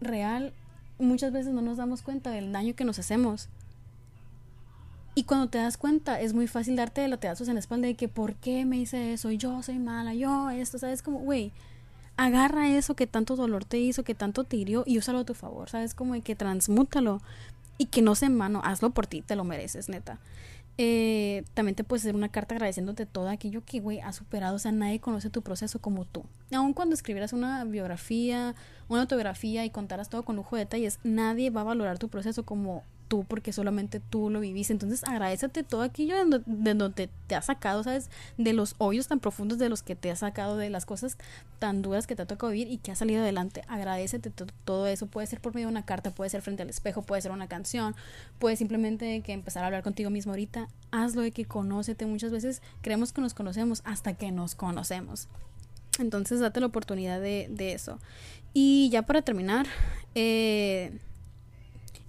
[0.00, 0.52] real
[0.98, 3.48] muchas veces no nos damos cuenta del daño que nos hacemos.
[5.14, 7.94] Y cuando te das cuenta, es muy fácil darte de latigazos en la espalda de
[7.94, 9.30] que, ¿por qué me hice eso?
[9.30, 11.02] Yo soy mala, yo esto, ¿sabes?
[11.02, 11.52] Como, güey,
[12.18, 15.32] agarra eso que tanto dolor te hizo, que tanto te hirió y úsalo a tu
[15.32, 15.94] favor, ¿sabes?
[15.94, 17.22] Como de que transmútalo
[17.78, 20.18] y que no sea en mano, hazlo por ti, te lo mereces, neta.
[20.78, 24.56] Eh, también te puedes hacer una carta agradeciéndote todo aquello que, güey, has superado.
[24.56, 26.24] O sea, nadie conoce tu proceso como tú.
[26.52, 28.54] Aun cuando escribieras una biografía,
[28.88, 32.44] una autobiografía y contaras todo con lujo de detalles, nadie va a valorar tu proceso
[32.44, 34.72] como tú porque solamente tú lo viviste.
[34.72, 38.10] Entonces agradecete todo aquello de, donde te has sacado, ¿sabes?
[38.38, 41.16] De los hoyos tan profundos de los que te has sacado, de las cosas
[41.58, 43.62] tan duras que te ha tocado vivir y que has salido adelante.
[43.68, 44.30] Agradecete
[44.64, 45.06] todo eso.
[45.06, 47.48] Puede ser por medio de una carta, puede ser frente al espejo, puede ser una
[47.48, 47.94] canción,
[48.38, 50.68] puede simplemente que empezar a hablar contigo mismo ahorita.
[50.90, 52.06] Hazlo de que conócete.
[52.06, 55.28] Muchas veces creemos que nos conocemos hasta que nos conocemos.
[55.98, 57.98] Entonces date la oportunidad de, de eso.
[58.52, 59.66] Y ya para terminar,
[60.14, 60.98] eh,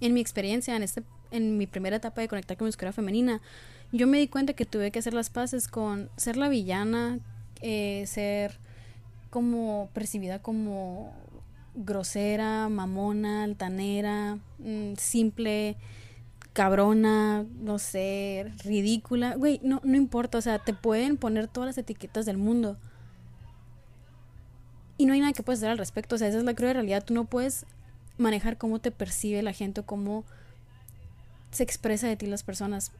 [0.00, 3.40] en mi experiencia, en, este, en mi primera etapa de conectar con mi escuela femenina,
[3.92, 7.20] yo me di cuenta que tuve que hacer las paces con ser la villana,
[7.62, 8.58] eh, ser
[9.30, 11.12] como percibida como
[11.74, 15.76] grosera, mamona, altanera, mm, simple,
[16.52, 19.36] cabrona, no sé, ridícula.
[19.36, 22.76] Güey, no, no importa, o sea, te pueden poner todas las etiquetas del mundo.
[24.96, 26.74] Y no hay nada que puedas hacer al respecto, o sea, esa es la cruel
[26.74, 27.04] realidad.
[27.04, 27.64] Tú no puedes
[28.18, 30.24] manejar cómo te percibe la gente o cómo
[31.50, 32.92] se expresa de ti las personas.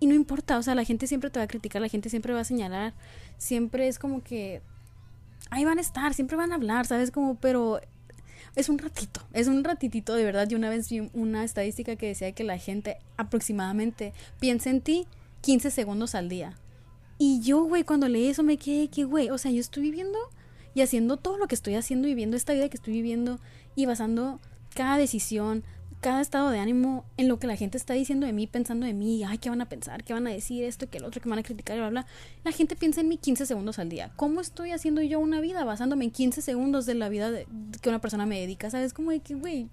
[0.00, 2.34] Y no importa, o sea, la gente siempre te va a criticar, la gente siempre
[2.34, 2.92] va a señalar,
[3.38, 4.60] siempre es como que
[5.50, 7.10] ahí van a estar, siempre van a hablar, ¿sabes?
[7.10, 7.80] Como, pero
[8.56, 10.48] es un ratito, es un ratitito de verdad.
[10.48, 15.06] Yo una vez vi una estadística que decía que la gente aproximadamente piensa en ti
[15.42, 16.56] 15 segundos al día.
[17.18, 20.18] Y yo, güey, cuando leí eso me quedé que, güey, o sea, yo estoy viviendo
[20.74, 23.40] y haciendo todo lo que estoy haciendo, viviendo esta vida que estoy viviendo
[23.76, 24.40] y basando
[24.74, 25.62] cada decisión,
[26.00, 28.92] cada estado de ánimo en lo que la gente está diciendo de mí, pensando de
[28.92, 30.04] mí, ay, ¿qué van a pensar?
[30.04, 30.64] ¿Qué van a decir?
[30.64, 32.06] Esto, que el otro, que van a criticar bla, bla.
[32.44, 34.10] La gente piensa en mí 15 segundos al día.
[34.16, 37.46] ¿Cómo estoy haciendo yo una vida basándome en 15 segundos de la vida de,
[37.80, 38.70] que una persona me dedica?
[38.70, 38.92] ¿Sabes?
[38.92, 39.68] Como de que, güey,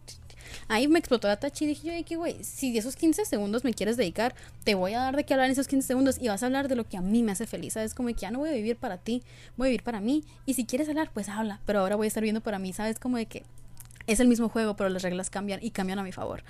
[0.68, 3.74] Ahí me explotó la tachi y dije yo, que güey, si esos 15 segundos me
[3.74, 6.44] quieres dedicar, te voy a dar de qué hablar en esos 15 segundos y vas
[6.44, 7.94] a hablar de lo que a mí me hace feliz, ¿sabes?
[7.94, 9.24] Como que ya no voy a vivir para ti,
[9.56, 10.24] voy a vivir para mí.
[10.46, 13.00] Y si quieres hablar, pues habla, pero ahora voy a estar viviendo para mí, ¿sabes?
[13.00, 13.44] Como de que
[14.08, 16.44] es el mismo juego, pero las reglas cambian y cambian a mi favor.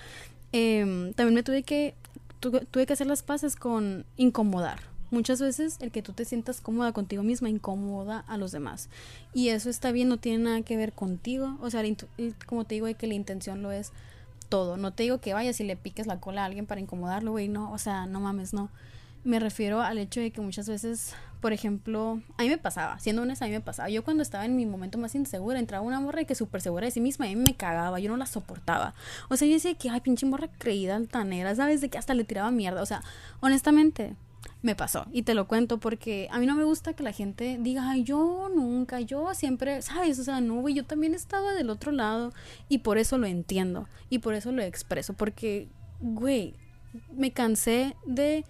[0.51, 1.95] Em, también me tuve que,
[2.39, 4.79] tuve, que hacer las paces con incomodar.
[5.11, 8.89] Muchas veces el que tú te sientas cómoda contigo misma incomoda a los demás.
[9.33, 11.57] Y eso está bien, no tiene nada que ver contigo.
[11.61, 11.83] O sea,
[12.47, 13.91] como te digo, que la intención lo es
[14.49, 14.77] todo.
[14.77, 17.47] No te digo que vayas y le piques la cola a alguien para incomodarlo, güey.
[17.47, 18.69] No, o sea, no mames, no.
[19.23, 21.13] Me refiero al hecho de que muchas veces,
[21.43, 23.89] por ejemplo, a mí me pasaba, siendo honesta, a mí me pasaba.
[23.89, 26.85] Yo cuando estaba en mi momento más insegura, entraba una morra y que súper segura
[26.85, 28.93] de sí misma y a mí me cagaba, yo no la soportaba.
[29.27, 31.81] O sea, yo decía que, ay, pinche morra creída, altanera, ¿sabes?
[31.81, 32.81] De que hasta le tiraba mierda.
[32.81, 33.03] O sea,
[33.41, 34.15] honestamente,
[34.61, 35.05] me pasó.
[35.11, 38.05] Y te lo cuento porque a mí no me gusta que la gente diga, ay,
[38.05, 40.19] yo nunca, yo siempre, ¿sabes?
[40.19, 42.31] O sea, no, güey, yo también estaba del otro lado
[42.69, 45.13] y por eso lo entiendo y por eso lo expreso.
[45.13, 45.67] Porque,
[45.99, 46.53] güey,
[47.13, 48.45] me cansé de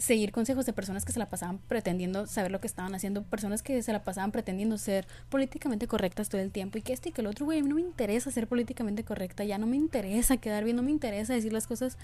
[0.00, 3.62] seguir consejos de personas que se la pasaban pretendiendo saber lo que estaban haciendo, personas
[3.62, 7.12] que se la pasaban pretendiendo ser políticamente correctas todo el tiempo y que este y
[7.12, 9.76] que el otro, güey, a mí no me interesa ser políticamente correcta, ya no me
[9.76, 11.98] interesa quedar bien, no me interesa decir las cosas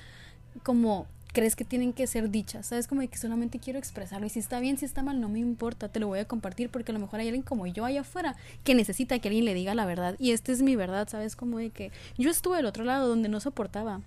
[0.62, 4.30] como crees que tienen que ser dichas, sabes como de que solamente quiero expresarlo y
[4.30, 6.92] si está bien, si está mal, no me importa, te lo voy a compartir porque
[6.92, 9.74] a lo mejor hay alguien como yo allá afuera que necesita que alguien le diga
[9.74, 12.84] la verdad y esta es mi verdad, sabes como de que yo estuve del otro
[12.84, 14.02] lado donde no soportaba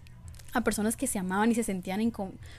[0.54, 2.12] a personas que se amaban y se sentían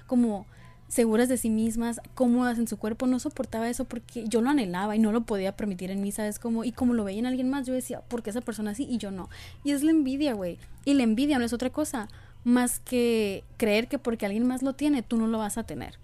[0.06, 0.46] como
[0.90, 4.96] seguras de sí mismas, cómodas en su cuerpo, no soportaba eso porque yo lo anhelaba
[4.96, 6.38] y no lo podía permitir en mí, ¿sabes?
[6.40, 8.86] Como, y como lo veía en alguien más, yo decía, ¿por qué esa persona así
[8.90, 9.30] y yo no?
[9.62, 10.58] Y es la envidia, güey.
[10.84, 12.08] Y la envidia no es otra cosa
[12.42, 15.94] más que creer que porque alguien más lo tiene, tú no lo vas a tener.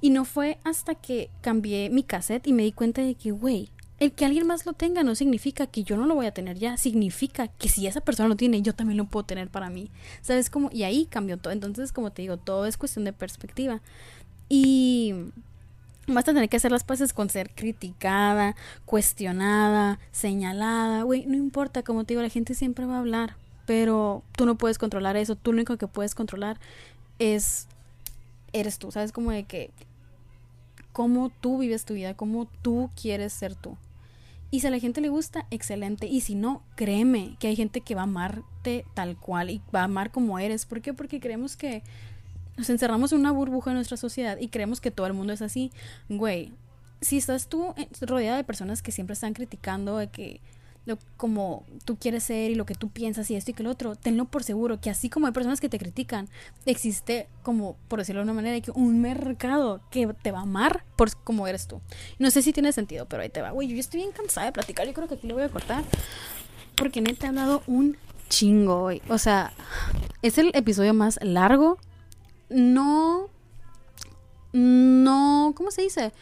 [0.00, 3.70] Y no fue hasta que cambié mi cassette y me di cuenta de que, güey,
[3.98, 6.58] el que alguien más lo tenga no significa que yo no lo voy a tener
[6.58, 9.90] ya, significa que si esa persona lo tiene, yo también lo puedo tener para mí.
[10.20, 10.68] ¿Sabes cómo?
[10.70, 11.52] Y ahí cambió todo.
[11.52, 13.80] Entonces, como te digo, todo es cuestión de perspectiva.
[14.48, 15.14] Y
[16.06, 18.54] vas a tener que hacer las paces con ser criticada,
[18.84, 21.02] cuestionada, señalada.
[21.02, 23.36] Güey, no importa, como te digo, la gente siempre va a hablar,
[23.66, 25.36] pero tú no puedes controlar eso.
[25.36, 26.58] Tú lo único que puedes controlar
[27.18, 27.66] es
[28.52, 29.12] eres tú, ¿sabes?
[29.12, 29.70] Como de que
[30.92, 33.76] cómo tú vives tu vida, cómo tú quieres ser tú.
[34.50, 36.06] Y si a la gente le gusta, excelente.
[36.06, 39.80] Y si no, créeme que hay gente que va a amarte tal cual y va
[39.80, 40.66] a amar como eres.
[40.66, 40.94] ¿Por qué?
[40.94, 41.82] Porque creemos que
[42.56, 45.42] nos encerramos en una burbuja en nuestra sociedad y creemos que todo el mundo es
[45.42, 45.72] así.
[46.08, 46.52] Güey,
[47.00, 50.40] si estás tú rodeada de personas que siempre están criticando de que
[51.16, 53.96] como tú quieres ser y lo que tú piensas y esto y que lo otro,
[53.96, 56.28] tenlo por seguro que así como hay personas que te critican,
[56.64, 61.14] existe como, por decirlo de una manera, un mercado que te va a amar por
[61.16, 61.80] como eres tú.
[62.18, 63.50] No sé si tiene sentido, pero ahí te va.
[63.50, 65.82] Güey, yo estoy bien cansada de platicar, yo creo que aquí lo voy a cortar.
[66.76, 67.96] Porque neta he hablado un
[68.28, 69.02] chingo hoy.
[69.08, 69.52] O sea,
[70.22, 71.78] es el episodio más largo
[72.48, 73.28] no,
[74.52, 76.12] no, ¿cómo se dice?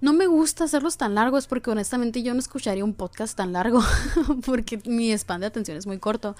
[0.00, 3.82] No me gusta hacerlos tan largos porque honestamente yo no escucharía un podcast tan largo
[4.46, 6.36] porque mi span de atención es muy corto.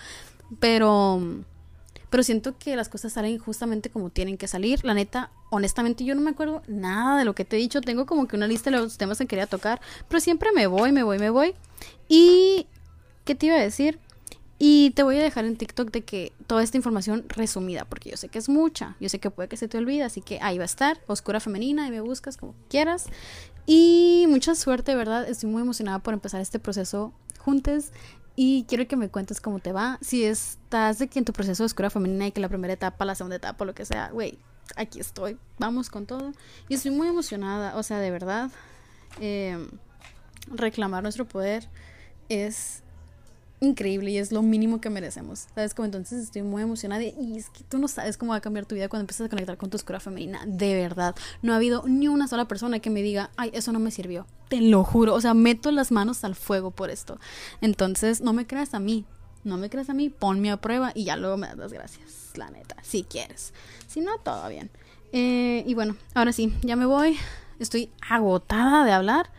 [0.61, 1.21] Pero,
[2.11, 4.85] pero siento que las cosas salen justamente como tienen que salir.
[4.85, 7.81] La neta, honestamente yo no me acuerdo nada de lo que te he dicho.
[7.81, 10.93] Tengo como que una lista de los temas que quería tocar, pero siempre me voy,
[10.93, 11.55] me voy, me voy.
[12.07, 12.67] Y,
[13.25, 13.99] ¿qué te iba a decir?
[14.67, 18.17] Y te voy a dejar en TikTok de que toda esta información resumida, porque yo
[18.17, 20.57] sé que es mucha, yo sé que puede que se te olvide, así que ahí
[20.57, 23.05] va a estar, Oscura Femenina, y me buscas como quieras.
[23.67, 25.29] Y mucha suerte, ¿verdad?
[25.29, 27.91] Estoy muy emocionada por empezar este proceso juntos
[28.37, 29.99] y quiero que me cuentes cómo te va.
[30.01, 33.05] Si estás de que en tu proceso de Oscura Femenina y que la primera etapa,
[33.05, 34.39] la segunda etapa, lo que sea, güey,
[34.77, 36.33] aquí estoy, vamos con todo.
[36.71, 38.51] Y estoy muy emocionada, o sea, de verdad,
[39.21, 39.59] eh,
[40.47, 41.69] reclamar nuestro poder
[42.31, 42.84] es
[43.65, 45.47] increíble y es lo mínimo que merecemos.
[45.55, 45.75] ¿Sabes?
[45.75, 48.67] Como entonces estoy muy emocionada y es que tú no sabes cómo va a cambiar
[48.67, 50.43] tu vida cuando empiezas a conectar con tu oscura femenina.
[50.47, 51.15] De verdad.
[51.43, 54.27] No ha habido ni una sola persona que me diga, ay, eso no me sirvió.
[54.49, 55.15] Te lo juro.
[55.15, 57.19] O sea, meto las manos al fuego por esto.
[57.61, 59.05] Entonces, no me creas a mí.
[59.45, 62.33] No me creas a mí, ponme a prueba y ya luego me das las gracias.
[62.35, 63.53] La neta, si quieres.
[63.87, 64.71] Si no, todo bien.
[65.13, 67.19] Eh, y bueno, ahora sí, ya me voy.
[67.59, 69.31] Estoy agotada de hablar.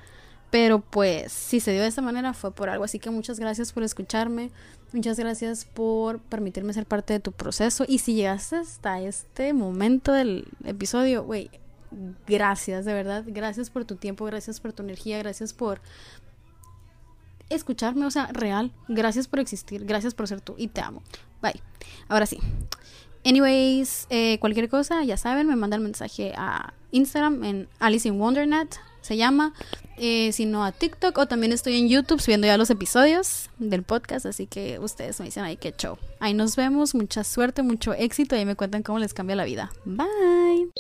[0.56, 2.86] Pero pues si se dio de esta manera fue por algo.
[2.86, 4.52] Así que muchas gracias por escucharme.
[4.94, 7.84] Muchas gracias por permitirme ser parte de tu proceso.
[7.86, 11.52] Y si llegaste hasta este momento del episodio, güey,
[12.26, 13.26] gracias, de verdad.
[13.28, 15.82] Gracias por tu tiempo, gracias por tu energía, gracias por
[17.50, 18.72] escucharme, o sea, real.
[18.88, 21.04] Gracias por existir, gracias por ser tú y te amo.
[21.42, 21.62] Bye.
[22.08, 22.40] Ahora sí.
[23.26, 28.80] Anyways, eh, cualquier cosa, ya saben, me mandan mensaje a Instagram en Alice in Wondernet,
[29.06, 29.54] se llama,
[29.98, 34.26] eh, sino a TikTok o también estoy en YouTube subiendo ya los episodios del podcast,
[34.26, 35.98] así que ustedes me dicen ahí que show.
[36.20, 39.72] Ahí nos vemos, mucha suerte, mucho éxito ahí me cuentan cómo les cambia la vida.
[39.86, 40.72] Bye.